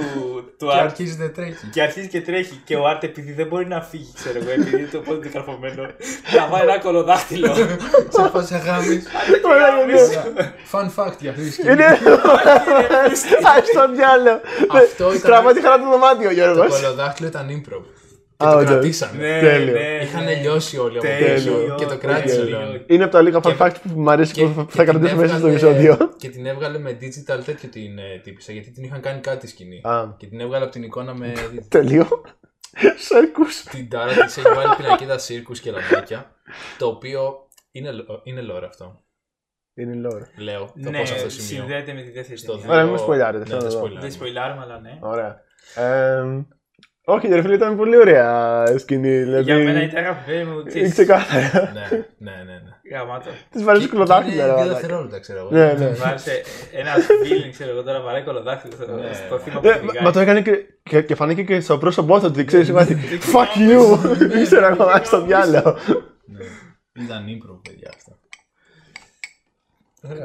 [0.60, 0.82] του Και Άρτ.
[0.90, 1.68] αρχίζει να τρέχει.
[1.72, 2.62] Και αρχίζει και τρέχει.
[2.66, 5.34] Και ο Άρτ, επειδή δεν μπορεί να φύγει, ξέρω εγώ, επειδή το πόδι του είναι
[5.34, 5.84] καρφωμένο,
[6.38, 7.54] να βάλει ένα κολοδάχτυλο.
[8.10, 8.96] Σε φάση αγάμι.
[8.96, 10.34] Άντε και Ωραία, γάμισε.
[10.72, 11.72] Fun fact για αυτή τη σκηνή.
[11.72, 11.86] Είναι.
[11.86, 14.42] Α το διάλογο.
[14.84, 16.68] Αυτό ήταν- Τραβά τη χαρά του δωμάτιο, Γιώργος.
[16.68, 17.82] Το κολοδάχτυλο ήταν improv.
[18.38, 18.70] Και Α, το όντως.
[18.72, 19.18] κρατήσανε.
[19.18, 19.74] Ναι, Τέλειο.
[19.74, 20.34] ναι, Είχαν ναι.
[20.36, 22.60] λιώσει όλοι από Τέλειο, πίσω και το κράτησαν τέλειο.
[22.68, 22.84] όλοι.
[22.88, 24.92] Είναι από τα λίγα fun Και- fact που μου αρέσει Και- που και θα την
[24.94, 26.12] κρατήσω μέσα στο έβγαλε- επεισόδιο.
[26.18, 29.82] Και την έβγαλε με digital τέτοιο την ε, τύπησα γιατί την είχαν κάνει κάτι σκηνή.
[29.84, 30.14] Α.
[30.18, 31.34] Και την έβγαλε από την εικόνα με
[31.68, 32.08] Τέλειο.
[32.98, 33.44] Σέρκου.
[33.72, 36.32] την τάρα της έχει βάλει πινακίδα σύρκου και λαμπάκια.
[36.78, 39.02] Το οποίο είναι, λο- είναι lore αυτό.
[39.76, 40.28] Είναι λόρα.
[40.38, 40.66] Λέω.
[40.84, 41.60] Θα Ναι, πω σε αυτό το σημείο.
[41.62, 42.68] συνδέεται με τη δεύτερη Στο ταινία.
[42.70, 43.80] Ωραία, δύο- μην σποιλάρετε, Ναι, θέλω δεν να δω.
[43.80, 44.02] σποιλάρουμε.
[44.02, 44.98] Δεν σποιλάρουμε, αλλά ναι.
[45.02, 45.42] Ωραία.
[47.10, 49.18] Ε, όχι, ρε φίλε, ήταν πολύ ωραία σκηνή.
[49.18, 50.60] Δηλαδή, Για μένα ήταν αγαπημένη μου.
[50.60, 51.72] είναι ξέρεις, ξεκάθαρα.
[51.74, 51.88] Ναι,
[52.18, 52.54] ναι, ναι.
[52.54, 52.96] ναι.
[52.98, 53.30] Γαμάτο.
[53.52, 54.36] Τη βάζεις Και- κολοδάχτυλα.
[54.36, 54.80] και ρε Είναι δύο μαλάκα.
[54.80, 55.50] δευτερόλεπτα, ξέρω εγώ.
[55.52, 55.86] Ναι, ναι.
[55.90, 56.42] Μου άρεσε
[56.74, 59.14] ένα feeling, ξέρω εγώ τώρα βαράει κολοδάχτυλο στο- Ναι.
[59.14, 60.04] στο θύμα που Ε, κυνηγάει.
[60.04, 62.98] Μα το έκανε και, και, και φανήκε και στο πρόσωπό του ότι ξέρεις, μάθει.
[63.34, 64.40] Fuck you!
[64.42, 65.78] Ήξερα εγώ, α το διάλογο.
[66.26, 67.04] Ναι.
[67.04, 68.17] Ήταν improv, παιδιά αυτά.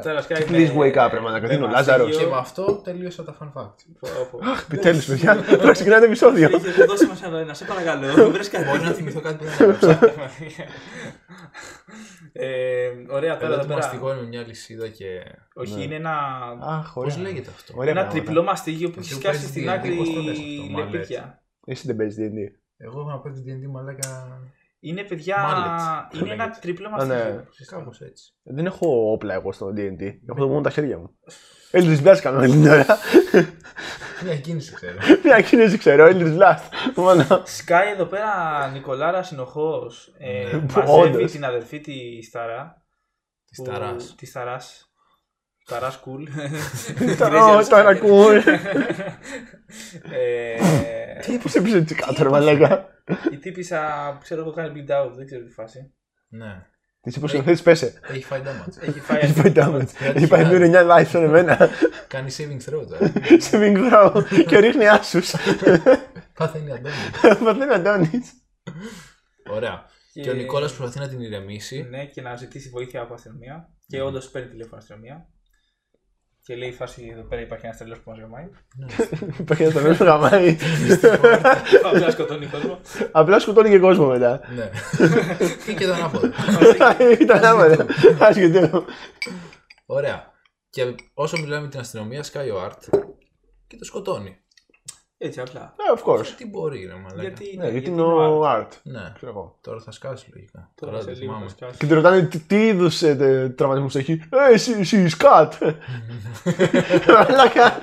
[0.03, 2.05] Τώρα σκάει Please με- wake up, ρε μαλάκα, τι είναι ο με Λάζαρος.
[2.05, 2.27] μαστίγιο.
[2.27, 3.75] Και με αυτό τελείωσα τα fun facts.
[3.99, 4.39] Πω, πω.
[4.69, 5.43] Επιτέλους, παιδιά.
[5.57, 6.49] Τώρα ξεκινάει το επεισόδιο.
[6.67, 8.07] Είχε δώσει μας άλλο ένα, σε παρακαλώ.
[8.31, 8.65] Βρες κάτι.
[8.65, 9.99] Μπορεί να θυμηθώ κάτι που δεν έγραψα.
[12.33, 13.75] Ε, Ωραία, τώρα Εδώ εδώ το πέρα.
[13.79, 15.07] μαστιγό είναι μια λυσίδα και.
[15.53, 16.11] Όχι, είναι ένα.
[16.61, 17.17] Αχ, Πώς ωραία.
[17.27, 18.23] λέγεται αυτό; Ωραία Ένα πράγματα.
[18.23, 20.71] τριπλό μαστίγιο που Εσύ έχει που σκάσει παίζεις στην D&D, άκρη πώς το λες αυτό,
[20.71, 21.41] μάλλον λεπίδια.
[21.65, 22.39] Εσύ δεν παίζεις D&D.
[22.77, 24.41] Εγώ έχω να παίξω D&D μαλάκα.
[24.85, 25.35] Είναι παιδιά.
[25.37, 26.59] Mallet, Είναι ένα λέγεται.
[26.61, 27.15] τριπλό Α, μαστίγιο.
[27.15, 27.43] ναι.
[27.69, 28.33] Κάπω έτσι.
[28.43, 30.01] Δεν έχω όπλα εγώ στο D&D.
[30.29, 31.09] Έχω μόνο τα χέρια μου.
[31.71, 32.85] Eldritch Blast κάνω όλη την ώρα.
[34.23, 34.97] Μια κίνηση ξέρω.
[35.23, 36.63] Μια κίνηση ξέρω, Eldritch Blast.
[36.95, 37.25] Μόνο.
[37.43, 40.13] Σκάει εδώ πέρα Νικολάρα συνοχώς.
[40.19, 40.65] Ε, Ναι.
[40.75, 41.31] μαζεύει Όντως.
[41.31, 42.75] την αδερφή τη Σταρά.
[43.45, 44.15] Της που- ταράς.
[44.17, 44.89] Της Ταράς.
[45.65, 46.27] Ταράς cool.
[47.57, 47.63] Ω,
[50.01, 51.35] Τώρα ακούω.
[51.35, 52.87] Ε, Πώ έπεισε έτσι κάτω, ρε μαλάκα.
[53.31, 55.93] Η τύπησα που ξέρω εγώ κάνει bleed out, δεν ξέρω τι φάση.
[56.29, 56.65] Ναι.
[57.01, 57.93] Τη είπες ο πέσε.
[58.09, 58.87] Έχει φάει damage.
[58.87, 59.85] Έχει φάει Έχει πάει damage.
[59.99, 60.69] Κάτι Έχει πάει χιλιάδες.
[60.83, 61.69] 9 life στον εμένα.
[62.07, 63.11] Κάνει saving throw τώρα.
[63.37, 65.33] Σε μικρό και ρίχνει άσους.
[66.33, 67.39] Παθαίνει αντώνης.
[67.41, 68.31] Μαθαίνει Αντώνης.
[69.49, 69.85] Ωραία.
[70.13, 71.87] Και- Και ο Νικόλας προσπαθεί να την ηρεμήσει.
[71.89, 73.69] Ναι, και να ζητήσει βοήθεια από αστυνομία.
[73.87, 75.27] Και όντως παίρνει τηλέφωνο αστυνομία.
[76.45, 78.49] Και λέει η φάση εδώ πέρα υπάρχει ένας τρελός που μας γαμάει.
[79.39, 80.57] Υπάρχει ένας τρελός που γαμάει.
[81.83, 82.79] Απλά σκοτώνει κόσμο.
[83.11, 84.41] Απλά σκοτώνει και κόσμο μετά.
[84.55, 84.69] Ναι.
[85.67, 86.29] Ή και το ανάποδο.
[87.19, 87.85] Ήταν άμεσα.
[88.19, 88.85] Άσχετο.
[89.85, 90.31] Ωραία.
[90.69, 92.99] Και όσο μιλάμε με την αστυνομία, σκάει ο Art
[93.67, 94.42] και το σκοτώνει.
[95.25, 95.73] Έτσι απλά.
[95.77, 96.27] Ναι, of course.
[96.37, 97.21] Τι μπορεί, ρε μαλάκα.
[97.21, 98.67] Γιατί, Ναι, γιατί είναι ο Art.
[98.83, 99.11] Ναι.
[99.15, 99.57] Ξέρω εγώ.
[99.61, 100.71] Τώρα θα σκάσει λογικά.
[100.75, 101.49] Τώρα Τώρα σε δεν λίγο θυμάμαι.
[101.49, 101.77] θα σκάσει.
[101.77, 104.11] Και τη ρωτάνε τι, τι είδους ε, τραυματισμού έχει;
[104.49, 105.53] Ε, εσύ, εσύ, σκάτ.
[107.13, 107.79] Μαλάκα.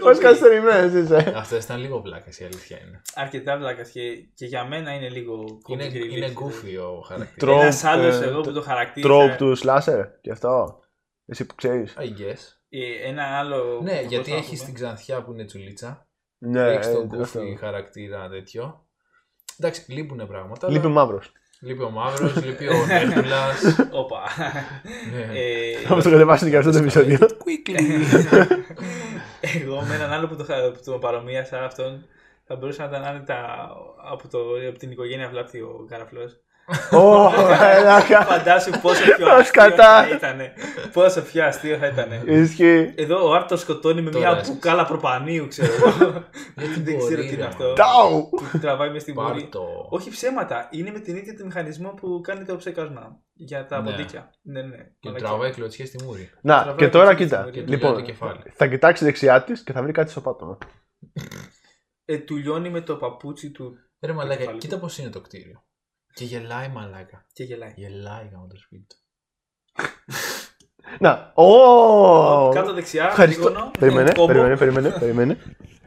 [0.00, 1.32] Πώς καθυστερημένε είσαι.
[1.36, 3.02] Αυτέ ήταν λίγο πλάκας η αλήθεια είναι.
[3.14, 4.00] Αρκετά βλάκα και,
[4.34, 6.16] και για μένα είναι λίγο Είναι, comic relief.
[6.16, 7.36] είναι goofy ο χαρακτήρας.
[7.38, 9.08] Τρο- Ένας άλλος ε, εγώ που το χαρακτήρισα.
[9.14, 10.78] Τρόπ του σλάσερ και αυτό.
[11.26, 11.94] Εσύ που ξέρεις.
[11.98, 12.40] I guess.
[12.68, 13.80] ε, Ένα άλλο.
[13.82, 14.64] Ναι, πώς γιατί να έχει πούμε.
[14.64, 16.06] την ξανθιά που είναι τσουλίτσα.
[16.42, 17.40] Ναι, έχει τον ε, αυτό.
[17.40, 18.84] goofy χαρακτήρα τέτοιο.
[19.58, 20.66] Εντάξει, λείπουνε πράγματα.
[20.66, 21.32] αλλά- Λείπει μαύρος.
[21.62, 23.46] Λείπει ο Μαύρος, λείπει ο Νέρντουλα.
[24.02, 24.20] Όπα.
[25.12, 25.38] Ναι.
[25.38, 27.18] Ε, Θα το κατεβάσετε και αυτό το επεισόδιο.
[29.40, 32.04] Εγώ με έναν άλλο που το, χα- που το παρομοίασα αυτόν
[32.44, 33.68] θα μπορούσε να ήταν άνετα
[34.10, 34.38] από, το,
[34.68, 36.36] από την οικογένεια Βλάπτη ο Καραφλός.
[36.92, 38.22] Ω, μαλάκα.
[38.30, 40.02] Φαντάσου πόσο πιο Ω, αστείο σκατά.
[40.02, 40.38] θα ήταν.
[40.92, 42.08] Πόσο πιο αστείο θα ήταν.
[42.26, 42.92] Ισχύει.
[42.96, 44.52] Εδώ ο Άρτος σκοτώνει με Τώρα μια έσκασε.
[44.52, 45.88] μπουκάλα προπανίου, ξέρω εγώ.
[46.56, 47.72] Γιατί Δεν ξέρω μπορεί, τι είναι ρε, αυτό.
[47.72, 48.28] Τάου.
[48.52, 49.46] Που τραβάει μες στην Πάρ' πόλη.
[49.48, 49.62] το.
[49.90, 53.90] Όχι ψέματα, είναι με την ίδια τη μηχανισμό που κάνει το ψεκάσμα για τα Ναι.
[53.90, 54.30] ποντίκια.
[54.42, 54.76] Ναι, ναι.
[54.76, 55.28] Και μαλακία.
[55.28, 56.30] τραβάει κλωτσιές στη μούρη.
[56.42, 57.42] Να, Τραβάει και τώρα και κοίτα.
[57.42, 58.42] στη Και του Λοιπόν, λέει το κεφάλι.
[58.52, 60.58] θα κοιτάξει δεξιά της και θα βρει κάτι στο πάτωμα.
[62.04, 64.80] Ε, του λιώνει με το παπούτσι του Ρε μαλάκα, κεφάλι κοίτα του.
[64.80, 65.64] πώς είναι το κτίριο.
[66.20, 67.26] Και γελάει μαλάκα.
[67.32, 67.72] και γελάει.
[67.76, 68.96] Γελάει γάμο το σπίτι του.
[70.98, 72.48] Να, ω!
[72.54, 73.42] Κάτω δεξιά, Ευχαριστώ.
[73.44, 74.26] τρίγωνο, Περίμενε, κόμπο.
[74.26, 75.36] περίμενε, περίμενε, περίμενε.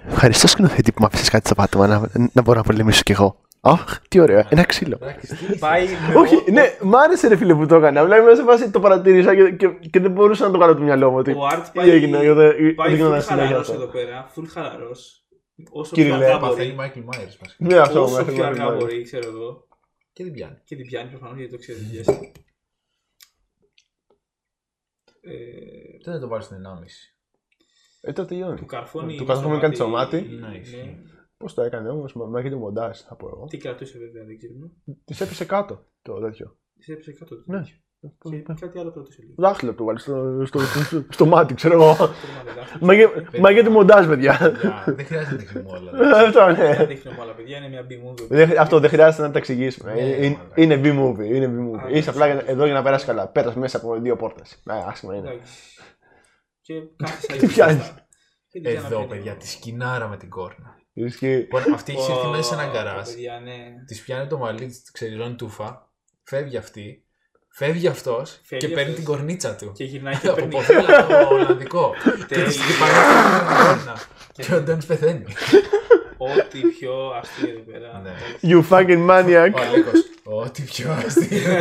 [0.08, 3.40] Ευχαριστώ σκηνοθέτη που μου άφησες κάτι στο πάτωμα να, να μπορώ να πολεμήσω κι εγώ.
[3.62, 4.98] Αχ, τι ωραίο, ένα ξύλο.
[5.02, 5.56] Ράκης, τι είσαι.
[5.56, 8.02] Πάει με Όχι, ναι, μ' άρεσε ρε φίλε που το έκανα.
[8.02, 10.80] Απλά είμαι σε φάση το παρατήρησα και, και, και δεν μπορούσα να το κάνω από
[10.80, 11.18] το μυαλό μου.
[11.18, 13.82] Ότι Ο Art τι πάει, έγινε, εγώ δεν πάει δεν έκανα full συνέχεια χαλαρός αυτό.
[13.82, 15.26] εδώ πέρα, full χαλαρός.
[15.72, 17.66] Όσο Κύριε πιο Λέ, αργά Παθαίνει μπορεί, Μάικλ Μάιρς βασικά.
[17.66, 18.80] Ναι, αυτό όσο μου πιο έφερε αργά μάλλον.
[18.80, 19.68] μπορεί, ξέρω εγώ.
[20.14, 20.58] Και δεν πιάνει.
[20.64, 22.32] Και την πιάνει προφανώς γιατί το ξέρει τι πιάσει.
[25.22, 26.84] Ε, Δεν θα το βάλει στην 1,5.
[28.02, 28.58] Ε, τώρα τελειώνει.
[28.58, 29.18] του καρφώνει.
[29.18, 30.22] Του καρφώνει κάτι στο μάτι.
[30.22, 30.58] Ναι, Ναι.
[30.58, 31.04] ισχύει.
[31.38, 33.46] Πώς το έκανε όμως, μα έχει το μοντάζ, θα πω εγώ.
[33.46, 34.72] Τι κρατούσε βέβαια, δεν ξέρουμε.
[35.06, 36.58] Της έπεσε κάτω το τέτοιο.
[36.78, 37.36] Της έπεσε κάτω.
[37.36, 37.44] του.
[37.52, 37.64] Ναι.
[38.30, 39.34] Και κάτι άλλο κρατούσε λίγο.
[39.38, 41.96] Δάχτυλο του βάλει στο, στο, στο, στο μάτι, ξέρω εγώ.
[41.96, 42.12] Τέρμα
[42.56, 44.38] δεν Μα για- Μα για το μοντάζ, παιδιά.
[44.62, 45.92] Για- Δεν χρειάζεται να δείχνουμε όλα.
[46.28, 46.76] Αυτό ναι.
[46.76, 48.28] Δεν δείχνουμε όλα, παιδιά, είναι μια B-movie.
[48.30, 49.94] Δεν- Αυτό δεν χρειάζεται να τα εξηγήσουμε.
[49.94, 50.62] Ναι, Είναι- μαλάκα.
[50.62, 51.26] Είναι B-movie.
[51.36, 51.80] Είναι B-movie.
[51.86, 52.34] Α, Είσαι απλά ναι.
[52.34, 53.28] για- εδώ για να περάσει καλά.
[53.28, 54.62] Πέρασε μέσα από δύο πόρτες.
[54.64, 55.30] Ναι, άσχημα είναι.
[55.30, 55.54] Εντάξει.
[56.62, 57.94] Και κάθισα Τι πιάνεις;
[58.64, 60.76] Εδώ, παιδιά, τη σκηνάρα με την κόρνα.
[60.94, 61.28] Ισχύει.
[61.36, 63.10] Λοιπόν, αυτή έχει έρθει μέσα σε ένα γκαράζ.
[63.10, 63.52] Παιδιά, ναι.
[63.88, 65.92] Της πιάνει το μαλλί, της ξεριζώνει τούφα.
[66.24, 67.06] Φεύγει αυτή.
[67.56, 68.96] Φεύγει αυτός και Φεύγει παίρνει αυτός.
[68.96, 69.72] την κορνίτσα του.
[69.72, 70.52] Και γυρνάει και Από παίρνει.
[70.52, 71.94] ποδήλατο το Ολλανδικό.
[72.28, 72.46] Και Τέλεια.
[72.48, 73.98] τη χτυπάει την κόρνα.
[74.34, 75.26] Και ο Ντόν πεθαίνει.
[76.18, 78.00] Ό,τι πιο αστείο εδώ πέρα.
[78.00, 78.16] Ναι.
[78.42, 79.52] You fucking maniac.
[79.56, 80.02] Ο Αλέκος.
[80.24, 81.42] Ό,τι πιο αστείο.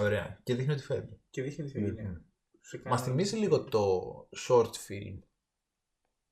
[0.00, 0.40] Ωραία.
[0.42, 1.20] Και δείχνει ότι φεύγει.
[1.30, 2.02] Και δείχνει τι έγινε.
[2.02, 2.14] Μμμ.
[2.60, 4.00] Σε Μας κάνα- θυμίζει λίγο το
[4.48, 5.18] short film.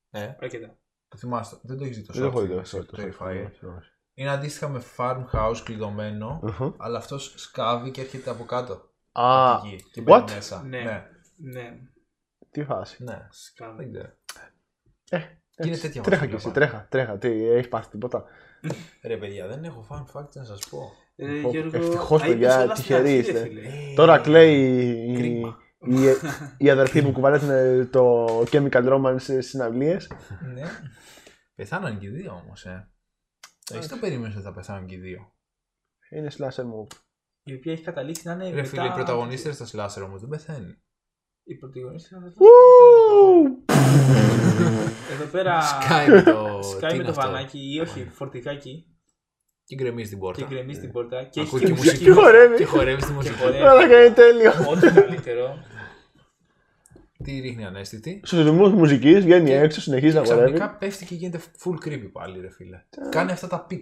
[0.09, 0.77] Ε, Αρκετά.
[1.07, 1.59] το θυμάστε.
[1.63, 2.43] Δεν το έχεις δει το Δεν short έχω film.
[2.43, 2.59] ιδέα.
[2.59, 2.97] εσύ, το
[4.27, 4.69] Το έχει έχω φάει.
[4.69, 4.69] όχι, όχι.
[4.69, 6.73] Είναι αντίστοιχα με farmhouse κλειδωμένο, Αχα.
[6.77, 8.73] αλλά αυτός σκάβει και έρχεται από κάτω.
[9.11, 10.31] Α, από τη γη και μπαίνει what?
[10.33, 10.63] μέσα.
[10.63, 10.81] Ναι.
[10.81, 11.03] ναι.
[11.35, 11.77] Ναι.
[12.51, 13.03] τι φάση.
[13.03, 13.27] ναι.
[13.29, 13.83] Σκάβει.
[13.83, 14.09] Δεν ξέρω.
[15.09, 15.17] Ε,
[15.55, 16.53] Και είναι τέτοια Τρέχα βασίλεια κι εσύ, πάνω.
[16.53, 17.17] τρέχα, τρέχα.
[17.17, 18.23] Τι, έχεις πάθει τίποτα;
[19.03, 20.91] Ρε παιδιά, δεν έχω fun fact να σας πω.
[21.15, 23.47] Ε, Πω, Γιώργο, ευτυχώς, α, παιδιά, είπες όλα στην τυχεροί αρχή, ρε είστε.
[23.47, 23.61] φίλε.
[23.67, 24.61] Ε, Τώρα κλαίει
[25.07, 25.57] η, Κρίμα.
[25.79, 25.95] η,
[26.57, 30.11] η αδερφή που κουβαλάει το Chemical Romance στις συναυλίες.
[30.53, 30.61] Ναι.
[31.55, 32.87] Πεθάναν και οι δύο όμως, ε.
[33.75, 35.33] Έχεις το περίμενες ότι θα πεθάνουν και οι δύο.
[36.09, 36.97] Είναι slasher move.
[37.43, 38.43] Η οποία έχει καταλήξει να είναι.
[38.49, 40.81] Ρε μετά- φίλε, οι πρωταγωνίστες στα σλάσερ όμως δεν πεθαίνουν.
[41.43, 42.35] Οι πρωταγωνίστες είναι μετά.
[42.39, 43.63] Ου!
[45.11, 45.61] Εδώ πέρα.
[45.61, 46.59] Σκάει με το...
[46.63, 48.85] Σκάει τι με είναι το αυτό; βανάκι ή όχι, φορτικάκι
[49.63, 50.41] Και γκρεμίζει την πόρτα.
[50.41, 51.23] και γκρεμίζει την πόρτα.
[51.23, 51.89] Και έχει Ακούει και και μουσική.
[51.89, 52.03] μουσική.
[52.05, 52.55] Και χορεύει.
[52.55, 53.37] Και χορεύει στη Και μουσική.
[53.37, 53.63] χορεύει.
[53.63, 54.51] Αλλά είναι τέλειο.
[54.69, 55.57] Ό,τι καλύτερο.
[57.23, 58.21] Τι ρίχνει ανέστητη.
[58.23, 60.41] Στους ρυθμούς μουσικής βγαίνει Και- έξω, συνεχίζει να χορεύει.
[60.53, 62.83] Ξαφνικά πέφτει και γίνεται full creepy πάλι, ρε φίλε.
[63.09, 63.73] Κάνει αυτά τα pics.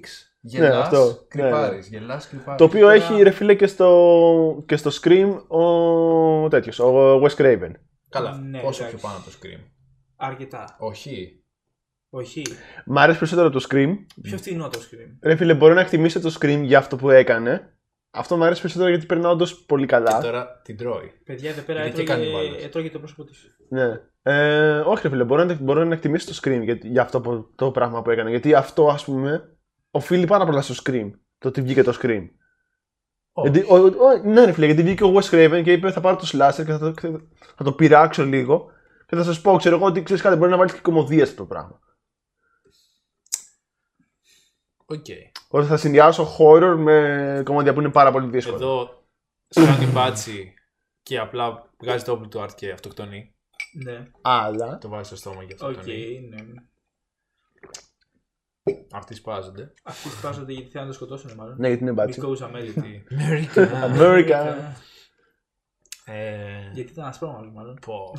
[0.41, 1.25] Ναι, Γελάς, αυτό.
[1.27, 1.87] κρυπάρεις.
[1.87, 2.57] Γελάς, κρυπάρεις.
[2.59, 7.35] Το οποίο Τώρα- έχει ρε φίλε και στο, και στο Scream ο τέτοιος, ο Wes
[7.37, 7.71] Craven.
[8.09, 8.97] Καλά, Ναι, πόσο εντάξει.
[8.99, 9.59] πιο πάνω από το scream.
[10.15, 10.75] Αρκετά.
[10.79, 11.43] Όχι.
[12.09, 12.41] Όχι.
[12.85, 13.95] Μ' αρέσει περισσότερο το Scream.
[14.21, 15.17] Πιο φθηνό το scream.
[15.21, 17.76] Ρε φίλε, μπορώ να εκτιμήσω το Scream για αυτό που έκανε.
[18.17, 20.21] Αυτό μου αρέσει περισσότερο γιατί περνάω όντως πολύ Και καλά.
[20.21, 21.11] τώρα την τρώει.
[21.25, 22.63] Παιδιά εδώ πέρα Είναι και έτρωγε, κανιβάλες.
[22.63, 23.55] έτρωγε το πρόσωπο της.
[23.69, 24.01] Ναι.
[24.21, 27.51] Ε, όχι, ρε φίλε, μπορώ να, μπορώ να εκτιμήσω το Scream για, για αυτό που,
[27.55, 28.29] το πράγμα που έκανε.
[28.29, 29.57] Γιατί αυτό, ας πούμε,
[29.91, 31.11] οφείλει πάρα πολλά στο Scream.
[31.37, 32.27] Το ότι βγήκε το Scream.
[33.31, 33.49] Όχι.
[33.49, 33.91] Γιατί, ο, ο,
[34.23, 36.71] ναι, ρε φίλε, γιατί βγήκε ο Wes Craven και είπε θα πάρω το slasher και
[36.71, 36.93] θα το,
[37.55, 38.71] θα το πειράξω λίγο
[39.07, 41.31] και θα σας πω, ξέρω εγώ ότι ξέρεις κάτι, μπορεί να βάλεις και κωμωδία σε
[41.31, 41.79] αυτό το πράγμα.
[44.85, 45.05] Οκ.
[45.47, 48.55] Ότι θα συνδυάσω horror με κωμωδία που είναι πάρα πολύ δύσκολο.
[48.55, 49.03] Εδώ
[49.47, 50.53] σκάνε οι μπάτσοι
[51.03, 53.35] και απλά βγάζει το όπλο του Art και αυτοκτονεί.
[53.83, 54.07] Ναι.
[54.21, 54.77] Αλλά.
[54.77, 56.29] Το βάζει στο στόμα και Οκ, αυτοκτονεί.
[56.29, 56.37] ναι.
[58.91, 59.73] Αυτοί σπάζονται.
[59.83, 61.55] Αυτοί σπάζονται γιατί θέλουν να το σκοτώσουν, μάλλον.
[61.59, 62.21] Ναι, γιατί είναι μπάτσι.
[62.23, 62.83] Because America.
[63.91, 64.55] America.
[66.07, 66.13] America.
[66.13, 67.77] Ε, Γιατί ήταν ασπρόμαυρο, μάλλον.
[67.85, 68.13] Πω.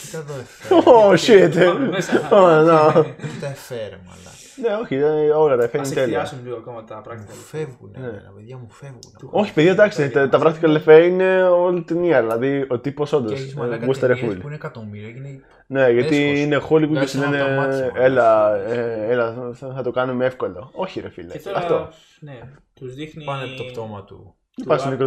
[0.00, 0.74] Κοίτα εδώ εφέ.
[0.84, 1.64] Oh shit.
[1.64, 2.28] Πάμε μέσα.
[2.30, 3.04] Oh, no.
[3.32, 4.36] Κοίτα εφέ ρε μαλάκα.
[4.62, 6.18] Ναι, όχι, ε, όλα τα εφέ Ας είναι τέλεια.
[6.20, 7.32] εκθιάσουν λίγο ακόμα τα Μου πράγματα.
[7.32, 8.06] φεύγουν, Ναι.
[8.06, 9.00] εμένα, παιδιά μου φεύγουν.
[9.30, 12.20] Όχι, παιδιά, εντάξει, τα, τα πρακτικά λεφέ είναι όλη την μία.
[12.20, 13.32] Δηλαδή, ο τύπος όντως.
[13.32, 14.40] Και έχεις μαλάκα Γούσταρε ταινίες φουλ.
[14.40, 16.38] που είναι εκατομμύρια και είναι Ναι, γιατί Έσχος.
[16.38, 18.64] είναι Hollywood και Βγάζει σου ένα λένε από τα μάτια μου, έλα, ρε.
[19.06, 20.70] ε, έλα, θα, θα το κάνουμε εύκολο.
[20.74, 21.32] Όχι, ρε φίλε.
[21.32, 21.88] Και τώρα, Αυτό.
[22.20, 22.38] ναι,
[22.74, 24.34] τους δείχνει πάνε από το πτώμα του.
[24.66, 24.98] Πας στο Art.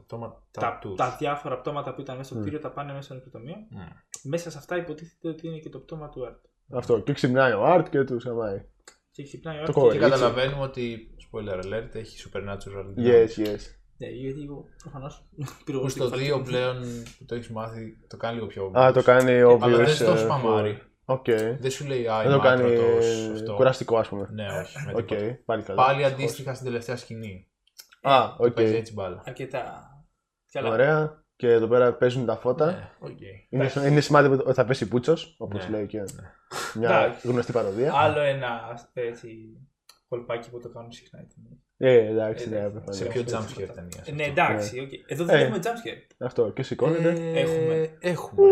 [0.00, 0.28] Μικροδομείο.
[0.28, 0.44] Νεκροδομία.
[0.50, 0.96] Τα πτώματα τα, τους.
[0.96, 2.40] τα διάφορα πτώματα που ήταν μέσα στο Mm.
[2.40, 3.56] κτίριο τα πάνε μέσα στο νεκροτομείο.
[3.70, 3.78] Μμ.
[4.30, 6.40] Μέσα σε αυτά υποτίθεται ότι είναι και το πτώμα του Art.
[6.78, 7.00] Αυτό.
[7.00, 8.64] Και ξυπνάει ο Art και τους αμάει.
[9.10, 9.74] Και ξυπνάει ο Το Art.
[9.74, 9.98] κόβει.
[9.98, 10.10] Και Έτσι.
[10.10, 13.60] καταλαβαίνουμε ότι, spoiler alert, έχει supernatural Yes, yes.
[14.00, 16.76] Ναι, γιατί εγώ προφανώς Που πυροβολή στο 2 πλέον
[17.18, 19.98] που το έχεις μάθει το κάνει λίγο πιο Α, το κάνει ο Αλλά δεν Βίος,
[19.98, 20.82] το ε, σπαμάρει.
[21.04, 21.24] Οκ.
[21.60, 23.54] Δεν σου λέει Α, Δεν είμαι το κάνει άκρατος, ε, αυτό.
[23.54, 24.28] κουραστικό, ας πούμε.
[24.32, 24.76] Ναι, όχι.
[24.86, 25.38] με Οκ, τίποτα.
[25.44, 25.84] πάλι καλά.
[25.84, 27.48] Πάλι αντίστοιχα στην τελευταία σκηνή.
[28.02, 28.50] Α, οκ.
[28.52, 29.22] Παίζει έτσι μπάλα.
[29.26, 29.87] αρκετά.
[30.52, 30.68] Καλά.
[30.70, 31.22] Ωραία.
[31.36, 32.66] Και εδώ πέρα παίζουν τα φώτα.
[32.66, 33.18] Ναι, οκ.
[33.48, 35.76] Είναι, είναι σημάδι ότι θα πέσει πούτσος, όπως Ναι.
[35.76, 36.02] λέει και
[36.74, 37.28] μια Εντάξει.
[37.28, 37.92] γνωστή παροδία.
[37.94, 39.28] Άλλο ένα έτσι
[40.08, 41.20] κολπάκι που το κάνουν συχνά.
[41.20, 41.58] οι ταινίες.
[41.80, 42.72] Ε, εντάξει, Ε, ναι, εντάξει.
[42.72, 42.96] προφανώς.
[42.96, 43.74] Σε Ναι, ποιο αυτό, jumpscare αυτό.
[43.74, 44.02] ταινία.
[44.04, 44.90] Ε, Ναι, εντάξει, οκ.
[45.06, 45.40] Εδώ δεν Ε.
[45.42, 46.14] έχουμε jumpscare.
[46.18, 47.08] Αυτό και σηκώνεται.
[47.34, 47.96] Έχουμε.
[48.00, 48.48] Έχουμε.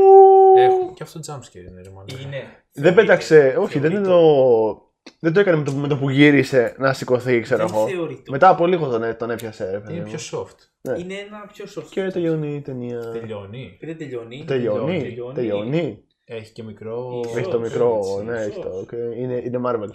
[0.56, 0.92] Έχουμε.
[0.94, 2.08] Και αυτό jumpscare είναι ρε μάλλον.
[2.26, 2.42] Είναι.
[2.72, 4.85] Δεν πέταξε, όχι, δεν, θεωρείται- είναι το,
[5.26, 7.88] δεν το έκανε με το, με το που γύρισε να σηκωθεί, ξέρω Δεν εγώ.
[7.88, 8.30] θεωρείται.
[8.30, 9.70] Μετά από λίγο τον, έ- τον έπιασε.
[9.70, 10.12] ρε παιδί Είναι μου.
[10.16, 10.54] πιο soft.
[10.80, 10.98] Ναι.
[10.98, 11.86] Είναι ένα πιο soft.
[11.90, 12.98] Και τελειώνει η ταινία.
[13.12, 13.78] Τελειώνει.
[13.80, 14.44] Δεν τελειώνει.
[14.46, 15.00] Τελειώνει.
[15.00, 15.34] Τελειώνει.
[15.34, 16.04] Τελειώνει.
[16.24, 17.20] Έχει και μικρό.
[17.24, 17.36] Ίσως.
[17.36, 18.62] Έχει το μικρό, έτσι, ναι, έχει ίσως.
[18.64, 18.70] το.
[18.70, 18.92] οκ.
[18.92, 19.88] Είναι, είναι Marvel.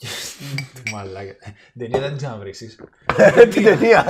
[0.92, 1.34] Μαλάκα.
[1.74, 2.78] Δεν είναι δεν τζάμβρισες.
[3.50, 4.04] Την ταινία.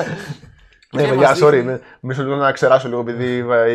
[0.93, 1.51] Ναι, Και παιδιά, μας sorry.
[1.51, 3.67] δείχνει- με- Μισό λεπτό να ξεράσω λίγο επειδή είπα,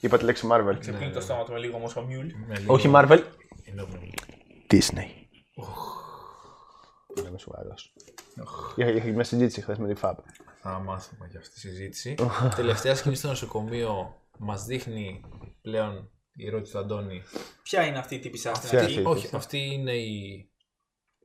[0.00, 0.76] είπα τη λέξη Marvel.
[0.78, 2.26] Ξεπλύνει το στόμα του με λίγο όμως ο Μιούλ.
[2.46, 3.18] Με λίγο- Όχι Marvel.
[3.64, 3.82] Είναι
[7.16, 7.26] Disney.
[7.28, 7.94] Είμαι σοβαρός.
[8.76, 10.14] Είχα είχα μια συζήτηση χθες με τη Fab.
[10.54, 12.14] Θα μάθουμε για αυτή τη συζήτηση.
[12.56, 15.20] Τελευταία σκηνή στο νοσοκομείο μας δείχνει
[15.62, 17.22] πλέον η ερώτηση του Αντώνη.
[17.62, 18.92] Ποια είναι αυτή η τύπισσα στην Ποια αρχή.
[18.98, 20.48] αυτή; Όχι, αυτή είναι η.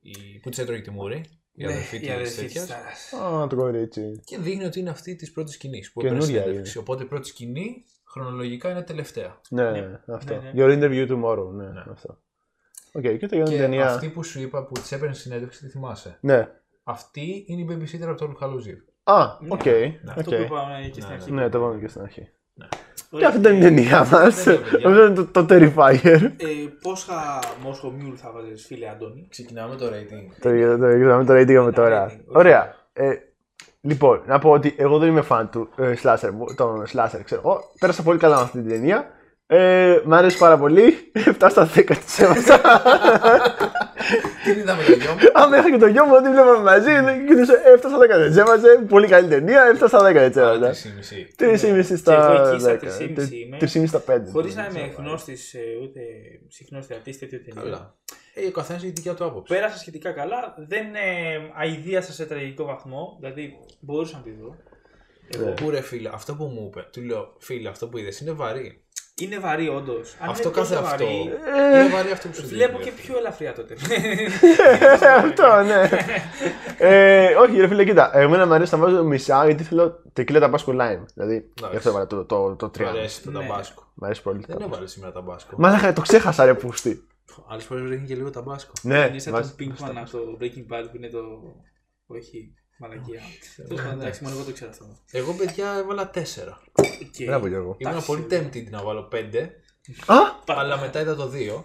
[0.01, 1.23] η που της έτρωγε τη μούρη.
[1.51, 2.65] Η Ναι, αδερφή η της αδερφή τέτοιας.
[2.65, 3.13] της Τάρας.
[3.43, 4.21] Α, το κορίτσι.
[4.23, 5.91] Και δείχνει ότι είναι αυτή της πρώτης σκηνής.
[5.91, 6.71] Που Καινούρια έπαιρνε συνέντευξη.
[6.77, 6.81] είναι.
[6.87, 9.41] Οπότε η πρώτη σκηνή χρονολογικά είναι τελευταία.
[9.49, 10.33] Ναι, Ναι, ναι, αυτό.
[10.41, 10.51] ναι, ναι.
[10.55, 11.83] Your interview tomorrow, ναι, Ναι.
[11.91, 12.21] αυτό.
[12.93, 13.85] Οκ, και τελειώνει η Και ταινία.
[13.87, 16.47] αυτή που σου είπα που της έπαιρνε συνέντευξη, τη θυμάσαι; Ναι.
[16.83, 18.83] Αυτή είναι η babysitter από το Λουχαλούζι.
[19.03, 19.47] Α, Ναι.
[19.49, 19.61] οκ.
[20.17, 20.37] Αυτό οκ.
[20.37, 21.31] που είπαμε και στην Ναι, αρχή.
[21.31, 22.29] Ναι, το είπαμε και στην αρχή.
[23.09, 23.27] Και Ωραία.
[23.27, 24.43] αυτή ήταν η ταινία μας.
[24.43, 24.87] Δεν είναι, παιδιά.
[24.89, 26.21] Αυτό είναι το, το Terrifier.
[26.37, 26.47] Ε,
[26.81, 29.27] Πόσα Moscow Mule θα βάζεις φίλε Αντώνη.
[29.29, 30.33] Ξεκινάμε το rating.
[30.41, 32.09] Το το- είδαμε το rating με τώρα.
[32.11, 32.35] rating, οκ.
[32.37, 32.75] Ωραία.
[32.93, 33.13] Ε,
[33.81, 37.41] Λοιπόν, να πω ότι εγώ δεν είμαι φαν του ε, slasher, μου- των slasher, ξέρω
[37.45, 37.71] εγώ.
[37.79, 39.09] Πέρασα πολύ καλά με αυτή την ταινία.
[39.51, 41.11] Ε, μ' άρεσε πάρα πολύ.
[41.39, 42.61] 7 στα 10 της έβαλα.
[44.43, 45.17] Την είδα με το γιο μου.
[45.33, 46.91] Άμα είχα και το γιο μου, ό,τι βλέπαμε μαζί,
[47.27, 48.85] και του 7 στα 10 δεν της έβαζε.
[48.89, 50.73] Πολύ καλή ταινία, 7 στα 10 δεν της έβαζε.
[51.35, 52.79] 3,5 στα Και εγώ εκεί στα 10.
[52.79, 53.57] 3,5 είμαι.
[53.59, 54.31] 3,5 στα 5.
[54.31, 55.37] Χωρίς να είμαι γνώστη
[55.83, 55.99] ούτε
[56.47, 57.63] συχνός θεατής τέτοιου ταινιών.
[57.63, 57.95] Καλά.
[58.33, 59.53] Ε, ο καθένας έχει τη δικιά του άποψη.
[59.53, 60.55] Πέρασα σχετικά καλά.
[60.67, 63.17] Δεν ε, αηδίασα σε τραγικό βαθμό.
[63.19, 64.55] Δηλαδή μπορούσα να τη δω.
[65.37, 65.53] Εγώ.
[65.53, 68.83] Πού ρε φίλε, αυτό που μου είπε, του λέω φίλε, αυτό που είδες είναι βαρύ.
[69.19, 70.15] Είναι βαρύ, όντως.
[70.19, 71.03] αυτό κάθε αυτό.
[71.05, 71.79] Ε.
[71.79, 73.75] Είναι βαρύ αυτό που σου Βλέπω δείχνει, και ρε πιο ελαφριά τότε.
[75.23, 75.89] Αυτό, ναι.
[76.77, 78.17] ε, όχι, ρε φίλε, κοίτα.
[78.17, 81.03] Εμένα μου αρέσει να βάζω μισά γιατί θέλω τεκίλα ταμπάσκο lime.
[81.13, 82.81] Δηλαδή, γι' αυτό έβαλα το, το, το 3.
[82.81, 83.39] Μ' αρέσει το Ναι.
[83.39, 83.91] ταμπάσκο.
[83.93, 84.43] Μ' αρέσει πολύ.
[84.47, 85.55] Δεν το έβαλε σήμερα ταμπάσκο.
[85.57, 87.03] Μαλάκα, το ξέχασα, ρε πούστη.
[87.49, 88.71] Άλλες φορές ρίχνει και λίγο ταμπάσκο.
[88.81, 91.19] Ναι, Είναι σαν βάζει- τον Pinkman από το Breaking Bad που είναι το.
[92.07, 93.21] που έχει μαλακία.
[93.67, 94.85] Τέλος πάντων, εντάξει, μόνο εγώ το ξέρω αυτό.
[95.11, 96.19] Εγώ παιδιά έβαλα 4.
[97.11, 97.75] Και- Μπράβο, Γιώργο.
[97.77, 98.07] Ήμουν Εντάξει.
[98.07, 99.49] πολύ tempted να βάλω 5,
[100.05, 100.15] Α,
[100.45, 101.61] αλλά μετά είδα το 2.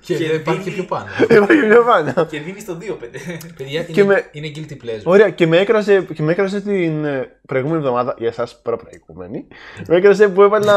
[0.00, 1.06] και Και δεν υπάρχει δίνει- πιο πάνω.
[1.30, 2.26] υπάρχει πιο πάνω.
[2.26, 3.18] Και δίνεις το 2-5.
[3.56, 5.02] Παιδιά, Και είναι, με- είναι guilty pleasure.
[5.04, 9.46] Ωραία, και με έκραζε, και με έκραζε την ε, προηγούμενη εβδομάδα, για εσάς προ-προηγούμενη,
[9.88, 10.74] με έκραζε που έβαλα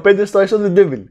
[0.04, 1.02] 5 στο Ice of the Devil.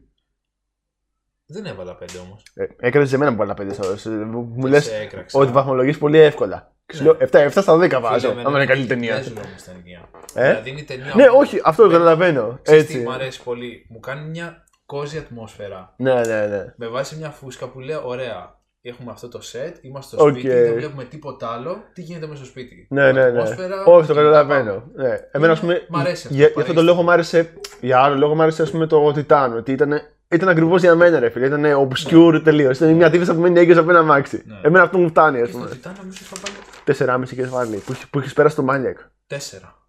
[1.46, 2.44] Δεν έβαλα 5 όμως.
[2.54, 5.40] Ε, έκραζε εμένα που έβαλα 5 στο Μου, μου λες σε έκραξα.
[5.40, 6.74] ότι βαθμολογείς πολύ εύκολα.
[6.90, 7.18] Ξέρω.
[7.32, 8.30] 7, 7 στα 10 βάζω.
[8.30, 9.14] Αν είναι καλή ταινία.
[9.14, 10.10] Δεν ξέρω όμως ταινία.
[10.34, 11.14] Ε; Δηλαδή είναι ταινία.
[11.16, 12.60] Ναι, όχι, αυτό το καταλαβαίνω.
[12.64, 12.98] Έτσι.
[12.98, 13.86] Μου αρέσει πολύ.
[13.90, 15.94] Μου κάνει μια κόζη ατμόσφαιρα.
[15.98, 16.74] Ναι, ναι, ναι.
[16.76, 20.32] Με βάση μια φούσκα που λέει: Ωραία, έχουμε αυτό το σετ, είμαστε στο okay.
[20.32, 21.84] σπίτι, δεν βλέπουμε τίποτα άλλο.
[21.94, 23.42] Τι γίνεται μέσα στο σπίτι; Ναι, ναι, ναι.
[23.86, 24.84] Όχι, το καταλαβαίνω.
[24.94, 25.20] Ναι.
[25.32, 25.86] Εμένα, ας πούμε.
[25.90, 26.28] Μ' αρέσει.
[26.28, 27.54] Αυτό, για, για αυτόν τον λόγο μ' άρεσε.
[27.82, 29.56] Για άλλο λόγο μου άρεσε ας πούμε, το Τιτάνο.
[29.56, 31.46] Ότι ήταν, ήταν ακριβώς για μένα, ρε φίλε.
[31.46, 32.40] Ήταν obscure ναι.
[32.40, 32.78] τελείως.
[32.78, 34.44] Ήταν μια τύφη που μένει έγκυος από ένα μάξι.
[34.46, 34.60] Ναι.
[34.62, 35.66] Εμένα αυτό μου φτάνει, ας πούμε.
[35.66, 36.56] Το Τιτάνο, νομίζω θα πάλι
[36.98, 37.78] 4,5 και βάλει.
[37.78, 38.98] Που, που έχεις πέρασει το Μάνιακ.
[39.28, 39.36] 4.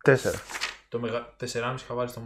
[0.04, 0.16] 4.
[0.88, 1.36] Το μεγα...
[1.40, 2.20] 4,5 είχα βάλει στο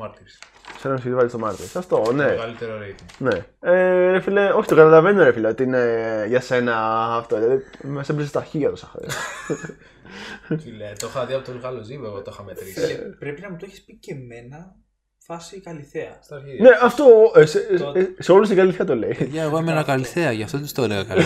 [0.75, 1.65] τέσσερα 4,5 είχα βάλει στο Μάρτιο.
[1.75, 2.25] Αυτό, ναι.
[2.25, 3.15] Το μεγαλύτερο rating.
[3.19, 3.47] Ναι.
[3.61, 6.77] Ε, ρε φίλε, όχι, το καταλαβαίνω, ρε φίλε, ότι είναι για σένα
[7.17, 7.37] αυτό.
[7.37, 9.15] Ε, δηλαδή, μα έμπλεσε τα χίλια τόσα χρόνια.
[10.49, 10.57] Ε.
[10.63, 12.99] Φίλε, το είχα δει από τον Γάλλο Ζήμπε, εγώ το είχα μετρήσει.
[13.19, 14.77] πρέπει να μου το έχεις πει και εμένα
[15.19, 16.19] φάση Καλιθέα.
[16.23, 16.41] Στα.
[16.61, 17.05] Ναι, αυτό
[17.45, 17.59] σε,
[18.17, 19.17] ε, όλους την Καλιθέα το λέει.
[19.31, 21.25] Για εγώ ένα Καλιθέα, γι' αυτό δεν το είναι κάτι.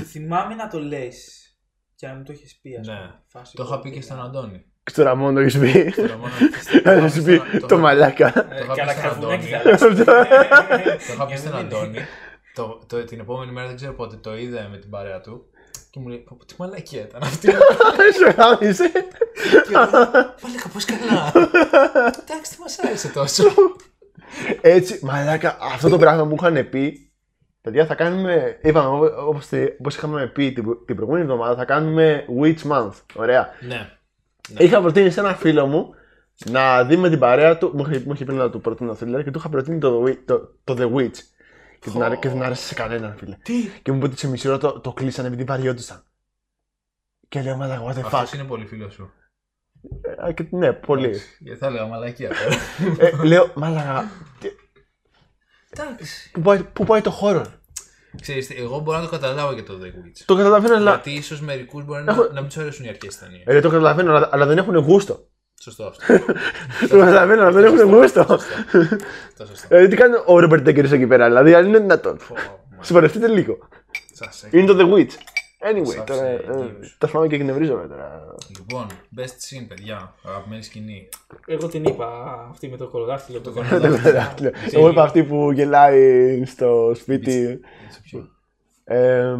[0.10, 1.45] Θυμάμαι να το λες
[1.96, 2.94] και να μου το έχεις πει, ας Ναι.
[2.94, 3.20] πούμε.
[3.26, 4.64] Φάση Το είχα πει και στον Αντώνη.
[4.90, 5.92] Στο Ραμόν το έχεις πει.
[5.96, 6.32] Τώρα μόνο-
[7.00, 8.32] Θα σου πει Το το είχα- μαλάκα.
[8.32, 9.76] Το είχα πει Καλά, στον καρφουνάκι Αντώνη.
[10.04, 11.06] θα αλλάξει.
[11.06, 11.98] Το είχα πει στον Ε, Αντώνη.
[12.54, 15.44] Το, το, την επόμενη μέρα δεν ξέρω πότε το είδε με την παρέα του.
[15.90, 17.50] Και μου λέει, «Πω, πω, τι μαλακία ήταν αυτή.
[18.18, 18.88] Σε γάμισε.
[18.88, 19.86] Και εγώ,
[20.42, 21.32] Μαλάκα, πώς καλά.
[22.22, 23.44] Εντάξει, τι μας άρεσε τόσο.
[24.60, 27.05] Έτσι, μαλάκα, αυτό το πράγμα μου είχαν πει.
[27.66, 28.58] Παιδιά, θα κάνουμε.
[28.62, 29.06] Είπαμε,
[29.78, 32.92] όπως είχαμε πει την, την προηγούμενη εβδομάδα, θα κάνουμε Witch Month.
[33.14, 33.48] Ωραία.
[33.60, 33.90] Ναι.
[34.58, 35.94] Είχα προτείνει σε ένα φίλο μου
[36.50, 37.70] να δει με την παρέα του.
[37.74, 40.06] Μου είχε, μου είχε πει να του προτείνω thriller και του είχα προτείνει το, The
[40.08, 41.16] Wi- το, το The Witch.
[41.80, 43.36] Και δεν, άρε- και δεν άρεσε σε κανέναν, φίλε.
[43.42, 46.02] Τι; Και μου είπε ότι σε μισή ώρα το, το κλείσανε επειδή βαριόντουσαν.
[47.28, 48.04] Και λέω, μαλάκα, what the fuck.
[48.04, 49.12] Αυτός είναι πολύ φίλος σου.
[50.28, 51.14] Ε, και- ναι, πολύ.
[51.38, 52.56] Γιατί θα έλεγα μαλακία τώρα.
[53.22, 54.10] ε, λέω, μαλάκα,
[54.40, 54.48] τι-
[55.80, 56.30] Εντάξει.
[56.32, 57.44] πού πάει, πού πάει το χώρο.
[58.20, 60.22] Ξέρεις, τι, εγώ μπορώ να το καταλάβω και το The Witch.
[60.24, 60.90] Το καταλαβαίνω, αλλά.
[60.90, 63.42] Γιατί ίσως μερικούς μπορεί να, Έχω- να μην τους αρέσουν οι αρχές ταινίες.
[63.46, 65.26] Ε, το καταλαβαίνω, αλλά, αλλά δεν έχουν γούστο.
[65.60, 66.04] Σωστό αυτό.
[66.88, 68.24] το καταλαβαίνω, αλλά δεν έχουν γούστο.
[69.36, 69.66] Το σωστό.
[69.68, 72.16] δηλαδή, τι κάνει ο Ρόμπερτ Ντέγκερ εκεί πέρα, δηλαδή, αν είναι δυνατόν.
[72.28, 72.34] Πω,
[72.76, 73.58] μα, Συμπαρευτείτε λίγο.
[74.12, 74.62] σας έκανα.
[74.62, 75.12] Είναι το The Witch.
[75.58, 76.26] Anyway, Σάψε τώρα.
[76.26, 76.40] ε,
[76.72, 76.96] γύρους.
[76.98, 78.34] Τα θυμάμαι και εκνευρίζομαι τώρα.
[78.58, 80.14] Λοιπόν, best scene, παιδιά.
[80.24, 81.08] Αγαπημένη σκηνή.
[81.46, 82.08] Εγώ την είπα
[82.50, 83.40] αυτή με το κολοδάχτυλο.
[83.40, 84.50] Το Το κολοδάχτυλο.
[84.72, 87.60] Εγώ είπα αυτή που γελάει στο σπίτι.
[87.90, 88.28] Σε ποιο;
[88.84, 89.36] Ε,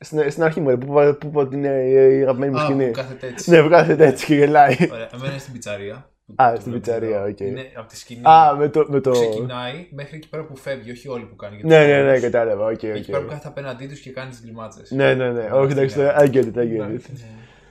[0.00, 2.64] στην, στην αρχή μου, ρε, που είπα που είπα ότι είναι η αγαπημένη μου Α,
[2.64, 2.86] σκηνή.
[2.86, 3.50] που κάθεται έτσι.
[3.50, 4.76] Ναι, που κάθεται έτσι και γελάει.
[4.92, 6.10] Ωραία, εμένα είναι στην πιτσαρία.
[6.36, 7.26] Α, Το στην βλέπω πιτσαρία, εδώ.
[7.28, 7.40] οκ.
[7.40, 8.86] Είναι από τη σκηνή Α, με το.
[8.88, 9.10] Με το...
[9.10, 11.54] που ξεκινάει μέχρι εκεί πέρα που φεύγει, όχι όλη που κάνει.
[11.54, 12.20] γιατί Ναι, ναι, ναι, όλους.
[12.20, 12.66] κατάλαβα.
[12.66, 13.30] Οκ, Εκεί πέρα που οκ.
[13.30, 14.82] κάθεται απέναντί τους και κάνει τις γκριμάτσε.
[14.88, 15.48] Ναι, ναι, ναι.
[15.52, 17.00] Όχι, εντάξει, το- I get it, I get it.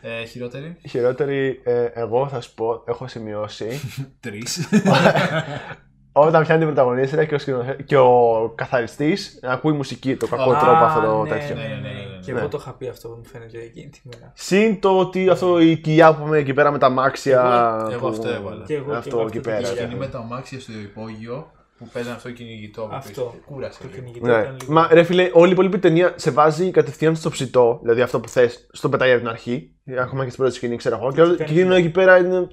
[0.01, 3.67] Ε, χειρότερη; Χειρότερη, ε, εγώ θα σου πω, έχω σημειώσει.
[4.19, 4.57] Τρεις.
[6.27, 10.59] Όταν πιάνει την πρωταγωνίστρια και ο, σκηνοθε- και ο καθαριστής ακούει μουσική, το κακό Α,
[10.59, 11.55] τρόπο αυτό το ναι, τέτοιο.
[11.55, 11.99] Ναι, ναι, Ναι, ναι, ναι, ναι.
[11.99, 12.19] ναι.
[12.25, 12.39] Και Ναι.
[12.39, 14.31] εγώ το είχα πει αυτό, μου φαίνεται εκείνη τη μέρα.
[14.35, 17.39] Συν το ότι αυτό η κοιλιά που είμαι εκεί πέρα με τα μάξια.
[17.79, 18.63] Εγώ- εγώ που- αυτό έβαλα.
[18.65, 19.61] Και εγώ αυτό και εκεί αυτό πέρα.
[19.61, 19.81] το Η κοιλιά.
[19.85, 23.09] σκηνή με τα αμάξια στο υπόγειο που παίζανε αυτό κυνηγητό από Αυτό.
[23.09, 23.33] πίσω.
[23.45, 23.79] Κούρασε.
[23.81, 23.97] Το λίγο.
[23.99, 24.31] κυνηγητό Ναι.
[24.33, 24.73] ήταν λίγο.
[24.73, 28.29] Μα ρε φίλε, όλη η υπόλοιπη ταινία σε βάζει κατευθείαν στο ψητό, δηλαδή αυτό που
[28.29, 29.71] θες, στο πετάει από την αρχή.
[30.01, 31.11] Ακόμα και στην πρώτη σκηνή, ξέρω εγώ.
[31.11, 32.47] Και, όλο- και εκείνο εκεί πέρα είναι ε,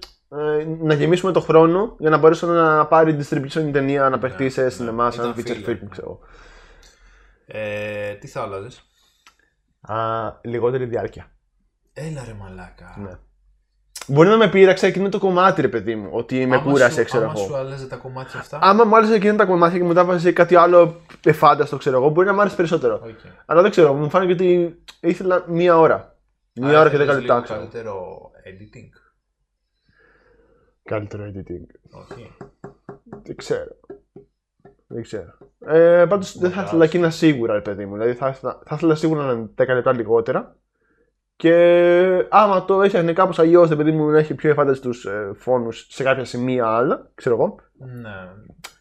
[0.80, 4.62] να γεμίσουμε το χρόνο για να μπορέσουν να πάρει distribution η ταινία να παιχτεί σε
[4.62, 4.68] ναι.
[4.68, 5.70] σινεμά, σαν Ήταν feature filler.
[5.70, 6.20] film, ξέρω εγώ.
[7.46, 8.82] Ε, τι θα άλλαζες;
[9.80, 9.96] Α,
[10.42, 11.30] λιγότερη διάρκεια.
[11.92, 12.96] Έλα ρε μαλάκα.
[13.02, 13.10] Ναι.
[14.06, 17.04] Μπορεί να με πείραξε εκείνο το κομμάτι, ρε παιδί μου, ότι με Άμα κούρασε, σου-
[17.04, 17.56] ξέρω άμα σου εγώ.
[17.56, 21.00] άλλαζε τα κομμάτια αυτά; Άμα μου άρεσε εκείνα τα κομμάτια και μετά βάζει κάτι άλλο
[21.24, 22.94] εφάνταστο, ξέρω εγώ, μπορεί να μου άρεσε περισσότερο.
[23.04, 23.18] Οκ.
[23.46, 26.16] Αλλά δεν ξέρω, μου φάνηκε ότι ήθελα μία ώρα.
[26.52, 27.58] Μία Άρα ώρα και θέλεις δέκα λεπτά, λίγο ξέρω.
[27.58, 29.05] Καλύτερο editing.
[30.86, 31.66] Καλύτερο editing.
[31.90, 32.36] Όχι.
[33.22, 33.70] Δεν ξέρω.
[34.86, 35.38] Δεν ξέρω.
[35.66, 36.66] Ε, Πάντως δεν θα Μοντάζ.
[36.68, 37.92] ήθελα εκείνα σίγουρα, ρε παιδί μου.
[37.92, 40.56] Δηλαδή θα ήθελα, θα ήθελα σίγουρα να είναι 10 λεπτά λιγότερα.
[41.36, 45.86] Και άμα το έφτιαχνε κάπως αλλιώς, ρε παιδί μου, να έχει πιο εφάνταστου ε, φόνους
[45.90, 48.10] σε κάποια σημεία άλλα, ξέρω εγώ, Ναι.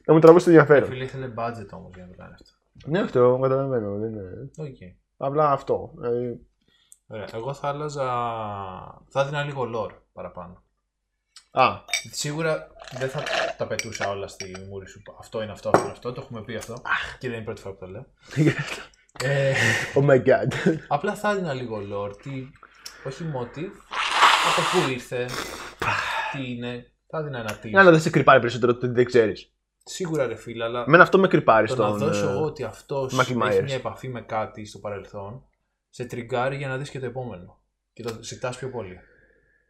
[0.06, 0.90] να μου τραβούσε το ενδιαφέρον.
[0.90, 2.50] Φίλε ήθελε budget όμως για να το κάνει αυτό.
[2.86, 3.98] Ναι, αυτό καταλαβαίνω.
[3.98, 4.50] Δεν είναι...
[4.58, 4.76] Οκ.
[5.18, 5.92] Απλά αυτό.
[5.96, 6.40] Δηλαδή,
[7.08, 7.26] Ωραία.
[7.34, 8.04] Εγώ θα άλλαζα.
[9.10, 10.64] Θα έδινα λίγο lore παραπάνω.
[11.56, 11.80] Α,
[12.12, 12.68] Σίγουρα
[12.98, 13.24] δεν θα
[13.58, 15.02] τα πετούσα όλα στη μούρη σου.
[15.20, 16.12] Αυτό είναι αυτό, αυτό είναι αυτό.
[16.14, 16.74] Το έχουμε πει αυτό.
[17.20, 18.06] Και δεν είναι η πρώτη φορά που το λέω.
[19.24, 19.54] Ε,
[19.96, 20.78] oh my god.
[20.88, 22.18] απλά θα έδινα λίγο lore.
[22.24, 22.30] Τι,
[23.08, 23.72] όχι motive.
[24.48, 25.26] Από πού ήρθε.
[26.32, 26.92] Τι είναι.
[27.08, 27.70] Θα έδινα ένα τι.
[27.70, 29.54] Ναι, αλλά δεν σε κρυπάρει περισσότερο το ότι δεν ξέρεις.
[29.84, 31.98] Σίγουρα ρε φίλε, αλλά Μένα αυτό με κρυπάρει το να στον.
[31.98, 33.64] δώσω ε, εγώ ότι αυτός Michael έχει Myers.
[33.64, 35.44] μια επαφή με κάτι στο παρελθόν,
[35.90, 37.60] σε τριγκάρει για να δεις και το επόμενο.
[37.94, 39.00] Και το ζητάς πιο πολύ.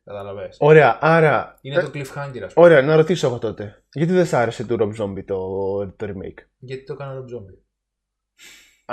[0.06, 0.58] Καταλαβες.
[0.60, 1.58] Ωραία, άρα.
[1.62, 2.66] Είναι ε, το cliffhanger, ας πούμε.
[2.66, 3.84] Ωραία, να ρωτήσω εγώ τότε.
[3.92, 5.38] Γιατί δεν σ' άρεσε του Rob Zombie το,
[5.96, 7.60] το remake; Γιατί το έκανε ο Rob Zombie.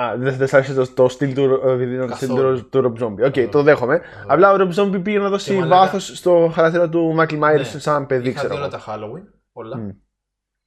[0.01, 2.69] Α, δεν δεν σ' άρεσε το, το στυλ του, ε, επειδή είναι το στυλ Καθόλου.
[2.69, 3.13] του, του Rob Zombie.
[3.13, 3.49] Οκ, Καθόλου.
[3.49, 4.01] το δέχομαι.
[4.27, 7.57] Απλά ο Rob Zombie πήγε να Και δώσει μαλάκα- βάθος στο χαρακτήρα του Michael Myers
[7.57, 7.65] Ναι.
[7.65, 8.85] σαν παιδί, Είχα ξέρω δει όλα εγώ.
[8.85, 9.77] τα Halloween, όλα.
[9.77, 9.89] Μμ.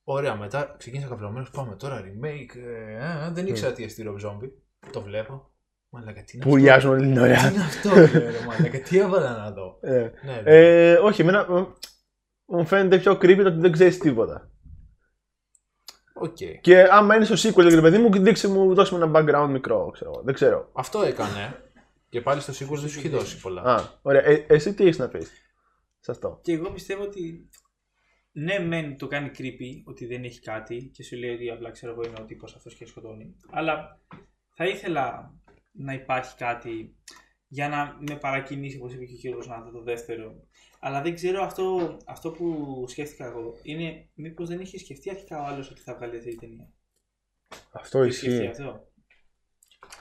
[0.07, 2.55] Ωραία, μετά ξεκίνησα καυλωμένος, πάμε τώρα remake.
[2.57, 4.49] Ε, ε, δεν ήξερα τι εστί Rob Zombie.
[4.91, 5.49] Το βλέπω.
[5.95, 6.61] Μαλάκα, τι είναι Που αυτό.
[6.61, 7.49] ουρλιάζουν όλη την Τι ώρα.
[7.51, 9.77] είναι αυτό, λέω, ρε μαλάκα, τι έβαλα να δω.
[9.81, 10.41] Ε, Ναι, ναι.
[10.43, 11.65] ε, όχι, εμένα ε,
[12.45, 14.49] μου φαίνεται πιο creepy το ότι δεν ξέρεις τίποτα.
[16.13, 16.37] Οκ.
[16.61, 19.89] Και άμα είναι στο sequel, ρε παιδί μου, δείξε μου, δώσε μου ένα background μικρό,
[19.93, 20.21] ξέρω εγώ.
[20.23, 20.69] Δεν ξέρω.
[20.73, 21.59] Αυτό έκανε.
[22.09, 23.61] Και πάλι στο sequel δεν σου έχει δώσει πολλά.
[23.61, 24.21] Α, ωραία.
[24.25, 25.31] Ε, εσύ τι έχεις να πεις
[25.99, 27.49] σε αυτό; Και εγώ πιστεύω ότι
[28.31, 31.91] ναι, μεν το κάνει creepy ότι δεν έχει κάτι και σου λέει ότι απλά ξέρω
[31.91, 33.35] εγώ είναι ο τύπος αυτός και σκοτώνει.
[33.51, 33.99] Αλλά
[34.55, 35.33] θα ήθελα
[35.77, 36.95] να υπάρχει κάτι
[37.47, 40.47] για να με παρακινήσει, όπως είπε και ο κύριος να δω το δεύτερο.
[40.79, 45.45] Αλλά δεν ξέρω αυτό, αυτό που σκέφτηκα εγώ είναι μήπως δεν είχε σκεφτεί αρχικά ο
[45.45, 46.69] άλλος ότι θα βγάλει αυτή η ταινία.
[47.71, 48.47] Αυτό Το είχε σκεφτεί ισχύει.
[48.47, 48.87] αυτό;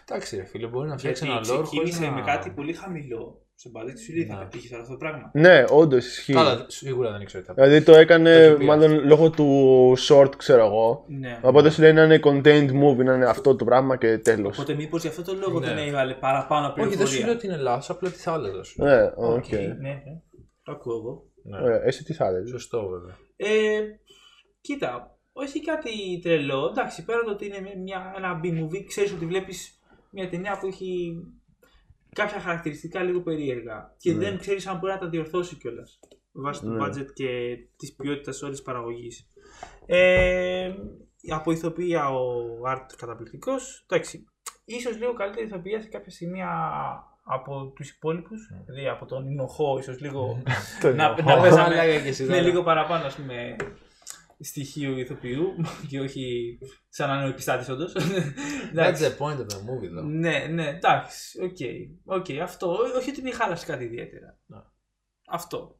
[0.08, 2.10] Εντάξει, ρε φίλε, μπορεί να φτιάξει Γιατί ένα lore ξεκίνησε χωρίς να...
[2.10, 4.40] με κάτι πολύ χαμηλό σε μπαδί και σου λέει θα Ναι.
[4.44, 5.30] πετύχεις τώρα αυτό το πράγμα.
[5.34, 6.32] Ναι, όντως ισχύει.
[6.32, 7.62] Καλά, σίγουρα δεν ήξερα τι θα πει.
[7.62, 11.04] Δηλαδή το Το έκανε έχει πει μάλλον λόγω του short, ξέρω εγώ.
[11.08, 11.38] Ναι.
[11.42, 14.58] Οπότε σου λέει να είναι contained movie, να είναι αυτό το πράγμα και τέλος.
[14.58, 15.66] Οπότε μήπως γι' αυτό το λόγο Ναι.
[15.66, 17.04] δεν έβαλε παραπάνω Όχι, πληροφορία.
[17.06, 18.82] δεν σου λέω ότι είναι λάθος, απλά τι θα άλλαζα σου.
[18.82, 19.34] Ναι, οκ.
[19.44, 20.02] Οκ, ναι, ναι.
[20.62, 21.22] Το ακούω εγώ.
[21.42, 21.58] Ναι.
[21.62, 22.46] Ωραία, εσύ τι θα έλεγες.
[22.48, 23.14] Σωστό, βέβαια.
[23.36, 23.80] Ε,
[24.60, 25.90] κοίτα, όχι κάτι
[26.22, 26.68] τρελό.
[26.70, 29.78] Εντάξει, πέρα το ότι είναι μια, ένα B-movie, ξέρεις ότι βλέπεις
[30.10, 31.14] μια ταινία που έχει
[32.14, 33.94] κάποια χαρακτηριστικά λίγο περίεργα.
[33.98, 34.18] Και Ναι.
[34.18, 35.98] δεν ξέρεις αν μπορεί να τα διορθώσει κιόλας.
[36.32, 36.76] Βάσει Ναι.
[36.76, 39.28] του budget και της ποιότητας όλης της παραγωγής.
[39.86, 40.74] Ε,
[41.32, 42.20] από ηθοποιία ο
[42.68, 43.86] Art καταπληκτικός.
[43.88, 44.24] Εντάξει,
[44.64, 46.48] ίσως λίγο καλύτερη ηθοποιία σε κάποια σημεία
[47.24, 48.50] από τους υπόλοιπους.
[48.66, 50.42] Δηλαδή από τον Ινοχώ, ίσως λίγο.
[50.82, 51.34] Το να, εννοώ.
[51.34, 52.42] να παίζαμε Μαλάκα και εσύ με τώρα.
[52.42, 53.56] λίγο παραπάνω ας πούμε
[54.40, 55.46] στοιχείο ηθοποιού
[55.88, 56.58] και όχι
[56.88, 57.92] σαν να είναι ο επιστάτης όντως.
[57.96, 59.04] That's Εντάξει.
[59.04, 60.04] the point of the movie, though.
[60.04, 61.56] ναι, ναι, εντάξει, οκ.
[62.18, 64.38] οκ, αυτό, όχι ότι με χάλασε κάτι ιδιαίτερα.
[64.46, 64.58] Ναι.
[65.28, 65.78] Αυτό.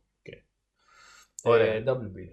[1.47, 2.33] Ωραία, double bill.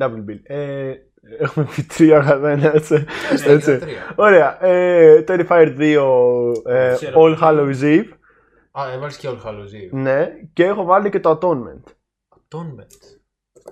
[0.00, 0.40] Double bill.
[0.42, 0.94] Ε,
[1.38, 2.94] έχουμε πει τρία αγαπημένα, έτσι.
[2.94, 3.70] Ναι, έτσι.
[3.70, 4.14] για τρία.
[4.16, 4.64] Ωραία.
[4.64, 7.20] Ε, Terrifier 2, ε, Ξέρω.
[7.22, 8.08] All Hallows Eve.
[8.80, 9.90] Α, έβαλες και All Hallows Eve.
[9.90, 11.82] Ναι, και έχω βάλει και το Atonement.
[12.34, 13.17] Atonement.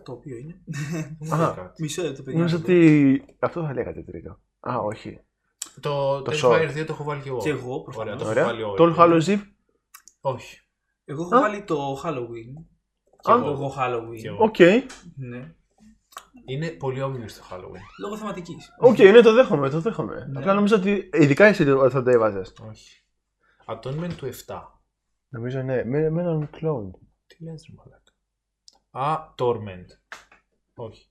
[0.05, 0.61] Το οποίο είναι.
[0.67, 1.39] Δεν μου Α.
[1.47, 1.83] λέει κάτι.
[1.83, 2.39] Μισό λεπτό, παιδιά.
[2.39, 3.25] Νομίζω ότι.
[3.39, 4.39] Αυτό θα λέγατε τρίτο.
[4.61, 5.21] Α, όχι.
[5.81, 6.71] Το Το Terrifier short.
[6.71, 7.39] 2 το έχω βάλει και εγώ.
[7.39, 8.13] Και εγώ, προφανώς.
[8.13, 8.45] Ωραία, το έχω Ωραία.
[8.45, 8.77] βάλει όλοι.
[8.77, 9.43] Το All Hallows Eve;
[10.21, 10.61] Όχι.
[11.05, 11.41] Εγώ έχω Α.
[11.41, 12.65] βάλει το Halloween.
[13.05, 13.51] Και Και εγώ.
[13.51, 14.17] εγώ Halloween.
[14.21, 14.45] Και εγώ.
[14.45, 14.59] Οκ.
[15.17, 15.55] Ναι.
[16.49, 17.81] Είναι πολύ obvious το Halloween.
[18.01, 18.75] Λόγω θεματικής.
[18.79, 20.27] Οκ, ναι, το δέχομαι, το δέχομαι.
[20.31, 20.39] Ναι.
[20.39, 21.09] Απλά νομίζω ότι.
[21.13, 22.53] Ειδικά εσύ το- θα το έβαζες.
[22.71, 23.03] Όχι.
[23.67, 24.63] Atonement του 7.
[25.29, 26.91] Νομίζω ναι, με, με έναν clone.
[27.27, 28.06] Τι λες ρε μαλάκα.
[28.99, 29.87] Α, Torment.
[30.75, 31.09] Όχι.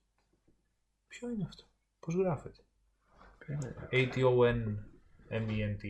[1.07, 1.63] Ποιο είναι αυτό;
[1.99, 2.61] Πώς γράφεται;
[3.91, 5.83] A-T-O-N-M-E-N-T.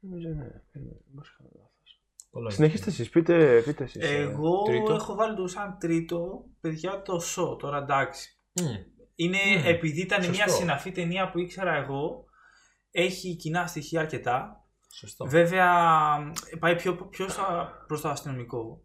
[0.00, 0.34] Νομίζω ναι.
[0.72, 2.02] περίμενε, μήπως κάνω λάθος.
[2.30, 2.54] Όλο είναι.
[2.54, 4.02] Συνεχίστε εσείς, πείτε, πείτε εσείς.
[4.10, 4.16] ε.
[4.16, 4.92] Εγώ τρίτο.
[4.92, 7.58] έχω βάλει το σαν τρίτο, παιδιά, το show.
[7.58, 8.38] Τώρα εντάξει.
[8.52, 8.64] Μμ.
[9.14, 10.50] Είναι Μμμ, επειδή ήταν μια σωστό.
[10.60, 12.24] συναφή ταινία που ήξερα εγώ.
[12.90, 14.64] Έχει κοινά στοιχεία αρκετά.
[14.94, 15.24] Σωστό.
[15.26, 15.72] Βέβαια,
[16.58, 18.84] πάει πιο, πιο στα- προς το αστυνομικό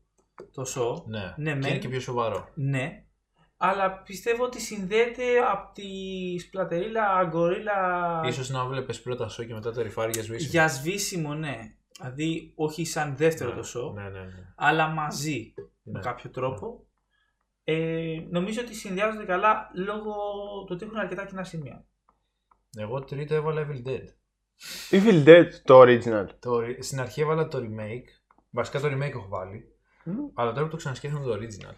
[0.53, 1.03] το show.
[1.05, 1.33] Ναι.
[1.37, 1.69] Ναι, και μεν.
[1.69, 2.49] είναι και πιο σοβαρό.
[2.55, 3.03] Ναι.
[3.57, 5.83] Αλλά πιστεύω ότι συνδέεται από τη
[6.39, 10.49] σπλατερίλα γκορίλα Ίσως να βλέπεις πρώτα σο και μετά το ρηφάρι για σβήσιμο.
[10.51, 11.57] για σβήσιμο, ναι.
[12.01, 14.53] Δηλαδή, όχι σαν δεύτερο το show, Ναι, ναι, ναι.
[14.55, 15.53] αλλά μαζί
[15.83, 15.99] με Ναι.
[15.99, 16.87] κάποιο τρόπο.
[17.63, 20.13] Ε, νομίζω ότι συνδυάζονται καλά λόγω
[20.65, 21.85] του ότι έχουν αρκετά κοινά σημεία.
[22.77, 24.03] Εγώ τρίτο έβαλα Evil Dead.
[24.91, 26.25] Evil Dead, το original.
[26.39, 28.07] Το, re- στην αρχή έβαλα το remake.
[28.49, 29.63] Βασικά το remake έχω βάλει.
[30.03, 30.13] Μμ.
[30.33, 31.73] Αλλά τώρα που το ξανασκέφτομαι το original.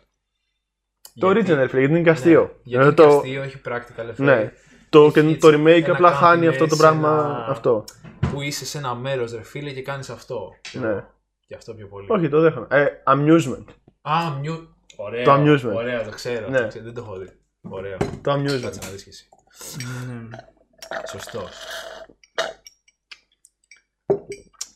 [1.19, 2.41] Το Γιατί- original, φίλε, γιατί είναι και αστείο.
[2.41, 4.15] Ναι, γιατί Ενώ είναι και το, αστείο, έχει practical effect.
[4.17, 4.51] ναι.
[4.89, 7.09] Το, Έχει και έτσι το remake ένα απλά χάνει αυτό το campiness, πράγμα.
[7.09, 7.83] ένα- Αυτό.
[8.31, 10.51] Που είσαι σε ένα μέρος, ρε φίλε, και κάνεις αυτό.
[10.73, 11.05] Ναι.
[11.45, 12.07] Και αυτό πιο πολύ.
[12.09, 12.67] Όχι, το δέχομαι.
[12.69, 13.65] Ε, amusement.
[14.01, 14.75] Α, μιου...
[14.95, 15.23] Ωραίο.
[15.23, 15.73] Το amusement.
[15.75, 16.49] Ωραίο, το ξέρω.
[16.49, 16.59] Ναι.
[16.61, 17.27] το ξέρω, Δεν το έχω δει.
[17.61, 17.97] Ωραίο.
[18.21, 18.59] Το amusement.
[18.61, 19.29] Κάτσε να δεις και εσύ.
[21.11, 21.49] Σωστός.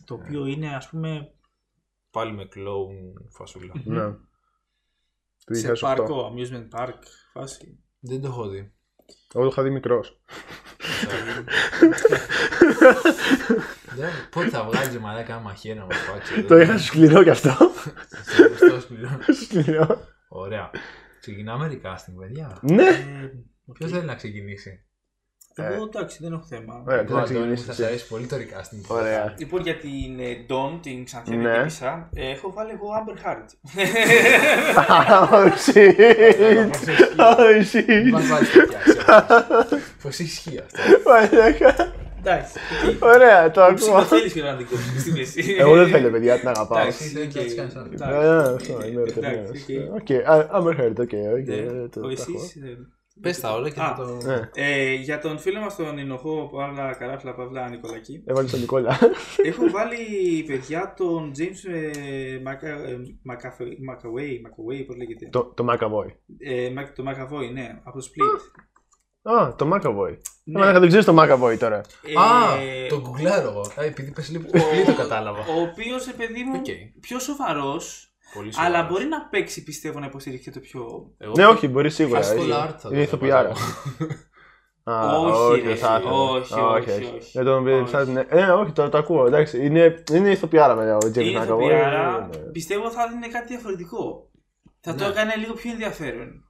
[0.05, 1.31] Το οποίο είναι, ας πούμε,
[2.15, 3.73] Πάλι με clone φασούλα.
[3.83, 4.11] Ναι.
[5.45, 5.79] Του σε 2008.
[5.81, 6.93] πάρκο, amusement park,
[7.33, 7.79] φάση.
[7.99, 8.73] Δεν το έχω δει.
[9.33, 10.19] Εγώ το είχα δει μικρός.
[13.95, 16.43] Δεν- Πότε θα βγάλεις μαλάκα ένα μαχαίρι να μα φάξει.
[16.43, 17.51] Το είχα σκληρό κι αυτό.
[18.59, 19.09] Σωστό, σκληρό.
[19.43, 20.01] Σκληρό.
[20.27, 20.69] Ωραία.
[21.19, 22.59] Ξεκινάμε recasting, παιδιά.
[22.61, 22.87] Ναι.
[22.87, 23.31] Ε,
[23.73, 24.85] Ποιος θέλει να ξεκινήσει;
[25.63, 26.83] Εγώ εντάξει, δεν έχω θέμα.
[26.87, 27.23] Ωραία, Εγώ, θα Αντώνη, μου,
[27.55, 27.81] ξεκινήσεις θα εσύ.
[27.81, 28.81] σα αρέσει πολύ το recasting.
[28.87, 29.33] Ωραία.
[29.37, 31.57] Λοιπόν, για την ε, Dawn, την ξανθιά Ναι.
[31.57, 33.47] τύπησα, ε, έχω βάλει εγώ Amber Heard.
[35.31, 36.75] Oh shit.
[37.17, 38.09] Oh shit.
[38.11, 38.79] Μα βάζει τέτοια.
[40.01, 40.79] Πώς ισχύει αυτό.
[41.09, 41.93] Μαλάκα.
[42.19, 42.53] Εντάξει.
[42.99, 43.75] Ωραία, το ακούω.
[43.75, 45.55] Ψυχοθέλεις και να την κόψεις στη μέση.
[45.59, 46.79] Εγώ δεν θέλω, παιδιά, την αγαπάω.
[46.81, 47.31] Εντάξει, δεν οκ.
[47.33, 48.03] θα τις κάνεις Εντάξει.
[48.03, 49.49] Α, αυτό, είμαι Εντάξει, ερωτευμένος.
[49.49, 50.01] οκ.
[50.01, 51.55] Οκ, α- Amber Heard, οκ, οκ, Ναι.
[51.55, 52.09] το- Ο το έχω.
[52.11, 52.55] εσείς,
[53.17, 53.95] ε, Πες τα όλα και Α.
[53.95, 54.17] θα το...
[54.25, 54.49] Ναι.
[54.55, 58.97] Ε, για τον φίλο μας τον Ινοχώ Παύλα Καράφλα Παύλα Νικολακή Έβαλες τον Νικόλα.
[59.43, 59.97] έχω βάλει
[60.47, 61.91] παιδιά τον James ε,
[62.45, 62.97] Maca- ε,
[63.31, 65.27] Macafe- Macaway, Macaway, πώς λέγεται.
[65.31, 66.11] Το, το McAvoy.
[66.37, 68.61] Ε, Mac- το McAvoy, ναι, από το Split.
[69.31, 70.17] Α, το McAvoy.
[70.43, 70.65] Ναι.
[70.71, 70.79] Ναι.
[70.79, 71.77] δεν ξέρεις το McAvoy τώρα.
[71.77, 73.59] Ε, Α, το γκουγκλάρω εγώ.
[73.79, 75.39] Α, επειδή πες λίγο πολύ το κατάλαβα.
[75.39, 76.99] Ο οποίος, παιδί μου, Οκ.
[77.01, 78.89] πιο σοβαρός, Πολύ αλλά σοβαρός.
[78.91, 81.11] μπορεί να παίξει, πιστεύω, να υποστηρίξει και το πιο.
[81.17, 82.21] Εγώ Ναι, όχι, μπορεί σίγουρα.
[82.21, 83.51] Φαστολ Είναι- art θα το Είναι ηθοποιάρα.
[84.87, 86.11] Όχι, όχι, ρε, δεν θα ήθελα.
[86.11, 87.29] όχι, όχι, όχι.
[87.31, 87.77] Για τον Όχι.
[87.81, 88.23] Βιτσάτ, ναι.
[88.29, 89.25] Ε, όχι, το, το ακούω.
[89.25, 91.43] Εντάξει, είναι, είναι ηθοποιάρα με ο James Είναι McAvoy.
[91.43, 92.43] ηθοποιάρα, Ναι, ναι.
[92.51, 94.29] πιστεύω θα είναι κάτι διαφορετικό.
[94.79, 95.09] Θα το Ναι.
[95.09, 96.43] έκανε λίγο πιο ενδιαφέρον.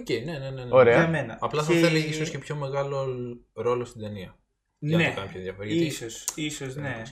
[0.00, 0.64] Οκ, ναι, ναι, ναι.
[0.64, 0.68] ναι.
[0.70, 0.94] Ωραία.
[0.98, 1.36] Για μένα.
[1.40, 3.06] Απλά θα θέλει ίσως και πιο μεγάλο
[3.52, 4.38] ρόλο στην ταινία.
[4.78, 5.68] Για να Ναι, το κάνει πιο ενδιαφέρον.
[5.68, 7.02] γιατί- ίσως, ίσως, Δεν ναι.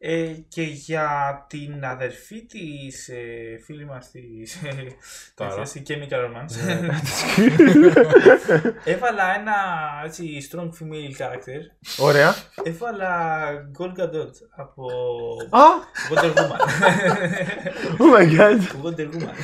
[0.00, 0.28] Είναι σκηνικό.
[0.32, 1.08] Ε, και για
[1.48, 4.86] την αδερφή της ε, φίλη μας της ε,
[5.34, 5.50] Τάρα.
[5.50, 6.88] τέτοιας, η Chemical Romance Ναι.
[8.92, 9.54] έβαλα ένα
[10.04, 11.60] έτσι strong female character
[11.98, 12.34] Ωραία.
[12.62, 13.08] έβαλα
[13.78, 14.86] Gal Gadot από
[15.50, 15.60] Α!
[16.10, 16.60] Wonder Woman
[18.02, 18.58] Oh my god.
[18.84, 19.34] Wonder Woman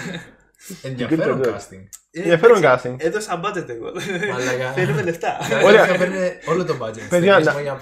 [0.83, 1.49] Ενδιαφέρον Good, good.
[1.55, 1.85] casting.
[2.11, 3.05] Ε, Ενδιαφέρον εντάξει, casting.
[3.05, 3.93] Έδωσα budget εγώ
[4.33, 4.73] Μαλάκα.
[4.73, 5.87] Θέλουμε λεφτά Ωραία.
[5.87, 6.17] Θα παίρνει
[6.47, 6.93] όλο το budget.
[6.93, 7.73] της Παιδιά, ταινίας να- μόνο για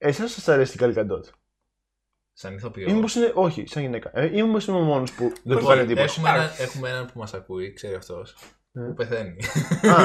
[0.00, 1.26] Τι; Εσάς σας αρέσει την Καλικαντότ.
[2.32, 2.88] Σαν ηθοποιό.
[2.88, 3.32] Ή μήπως είναι.
[3.34, 4.10] Όχι, σαν γυναίκα.
[4.14, 6.04] Ε, ή μήπως είμαι ο μόνος που δεν του Λοιπόν, κάνει εντύπωση.
[6.20, 8.36] έχουμε, έναν, έχουμε έναν που μας ακούει, ξέρει αυτός,
[8.72, 8.86] Ναι.
[8.86, 9.36] που πεθαίνει.
[9.82, 9.96] Α,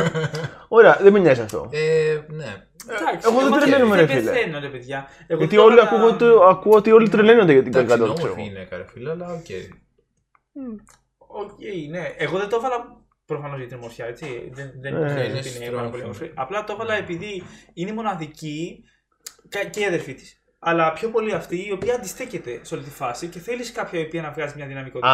[0.68, 1.70] Ωραία, δεν με νοιάζει αυτό.
[1.72, 2.68] ε, ναι.
[2.90, 4.32] Εντάξει, εγώ δεν οκ, τρελαίνομαι, ρε δεν φίλε.
[4.32, 7.64] πεθαίνω ρε παιδιά Εγώ Γιατί το όλοι έβαλα- ακούω, ότι- ακούω ότι όλοι τρελαίνονται για
[7.64, 8.26] την Εντάξει, είναι Gal Gadot.
[8.26, 9.46] όμορφη γυναίκα, ρε φίλε, αλλά οκ.
[11.18, 11.60] Οκ,
[11.90, 12.14] ναι.
[12.18, 14.50] Εγώ δεν το έβαλα προφανώς για την ομορφιά, έτσι.
[14.54, 16.06] Δεν, δεν Ε, είναι είναι ότι είναι πάρα strong πολύ female.
[16.06, 16.32] όμορφη.
[16.36, 17.44] Απλά το έβαλα επειδή
[17.74, 18.90] είναι μοναδική κα-
[19.72, 20.40] και η αδερφή της.
[20.60, 24.04] Αλλά πιο πολύ αυτή η οποία αντιστέκεται σε όλη τη φάση και θέλεις κάποια η
[24.04, 25.08] οποία να βγάζει μια δυναμικότητα.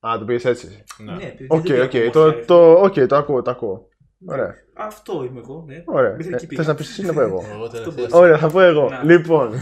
[0.00, 0.84] Α, α, το πήγες έτσι.
[0.98, 1.12] Ναι.
[1.12, 3.88] Ναι, επειδή Οκ, δεν οκ, είναι το, ομορφιά, το, οκ, το ακούω, το ακούω.
[4.26, 4.54] Ωραία.
[4.76, 5.82] Αυτό είμαι εγώ, ναι.
[5.86, 6.10] Ωραία.
[6.16, 6.62] Μέχρι Ε, εκεί θες πήγα.
[6.68, 8.04] να πεις εσύ ή να πω εγώ; Εγώ τελευταία μπορείς.
[8.04, 8.24] στιγμή.
[8.24, 8.88] Ωραία, θα πω εγώ.
[8.88, 9.02] Να.
[9.04, 9.52] Λοιπόν.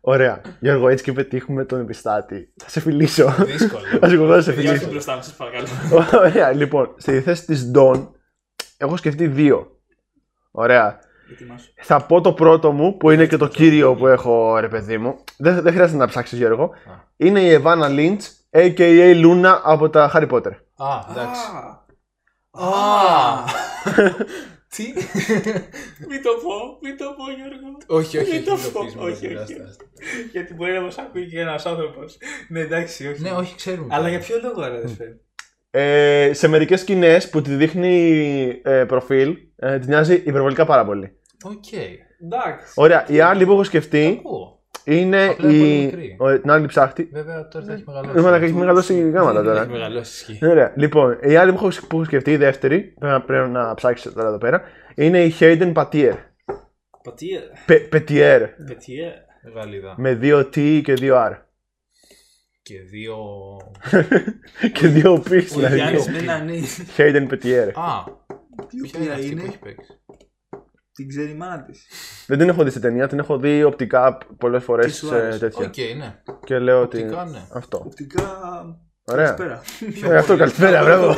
[0.00, 0.40] Ωραία.
[0.60, 2.52] Γιώργο, έτσι και πετύχουμε τον επιστάτη.
[2.56, 3.34] Θα σε φιλήσω.
[3.44, 3.82] Δύσκολο.
[4.00, 4.90] Θα σε κοντά, θα σε Παιδιά, όχι φιλήσω.
[4.92, 5.66] μπροστά μου, σας παρακαλώ.
[6.26, 6.94] Ωραία, λοιπόν.
[6.96, 8.08] Στη θέση της Dawn,
[8.76, 9.80] έχω σκεφτεί δύο.
[10.50, 10.98] Ωραία.
[11.32, 11.72] Ετοιμάσου.
[11.80, 15.24] Θα πω το πρώτο μου, που είναι και το κύριο που έχω, ρε παιδί μου.
[15.36, 16.70] Δεν, δεν χρειάζεται να ψάξεις, Γιώργο.
[17.16, 18.20] Είναι η Evanna Lynch,
[18.50, 19.24] a.k.a.
[19.24, 20.52] Luna από τα Harry Potter.
[20.76, 21.40] Α, εντάξει.
[22.50, 23.44] Α, Α!
[24.76, 24.84] Τι;
[26.08, 27.76] Μην το πω, μην το πω, Γιώργο.
[28.00, 28.44] Όχι, όχι, Μην όχι.
[28.48, 29.42] το μην το πω, πεις, μην το όχι, πεις, όχι.
[29.42, 29.84] άστα, άστα.
[30.32, 32.18] Γιατί μπορεί να μας ακούει και ένας άνθρωπος.
[32.48, 33.22] Ναι, εντάξει, όχι.
[33.22, 33.94] Ναι, όχι, ξέρουμε.
[33.94, 35.20] Αλλά για ποιο λόγο, ρε, αδερφέ.
[35.70, 41.19] Ε, σε μερικές σκηνές που τη δείχνει ε, προφίλ, ε, τη νοιάζει υπερβολικά πάρα πολύ.
[41.44, 41.72] Οκ.
[42.22, 42.72] Εντάξει.
[42.74, 44.62] Ωραία, η άλλη που έχω σκεφτεί Ακούω.
[44.84, 45.84] είναι Απλά είναι πολύ η.
[45.84, 46.16] μικρή.
[46.18, 47.08] ο- την άλλη ψάχτη.
[47.12, 48.20] Βέβαια τώρα θα έχει Η μεγαλώσει.
[48.20, 49.60] μαλάκα έχει μεγαλώσει γάματα τώρα.
[49.62, 50.46] Έχει μεγαλώσει ισχύ.
[50.46, 53.74] Ωραία, λοιπόν, η άλλη που έχω, που έχω σκεφτεί, η δεύτερη, πρέπει να, πρέπει να
[53.74, 54.62] ψάξεις τώρα εδώ πέρα,
[54.94, 56.12] είναι η Hayden Patier.
[57.02, 57.40] Πατία.
[57.66, 58.46] Πε, Petier.
[58.66, 59.12] Πετιέ.
[59.54, 59.94] Γαλλίδα.
[59.98, 61.32] Με δύο T και δύο R.
[62.62, 63.16] Και δύο.
[64.78, 65.18] και δύο P.
[65.20, 65.74] Ο δηλαδή.
[65.74, 66.52] Γιάννης με ένα ναι.
[66.96, 67.70] Hayden Petier.
[67.74, 68.04] Α,
[68.68, 70.00] Ποια ποια είναι αυτή που είναι; έχει παίξει;
[71.00, 71.86] Την ξέρει η μάνα της.
[72.26, 75.38] Δεν την έχω δει σε ταινία, την έχω δει οπτικά πολλές φορές Τι σου άρεσε.
[75.38, 75.66] τέτοια.
[75.66, 76.14] Οκ, ναι.
[76.44, 77.02] Και λέω ότι.
[77.02, 77.38] Οπτικά, ναι.
[77.54, 77.82] Αυτό.
[77.86, 78.22] Οπτικά.
[79.04, 79.32] Ωραία.
[79.32, 79.62] Καλησπέρα.
[80.14, 81.14] Ε, αυτό καλησπέρα, μπράβο.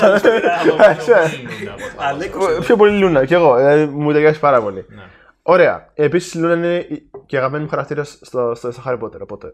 [1.96, 2.50] Αλέκο.
[2.50, 3.56] Ε, Πιο πολύ Λούνα κι εγώ.
[3.56, 4.84] ε, μου ταιριάζει πάρα πολύ.
[4.88, 5.02] Ναι.
[5.42, 5.90] Ωραία.
[5.94, 9.20] Επίσης η Λούνα είναι η- και αγαπημένη μου χαρακτήρα στο, στο, στο Harry Potter.
[9.20, 9.52] Οπότε.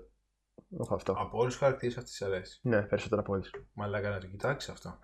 [0.81, 1.13] Έχω αυτό.
[1.13, 2.59] Από όλους τους χαρακτήρες αυτή τη αρέσει.
[2.63, 3.43] Ναι, περισσότερα από όλες.
[3.73, 4.99] Μαλάκα να το κοιτάξεις αυτό.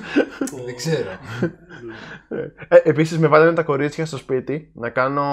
[0.66, 1.10] Δεν ξέρω.
[2.68, 5.24] Ε, Επίσης με βάλανε τα κορίτσια στο σπίτι να κάνω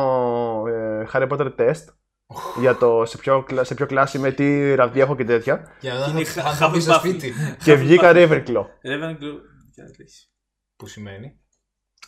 [0.68, 1.84] ε, Harry Potter test
[2.60, 5.72] για το σε ποιο, κλα- σε ποιο κλάση με τι ραβδί έχω και τέτοια.
[5.80, 6.98] Για να Είναι δω χα- αν θα μπει στο Hufflepuff.
[7.00, 7.34] σπίτι.
[7.64, 8.66] και βγήκα Ravenclaw.
[8.84, 9.40] Ρέβεν Κλου.
[9.76, 10.32] Ποια λες.
[10.76, 11.40] Που σημαίνει;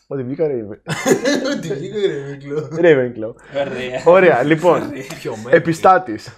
[0.07, 0.81] Ότι βγήκα Raven-
[1.57, 1.97] Ότι βγήκε
[2.79, 3.33] ρε Ravenclaw.
[3.55, 4.03] Ωραία.
[4.05, 4.91] Ωραία, λοιπόν.
[5.19, 5.55] Ποιο μέρο.
[5.55, 6.37] Επιστάτης.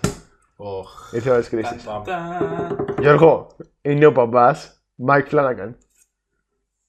[0.61, 1.11] Οχ.
[1.13, 1.83] Ήρθε η ώρα της κρίσης.
[1.83, 2.05] Πάμε.
[2.05, 5.73] Τα- Γιώργο, είναι ο μπαμπάς Mike Flanagan.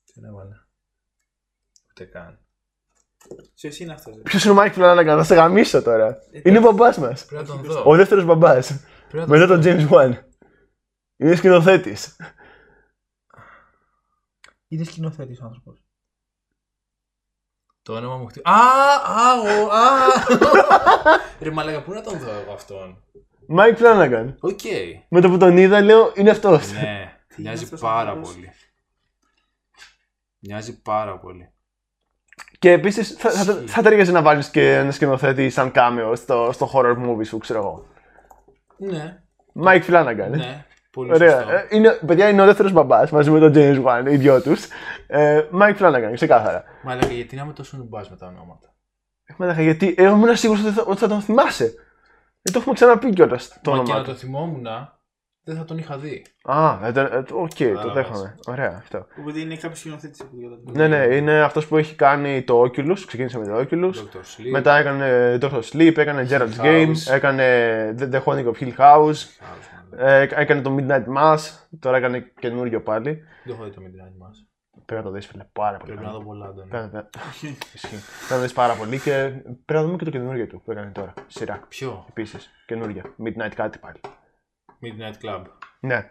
[0.04, 0.54] Τι έβαλε.
[1.90, 2.38] Ούτε καν.
[3.54, 4.14] Ποιος είναι αυτός.
[4.16, 4.22] ρε.
[4.22, 6.16] Ποιος είναι ο Mike Flanagan, θα σε γαμίσω τώρα.
[6.44, 7.24] Είναι ο μπαμπάς μας.
[7.26, 7.82] Πρέπει να τον δω.
[7.86, 8.80] Ο δεύτερος μπαμπάς.
[9.08, 9.88] Πρέπει να Μετά τον τον δω.
[9.88, 10.14] James Wan.
[11.16, 12.16] Είναι σκηνοθέτης.
[14.68, 15.84] Είναι σκηνοθέτης ο άνθρωπος.
[17.82, 18.54] Το όνομα μου χτυπάει.
[18.54, 19.88] Α, α, ο, α.
[21.42, 23.04] Ρε μαλάκα, πού να τον δω εγώ αυτόν;
[23.58, 24.34] Mike Flanagan.
[24.40, 24.60] Οκ.
[25.08, 26.72] Με το που τον είδα, λέω είναι αυτός.
[26.72, 28.50] Ναι, μοιάζει αυτός ο πάρα άνθρωπος; πολύ.
[30.38, 31.50] Μοιάζει πάρα πολύ.
[32.58, 36.70] Και επίσης θα, θα, θα ταιριάζει να βάλεις και ένα σκηνοθέτη σαν κάμεο στο, στο
[36.74, 37.86] horror movie σου, ξέρω εγώ.
[38.76, 39.22] Ναι,
[39.64, 40.30] Mike Flanagan.
[40.30, 40.64] ναι.
[40.90, 41.30] Πολύ Ωραία.
[41.40, 41.52] σωστό.
[41.52, 44.66] Ε, Είναι, παιδιά, είναι ο δεύτερος μπαμπάς μαζί με τον James Wan, οι δυο τους.
[45.06, 46.64] Ε, Mike Flanagan, ξεκάθαρα.
[46.82, 48.74] Μα έλεγα γιατί να είμαι τόσο νουμπάς με τα ονόματα.
[49.24, 51.74] Έχουμε γιατί εγώ ήμουν σίγουρος ότι, θα- ότι θα τον θυμάσαι.
[52.42, 54.10] Δεν το έχουμε ξαναπεί κιόλας το Μα και όνομά να του.
[54.10, 54.66] το θυμόμουν,
[55.44, 56.24] δεν θα τον είχα δει.
[56.42, 57.92] Α, ε, το- ε, το- οκ, το Κατάλαβες.
[57.94, 58.34] δέχομαι.
[58.46, 59.06] Ωραία αυτό.
[59.20, 60.72] Οπότε είναι κάποιος σκηνοθέτης που διότι.
[60.78, 62.98] Ναι, ναι, είναι αυτός που έχει κάνει το Oculus.
[63.06, 63.92] Ξεκίνησε με το Oculus.
[63.92, 64.18] Dr.
[64.20, 64.50] Sleep.
[64.50, 65.60] Μετά έκανε Dr.
[65.72, 67.12] Sleep, έκανε Gerald's Hill Game, House.
[67.12, 67.44] έκανε
[67.98, 69.28] The, The Haunting of Hill House, Άλλος,
[69.92, 70.08] μάλλον.
[70.08, 71.38] ε, έκανε το Midnight Mass,
[71.78, 73.22] τώρα έκανε καινούριο πάλι.
[73.44, 74.49] Δεν έχω δει το Midnight Mass.
[74.86, 75.92] Πρέπει να το δεις φίλε, πάρα πολύ.
[75.92, 76.18] Πρέπει να καλό.
[76.18, 76.68] δω πολλά, Αντώνη.
[76.68, 77.56] Πρέπει να- Ισχύει.
[77.88, 79.12] Πρέπει να το δεις πάρα πολύ και
[79.42, 81.12] πρέπει να δούμε και το καινούριο του που έκανε τώρα.
[81.26, 81.60] Σειρά.
[81.68, 83.02] Ποιο; Επίσης, καινούργια.
[83.24, 84.00] Midnight κάτι πάλι.
[84.82, 85.42] Midnight Club.
[85.80, 86.10] Ναι.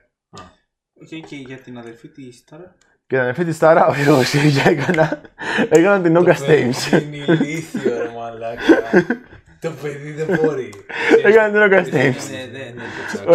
[1.03, 2.75] Okay, και για την αδερφή της τώρα.
[2.79, 5.21] Και την αδερφή της Τάρα, ο Γιώργος και έκανα,
[5.69, 7.01] έκανα την Ogga Stames.
[7.01, 8.61] Είναι ηλίθιο, ρε μαλάκα.
[9.65, 10.69] Το παιδί δεν μπορεί.
[11.25, 12.29] Έκανα την Ogga Stames.
[12.31, 12.83] Ναι, ναι, ναι.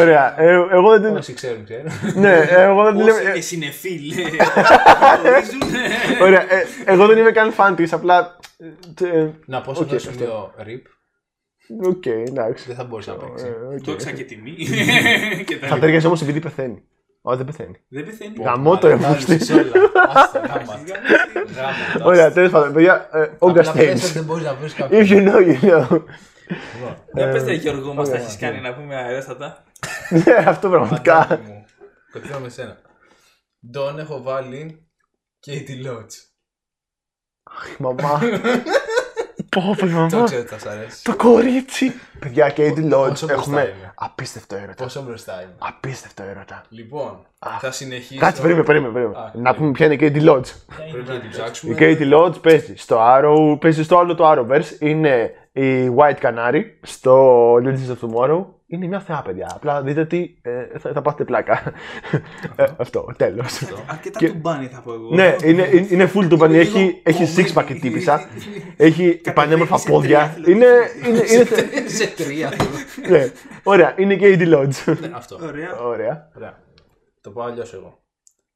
[0.00, 0.40] Ωραία.
[0.42, 1.16] Ε, εγώ δεν την...
[1.16, 1.86] Όσοι ξέρουν, ξέρουν.
[2.14, 3.08] Ναι, εγώ δεν την...
[3.08, 4.00] Όσοι ε, είναι συνεφίλ.
[5.22, 5.62] γνωρίζουν.
[6.22, 6.40] Ωραία.
[6.52, 8.36] ε, Εγώ δεν είμαι καν φαν της, απλά...
[9.02, 10.10] ε, ε, Να πω σε Οκ, ένα αυτό.
[10.12, 10.82] σημείο RIP,
[11.88, 12.64] Οκ, εντάξει.
[12.66, 13.44] δεν θα μπορούσε να παίξει.
[13.46, 13.84] Ε, οκ.
[13.84, 14.54] Δόξα και τιμή.
[15.44, 15.78] Και τα Θα λοιπά.
[15.78, 16.82] ταιριάζει όμως επειδή πεθαίνει.
[17.26, 17.84] Όχι, δεν πεθαίνει.
[17.88, 18.42] Δεν πεθαίνει.
[18.42, 19.46] Γαμώ το Μαλάκα, εμβούστι.
[19.46, 19.70] τα όλα.
[20.14, 20.80] Άστα, γάμα.
[21.54, 22.04] Γάμα.
[22.06, 24.12] Ωραία, τέλος πάντων, παιδιά, ε, Ogga Απλά πες ότι Stames.
[24.14, 25.06] δεν μπορείς να βρεις If κάποιον.
[25.08, 26.02] you know, you know.
[26.74, 29.64] Λοιπόν, Για πες τα Ε, Γιώργο μας τα ωραία, έχεις κάνει να πούμε αερέστατα.
[30.10, 31.18] Ναι, αυτό πραγματικά.
[31.18, 31.64] Αντώνη μου,
[32.12, 32.76] Κολλάω με σένα.
[33.72, 34.88] Τον έχω βάλει
[35.46, 36.14] Katie Lodge.
[37.78, 38.20] Μαμά.
[39.54, 40.06] Πω, πω, Το μαμά.
[40.24, 41.04] ξέρω ότι θα σ' αρέσει.
[41.04, 41.92] Το κορίτσι.
[42.18, 43.92] Παιδιά, Katie Lodge, Πόσο μπροστά έχουμε είμαι.
[43.94, 44.82] απίστευτο έρωτα.
[44.82, 45.54] Πόσο μπροστά είμαι.
[45.58, 46.62] Απίστευτο έρωτα.
[46.68, 48.20] Λοιπόν, Α, θα συνεχίσω.
[48.20, 48.92] Κάτσε, περίμενε, περίμενε.
[48.92, 49.18] περίμενε.
[49.18, 50.46] Α, Να πούμε ποια είναι η Katie Lodge.
[50.92, 51.74] Πρέπει να την Η ψάξουμε.
[51.78, 54.80] Katie Lodge παίζει στο Arrow, παίζει στο άλλο το Arrowverse.
[54.80, 58.44] Είναι η White Canary στο Legends of Tomorrow.
[58.66, 59.50] Είναι μια θεά, παιδιά.
[59.54, 61.72] Απλά δείτε ότι ε, θα, θα πάθετε πλάκα.
[62.56, 63.62] Ε, αυτό, τέλος.
[63.86, 65.14] Αρκετά Και- του μπάνι θα πω εγώ.
[65.14, 66.52] ναι, είναι, είναι, είναι full του πανί.
[66.58, 67.52] Λίγο Έχει, έχει κομμένη.
[67.54, 68.28] six pack η τύπησα.
[68.76, 70.36] Έχει Κατεβαίνει πανέμορφα σε πόδια.
[70.42, 70.66] τρία, Είναι,
[71.06, 72.52] είναι, είναι, Σε τρία.
[73.08, 73.30] ναι.
[73.62, 74.96] Ωραία, είναι και η Katie Lodge.
[75.00, 75.38] Ναι, Αυτό.
[75.42, 75.76] Ωραία.
[75.78, 76.30] Ωραία.
[76.36, 76.62] Ωραία.
[77.20, 78.02] Το πάω αλλιώς εγώ.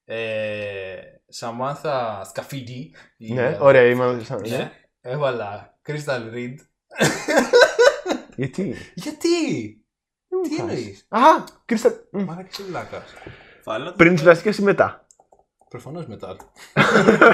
[0.05, 0.17] Ε,
[1.29, 2.95] Σαμάνθα Σκαφίδη.
[3.17, 4.21] η- Ναι, ωραία, είμαι.
[4.49, 4.71] Ναι.
[5.01, 6.55] Έβαλα Crystal Reed.
[8.37, 9.29] Γιατί; Γιατί!
[10.29, 11.19] Τι εννοείς; Α,
[11.65, 11.91] Κρίστα.
[12.11, 13.03] μ, Μάρα και βλάκα.
[13.65, 15.07] Βάλω το- Πριν τι πλαστικέ ή μετά.
[15.69, 16.37] Προφανώς μετά.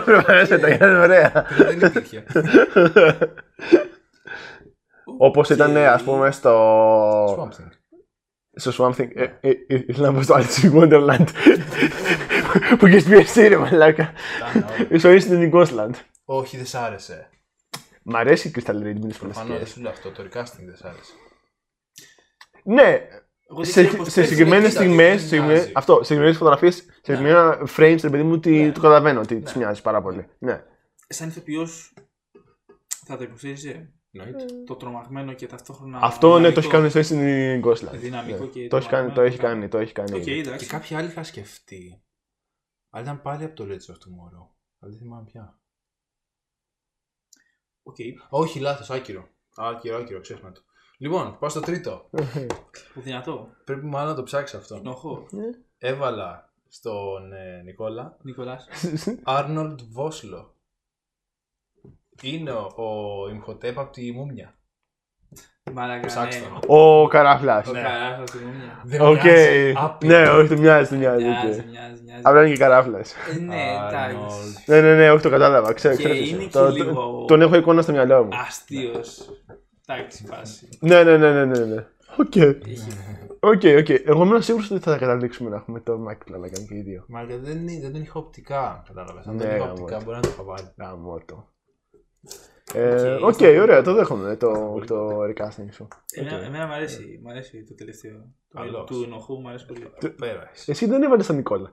[0.04, 1.46] Προφανέσαι, τα είναι ωραία.
[1.56, 2.24] Πριν δεν υπήρχε.
[5.18, 5.56] Όπως Οκ.
[5.56, 7.24] ήταν, ας πούμε, στο.
[7.36, 7.68] Swamp Thing.
[8.56, 9.08] Στο Swamp Thing.
[9.14, 11.26] ε, ε, ε, Ήθελα να πω στο Alice in Wonderland.
[12.78, 14.12] Που είχες πει εσύ, ρε Μαλάκα.
[14.52, 14.98] Κάνα όλα.
[14.98, 15.90] Στο Instant in Ghostland.
[16.24, 17.28] Όχι, δεν σ' άρεσε.
[18.02, 19.70] Μ' αρέσει η Crystal Reed με τις Προφανώς δεν πλαστικές.
[19.70, 20.10] σου λέω αυτό.
[20.10, 21.12] Το recasting δεν σ' άρεσε.
[22.66, 23.08] Ναι,
[23.50, 24.30] Εγώ δεν σε, ξέρω πώς σε παίζει.
[24.34, 25.72] συγκεκριμένες κοίτα, στιγμές, δεν μοιάζει.
[25.74, 28.72] αυτό, σε συγκεκριμένες φωτογραφίες, σε συγκεκριμένα frames, ρε παιδί μου, ότι Ναι.
[28.72, 30.26] το καταλαβαίνω ότι τη μοιάζει πάρα πολύ.
[30.38, 30.64] Ναι.
[31.08, 31.94] Σαν ηθοποιός
[33.06, 34.44] θα το υποστήριζε Εννοείται.
[34.66, 35.98] το τρομαγμένο και ταυτόχρονα.
[36.02, 36.90] Αυτό ναι, το έχει δυναμικό.
[36.92, 37.98] κάνει στο Incident in Ghostland.
[37.98, 38.50] Δυναμικό Ναι.
[38.50, 39.68] και Το έχει κάνει, το έχει τρομαγμένο.
[39.68, 40.12] κάνει, το έχει κάνει.
[40.18, 40.66] Οκ, Και εντάξει.
[40.66, 42.02] κάποιοι άλλοι είχα σκεφτεί.
[42.90, 44.46] Αλλά ήταν πάλι από το Legends of Tomorrow.
[44.80, 45.58] Αλλά δεν θυμάμαι πια.
[47.82, 47.96] Οκ.
[48.28, 49.28] Όχι, λάθος, άκυρο.
[49.56, 50.63] Άκυρο, άκυρο, ξέχνα το.
[50.98, 52.08] Λοιπόν, πάω στο τρίτο.
[52.94, 53.48] Το δυνατό.
[53.64, 54.80] Πρέπει μάλλον να το ψάξει αυτό.
[54.82, 55.26] Νοχό.
[55.78, 58.66] Έβαλα στον ε, Νικόλα Νικολάς.
[59.24, 60.54] Arnold Vosloo.
[62.22, 64.54] Είναι ο, ο Ιμχοτέπ από τη Μούμια.
[65.72, 66.06] Μαλάκα.
[66.06, 66.58] Ψάξτε ναι.
[66.66, 66.76] τον.
[66.78, 67.68] Ο Καράφλας.
[67.68, 67.82] Ο Ναι.
[67.82, 68.80] καράς από τη Μούμια.
[68.84, 69.22] Δεν Οκ.
[69.22, 70.20] μοιάζει, άπειρα.
[70.22, 71.24] Ναι, όχι, το μοιάζει, το μοιάζει.
[71.24, 71.66] Μοιάζει, οκ.
[71.66, 72.22] μοιάζει, μοιάζει.
[72.24, 73.14] Απλά είναι και Καράφλας.
[73.14, 74.16] Ε, Ναι, εντάξει.
[74.18, 74.62] Arnold.
[74.66, 75.72] Ναι, ναι, ναι, όχι το κατάλαβα.
[75.72, 76.14] Ξέρω, Και ξέρω.
[76.14, 76.50] ποιος είναι είναι.
[76.50, 78.28] και Το- λίγο- το- Τον έχω εικόνα στο μυαλό μου.
[78.46, 79.28] Αστείος.
[79.86, 80.68] Εντάξει, φάση.
[80.80, 81.64] Ναι, ναι, ναι, ναι, ναι.
[81.64, 81.86] ναι.
[82.18, 82.36] Οκ.
[82.36, 82.88] Έχει.
[83.40, 83.88] Οκ, οκ.
[83.88, 87.04] Εγώ ήμουν σίγουρος ότι θα καταλήξουμε να έχουμε το Mike Flanagan και οι δύο.
[87.08, 89.26] Μα δεν, είναι- δεν τον είχα οπτικά, κατάλαβες.
[89.26, 89.72] Αν Ναι, δεν είχα γαμώ.
[89.80, 90.72] οπτικά μπορεί να το είχα βάλει.
[90.78, 91.48] Γαμώ το.
[92.74, 95.88] Ε, Οκ, Οκ, στο- ωραία, το δέχομαι το, το recasting σου.
[96.14, 96.42] Εμένα, Οκ.
[96.44, 98.12] εμένα μου αρέσει, μου αρέσει το τελευταίο.
[98.48, 98.84] Το, Καλώς.
[98.86, 100.14] του ενοχού μου αρέσει πολύ.
[100.16, 100.70] Πέρα εσύ.
[100.70, 101.72] Εσύ δεν έβαλες τον Νικόλα.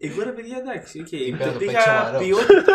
[0.00, 1.12] Εγώ ρε παιδιά εντάξει, οκ.
[1.12, 2.18] Είπε να Το το παίξει πήγα σοβαρό.
[2.18, 2.74] ποιότητα.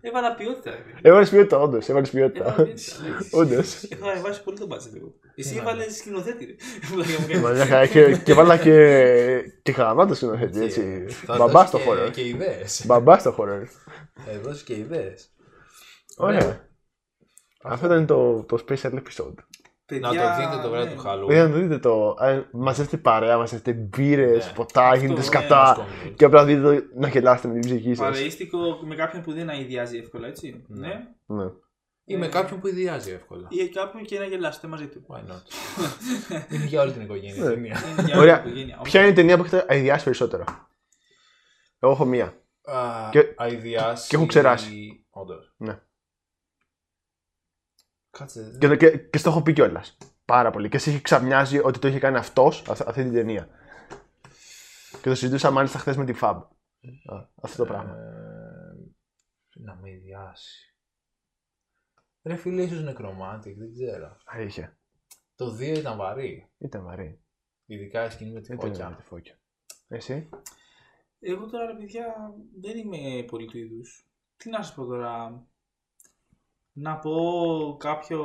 [0.00, 0.70] Έβαλα ποιότητα.
[0.70, 0.98] ρε παιδιά.
[1.02, 1.88] Έβαλες ποιότητα, όντως.
[1.88, 2.52] Έβαλες Έβαλα ποιότητα.
[2.52, 2.92] ποιότητα, εντάξει.
[3.30, 3.82] Όντως.
[3.84, 5.14] Έχω βάσει πολύ τον μπάτζετ εγώ.
[5.34, 5.60] Εσύ Ναι.
[5.60, 6.54] έβαλε σκηνοθέτη ρε.
[6.94, 7.40] Πλάκα μου κάνεις.
[7.42, 11.04] Μαλάκα, και, και βάλα και, και χαραμάτο σκηνοθέτη, έτσι.
[11.08, 12.08] Θα Μπαμπά δώσει στο και- χώρο.
[12.10, 12.82] Και ιδέες.
[12.86, 13.66] Μπαμπά στο χώρο.
[14.24, 15.28] Θα δώσει και ιδέες.
[16.16, 16.68] Ωραία.
[17.62, 19.34] Αυτό ήταν το, το special episode.
[19.92, 20.94] Να Παιδιά, το δείτε το βράδυ ναι.
[20.94, 21.26] του Χαλού.
[21.26, 22.16] Παιδιά, να το δείτε το.
[22.20, 24.52] ε, Μαζεύετε παρέα, μαζεύετε μπύρες, Ναι.
[24.52, 25.86] ποτά, γίνετε ναι, σκατά.
[26.16, 28.06] Και απλά δείτε το να γελάσετε με την ψυχή σας.
[28.16, 30.64] Παρείστικο με κάποιον που δεν αειδιάζει εύκολα, έτσι.
[30.68, 30.88] Ναι.
[31.26, 31.44] Ναι.
[31.44, 31.50] Ναι.
[32.04, 33.46] Ή με κάποιον που ιδιάζει εύκολα.
[33.50, 35.06] Ή κάποιον και να γελάσετε μαζί του.
[35.08, 35.42] Why not;
[36.54, 37.44] είναι για όλη την οικογένεια.
[37.44, 37.78] η ταινία.
[37.92, 38.40] Είναι για όλη Ωραία.
[38.40, 38.78] την οικογένεια.
[38.82, 40.44] Ποια είναι η ταινία που έχετε αειδιάσει περισσότερο;
[41.78, 42.24] Εγώ έχω μία.
[42.64, 44.08] Α, Και- αηδιάσει.
[44.08, 45.04] και έχω ξεράσει.
[45.10, 45.54] Όντως.
[45.56, 45.78] Ναι.
[48.18, 48.56] Κάτσε.
[48.60, 49.96] Και, το- και, και στο έχω πει κιόλας.
[50.24, 50.68] Πάρα πολύ.
[50.68, 53.48] Και σε έχει ξαμοιάζει ότι το είχε κάνει αυτός, αυτή την ταινία.
[55.02, 56.36] Και το συζητούσα μάλιστα χθες με τη Fab.
[57.12, 57.94] Α, αυτό το πράγμα.
[57.96, 58.74] Ε,
[59.54, 60.76] να με ιδιάσει.
[62.22, 64.16] Ρε φίλε, ίσως νεκρομάτικ, δεν ξέρω.
[64.24, 64.78] Αλήθεια.
[65.34, 66.50] Το 2 ήταν βαρύ.
[66.58, 67.20] Ήταν βαρύ.
[67.66, 68.88] Ειδικά η σκηνή με τη Ήταν φώκια.
[68.90, 69.38] με τη φώκια.
[69.88, 70.28] Εσύ;
[71.20, 72.14] Εγώ τώρα, ρε παιδιά,
[72.60, 74.08] δεν είμαι πολύ του είδους.
[74.36, 75.42] Τι να σας πω τώρα.
[76.76, 77.12] Να πω
[77.78, 78.20] κάποιο.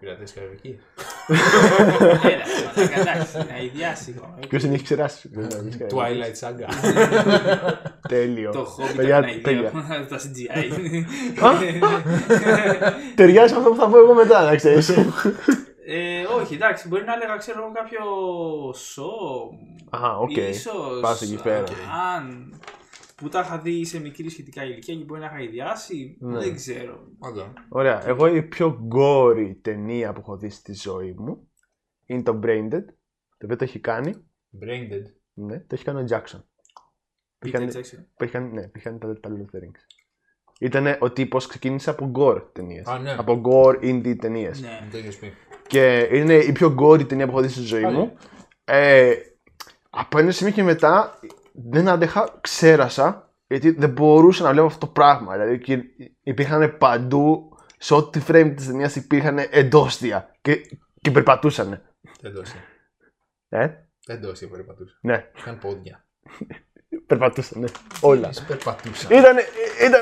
[0.00, 0.78] Πειρατές Καραβική.
[2.22, 2.44] Έλα,
[2.76, 4.34] μαλάκα, εντάξει, να ιδιάσει ακόμα.
[4.48, 5.30] Ποιος την έχεις ξεράσει.
[5.90, 6.68] Twilight Saga.
[8.08, 8.50] Τέλειο.
[8.52, 9.68] Το χόμπι Παιδιά, ήταν ένα τέλεια.
[9.68, 10.06] ίδιο.
[10.08, 10.70] Τα CGI.
[13.14, 14.88] Ταιριάζει με αυτό που θα πω εγώ μετά, να ξέρεις.
[14.88, 18.00] Ε, όχι, εντάξει, μπορεί να έλεγα, ξέρω εγώ, κάποιο
[18.74, 19.10] Saw.
[19.90, 20.36] Α, οκ.
[20.36, 21.64] Ίσως, Πας εκεί πέρα.
[22.16, 22.54] Αν
[23.20, 26.38] που τα είχα δει σε μικρή σχετικά ηλικία και μπορεί να είχα αηδιάσει, Ναι.
[26.38, 27.08] δεν ξέρω.
[27.18, 27.52] Ωραία.
[27.68, 28.08] Ωραία.
[28.08, 31.50] Εγώ η πιο gory ταινία που έχω δει στη ζωή μου
[32.06, 32.84] είναι το Braindead.
[33.38, 34.14] Το οποίο το έχει κάνει.
[34.62, 35.04] Braindead.
[35.32, 36.40] Ναι, το έχει κάνει ο Jackson.
[37.44, 37.98] Peter Είχαν- Jackson.
[38.16, 39.80] Που έχει κάνει, ναι, που έχει κάνει τα, τα Lord of the Rings.
[40.60, 42.86] Ήταν ο τύπος ξεκίνησε από gore ταινίες.
[42.86, 43.12] Α, ναι.
[43.18, 44.60] Από gore indie ταινίες.
[44.60, 44.80] Ναι.
[44.84, 45.32] Μου το έχεις πει.
[45.66, 48.16] Και είναι η πιο gory ταινία που έχω δει στη ζωή μου.
[48.64, 49.12] Ε,
[49.90, 51.18] από ένα σημείο και μετά
[51.68, 55.32] δεν άντεχα, ξέρασα γιατί δεν μπορούσα να βλέπω αυτό το πράγμα.
[55.32, 55.78] Δηλαδή και
[56.22, 60.56] υπήρχαν παντού, σε ό,τι frame της ταινίας υπήρχαν εντόστια και,
[61.00, 61.82] και περπατούσαν.
[62.20, 62.56] Δεν το είσαι.
[63.48, 63.68] Ε,
[64.06, 64.98] Δεν το είσαι, περπατούσα.
[65.00, 66.04] ναι, Είχαν πόδια.
[67.06, 67.68] περπατούσαν, ναι.
[68.00, 68.28] Όλα.
[68.28, 69.08] Είσαι περπατούσα.
[69.18, 69.36] Ήταν,
[69.86, 70.00] ήταν,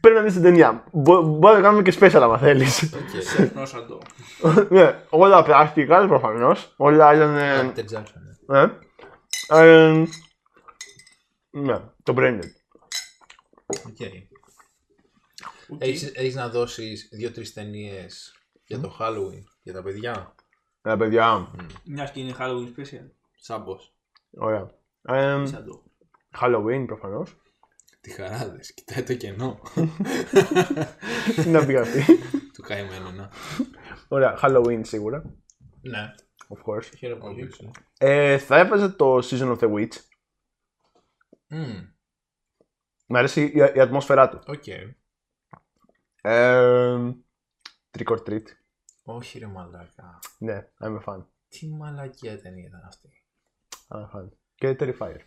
[0.00, 0.84] πρέπει να δεις την ταινία.
[0.92, 2.82] Μπο- Μπορείς να κάνουμε και special άμα θέλεις.
[2.82, 3.22] Οκ.
[3.22, 3.98] Σερνό σαν το.
[4.74, 6.74] ναι, όλα πρακτικά προφανώς.
[6.76, 7.36] Όλα ήταν...
[7.36, 8.70] ε, Peter Jackson.
[11.60, 11.72] Ναι.
[11.72, 12.50] Ε, ε, ναι, το Braindead.
[13.86, 14.00] Ok.
[15.78, 20.34] Έχεις, έχεις να δώσεις δύο-τρεις ταινίες για το Halloween, για τα παιδιά;
[20.82, 21.52] Ε, παιδιά,
[21.84, 23.06] Μια και είναι Halloween special.
[23.36, 23.94] Σάμπος.
[24.30, 24.70] ωραία.
[25.02, 25.82] Ε, Σαν το.
[26.40, 27.36] Halloween προφανώς.
[28.00, 29.60] Τι χαράδες, κοιτάει το κενό.
[31.34, 32.04] Τι να πει αυτή.
[32.52, 33.30] του καημένου, να.
[34.08, 35.22] Ωραία, Halloween σίγουρα.
[35.80, 36.14] Ναι.
[36.48, 36.84] Of course.
[36.98, 37.50] Χαίρομαι πολύ.
[37.98, 39.92] Ε, θα έβαζα το Season of the Witch.
[41.48, 41.88] Μμμ,
[43.06, 44.42] Μ' αρέσει η, η ατμόσφαιρά του.
[44.46, 44.66] Οκ.
[46.22, 47.14] Ε,
[47.90, 48.42] trick or treat.
[49.02, 50.18] Όχι ρε μαλάκα.
[50.38, 51.24] Ναι, I'm a fan.
[51.48, 53.08] Τι μαλακία ταινία ήταν αυτή.
[53.88, 54.28] I'm a fan.
[54.54, 55.18] Και Terrifier.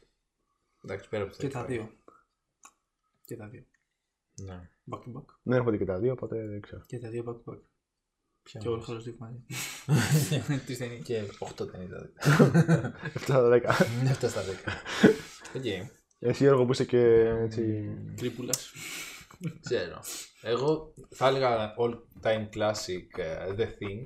[0.83, 1.67] Εντάξει, πέρα από το Και τα Terrifier.
[1.67, 1.91] δύο.
[3.25, 3.65] Και τα δύο.
[4.33, 4.69] Ναι.
[4.91, 5.25] Back to back.
[5.43, 6.83] Δεν έχω δει και τα δύο, οπότε δεν ξέρω.
[6.85, 7.59] Και τα δύο back to back.
[8.43, 9.45] Ποια Και όλο είναι; το δύο μαζί.
[10.65, 11.03] Τις ταινίες.
[11.03, 12.13] Και 8 ταινίες δηλαδή.
[13.13, 13.61] 7 στα 10.
[13.61, 14.45] 7 στα 10.
[15.55, 15.63] Οκ.
[16.23, 17.89] Εσύ Γιώργο που είσαι και έτσι...
[18.15, 18.71] Τρίπουλας.
[19.65, 19.99] Ξέρω.
[20.41, 21.93] Εγώ θα έλεγα all
[22.23, 24.03] time classic ε, The Thing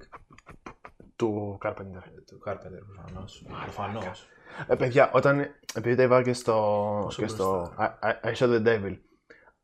[1.16, 2.04] του Carpenter.
[2.26, 3.46] του Carpenter προφανώς.
[3.64, 4.28] Προφανώς.
[4.68, 5.40] Ε, παιδιά, όταν.
[5.74, 6.54] Επειδή τα είπα και στο.
[7.02, 8.00] Πόσο και στο μπροστά.
[8.02, 8.98] I, I, I saw the devil.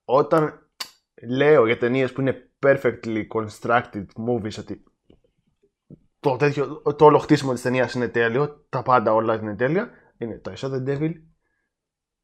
[0.05, 0.69] Όταν
[1.27, 4.83] λέω για ταινίες που είναι perfectly constructed movies ότι
[6.19, 10.39] το, τέτοιο, το όλο χτίσιμο της ταινίας είναι τέλειο, τα πάντα όλα είναι τέλεια, είναι
[10.39, 11.11] το I saw the devil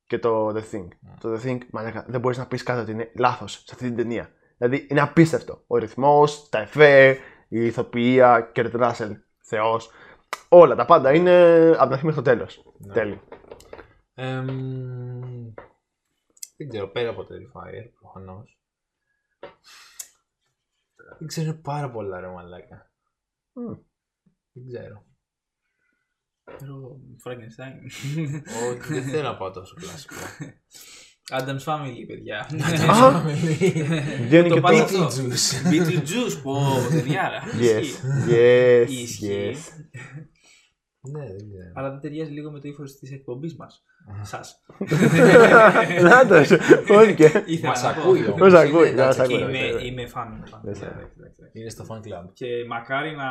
[0.08, 0.88] και το The Thing.
[1.20, 3.96] Το The Thing, μαλάκα, δεν μπορείς να πεις κάτι ότι είναι λάθος σε αυτή την
[3.96, 4.32] ταινία.
[4.58, 5.64] Δηλαδή είναι απίστευτο.
[5.68, 7.18] Ο ρυθμός, τα εφέ,
[7.48, 9.92] η ηθοποιία, Kurt Russell, θεός.
[10.50, 12.74] Όλα τα πάντα είναι από την αρχή μέχρι το τέλος.
[12.78, 12.94] Ναι.
[12.94, 13.22] Τέλειο.
[14.14, 14.46] Εμ,
[16.58, 18.60] δεν ξέρω, πέρα από το Terrifier προφανώς.
[21.20, 22.92] Δεν ξέρω είναι πάρα πολλά ρε μαλάκα.
[23.54, 23.74] Μμ.
[24.52, 25.07] Δεν ξέρω.
[27.24, 27.76] Frankenstein.
[28.72, 30.16] Όχι, δεν θέλω να πάω τόσο κλασικό.
[31.32, 32.38] Adam's Family, παιδιά.
[32.92, 33.22] Α,
[34.22, 34.84] Βγαίνει Το και πάω το...
[34.84, 35.10] αυτό.
[35.72, 36.58] Beetlejuice, πω,
[36.92, 37.42] ταιριάρα.
[37.60, 37.98] Yes, Ισχύει.
[38.30, 39.52] yes, Ισχύει.
[39.54, 39.58] yes.
[41.12, 41.72] Ναι, δεν ξέρω.
[41.74, 43.84] Αλλά δεν ταιριάζει λίγο με το ύφος της εκπομπής μας.
[44.22, 44.62] Σας.
[46.02, 46.52] Νάτος,
[46.90, 47.32] όχι και.
[47.64, 48.40] Μας ακούει όμως.
[48.40, 49.48] Μας ακούει, Είναι, μας εντάξει, ακούει.
[49.48, 50.44] είναι- Είμαι, είμαι φαν.
[50.50, 50.62] φαν.
[50.64, 51.60] Δεν σε- Εντάξει, εντάξει, εντάξει.
[51.60, 52.30] Είναι στο fan club.
[52.34, 53.26] Και μακάρι να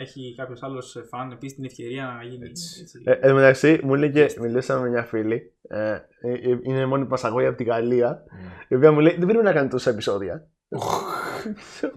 [0.00, 2.80] έχει κάποιος άλλος φαν επίσης την ευκαιρία να γίνει Έτσι.
[2.80, 3.02] έτσι.
[3.04, 5.98] Ε, Εν τω μεταξύ, μου έλεγε, μιλήσαμε με μια φίλη, ε, ε,
[6.32, 8.22] ε, είναι μόνη που μας ακούει από τη Γαλλία,
[8.68, 10.46] η οποία μου λέει, δεν πρέπει να κάνει τόσα επεισόδια.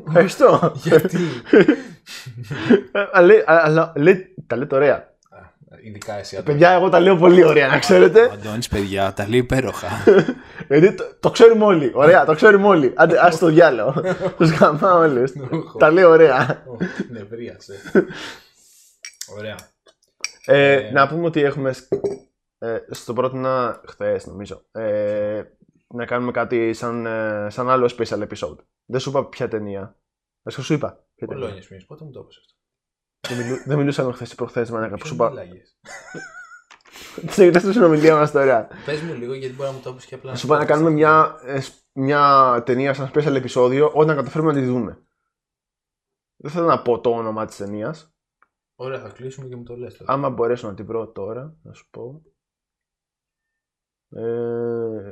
[0.08, 0.72] Ευχαριστώ.
[0.76, 1.18] Γιατί;
[2.92, 5.11] Ε, αλλά λέει- αλλά λέει, τα λέτε ωραία.
[5.84, 6.58] Ειδικά εσύ, Ε, Αντώνη.
[6.58, 8.30] Παιδιά, εγώ τα λέω πολύ ωραία, να Ο ξέρετε.
[8.34, 9.88] Αντώνης, παιδιά, τα λέει υπέροχα.
[10.70, 11.92] Γιατί το, το ξέρουμε όλοι.
[11.94, 12.94] Ωραία, το ξέρουμε όλοι.
[12.96, 13.94] Άντε, ας το διάλογο.
[14.38, 15.32] Τους γαμάω όλους.
[15.78, 16.64] Τα λέω ωραία.
[16.68, 16.76] Ω,
[17.10, 17.82] Νευρίασες.
[19.38, 19.56] Ωραία.
[20.46, 21.94] Ε, Ε, να πούμε ότι έχουμε σ-
[22.60, 24.62] ε, στο πρότεινα χθες, νομίζω.
[24.72, 25.42] Ε,
[25.88, 28.58] να κάνουμε κάτι σαν, ε, σαν άλλο special episode.
[28.86, 29.96] Δεν σου είπα ποια ταινία.
[30.42, 31.04] Δεν σου είπα.
[31.16, 31.42] Ποια ταινία.
[31.44, 32.54] Πολόνιες μήνες, πότε μου το είπες αυτό;
[33.28, 35.30] Δεν, μιλού, δεν μιλούσαμε χθες ή προχθές με ένα που σου Ποιο είπα.
[35.30, 35.78] μίλαγες.
[37.36, 38.68] Τι έγινε στη συνομιλία μας τώρα.
[38.86, 40.32] Πες μου λίγο γιατί μπορεί να μου το πεις και απλά.
[40.32, 44.54] Να σου είπα να κάνουμε μια, ε, σ- μια ταινία σαν special επεισόδιο όταν καταφέρουμε
[44.54, 45.04] να τη δούμε.
[46.36, 48.14] Δεν θέλω να πω το όνομα της ταινίας.
[48.76, 50.14] Ωραία, θα κλείσουμε και μου το λες τώρα.
[50.14, 52.22] Άμα μπορέσω να την βρω τώρα, να σου πω.
[54.10, 55.12] Ε,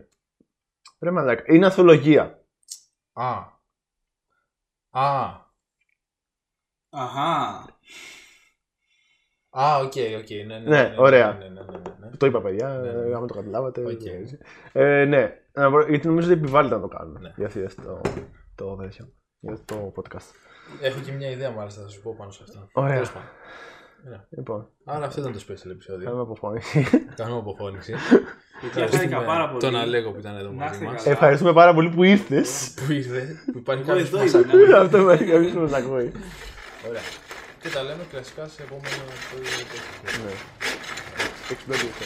[0.99, 1.44] ρε μαλάκα.
[1.53, 2.45] Είναι ανθολογία.
[3.14, 3.38] Α.
[4.90, 5.30] Α.
[6.90, 7.65] Αχά.
[9.52, 10.30] Α, ok, ok.
[10.48, 11.34] Ναι, ναι, Ναι, ωραία.
[11.34, 12.18] Ναι, ναι, ναι, ναι, ναι.
[12.18, 12.68] Το είπα, παιδιά.
[12.68, 13.10] Ναι, ναι.
[13.10, 13.82] ε, άμα το καταλάβατε.
[13.82, 14.02] Οκ.
[14.72, 15.34] Ε, ναι.
[15.53, 17.20] Να βρω- γιατί νομίζω ότι επιβάλλεται να το κάνουμε.
[17.20, 17.34] Ναι.
[17.38, 18.02] Για αυτή το,
[18.56, 20.28] το, τέτοιο, για το podcast.
[20.82, 22.68] Έχω και μια ιδέα μάλιστα, θα σου πω πάνω σε αυτό.
[22.74, 22.94] Ωραία.
[22.94, 23.28] Τέλος πάντων.
[24.07, 24.28] Ωραία.
[24.30, 26.06] Λοιπόν, Άρα αυτό ήταν το special επεισόδιο.
[26.06, 26.88] κάνουμε αποφώνηση.
[27.16, 27.94] Κάνουμε αποφώνηση.
[28.76, 29.60] Ευχαριστούμε πάρα πολύ.
[29.61, 31.03] τον Αλέγο που ήταν εδώ Να μαζί είστε μας.
[31.03, 31.11] καλά.
[31.16, 32.74] Ευχαριστούμε πάρα πολύ που ήρθες.
[32.86, 34.49] Που ήρθε, που υπάρχει Εγώ κάποιο που εδώ μας ήμουν.
[34.49, 34.74] ακούει.
[34.74, 36.11] Αυτό υπάρχει κάποιο που μας ακούει.
[36.90, 37.02] Ωραία.
[37.61, 40.26] Και τα λέμε κλασικά σε επόμενο επεισόδιο.
[40.26, 40.34] Ναι.
[41.49, 42.06] Εξυπηρετεί.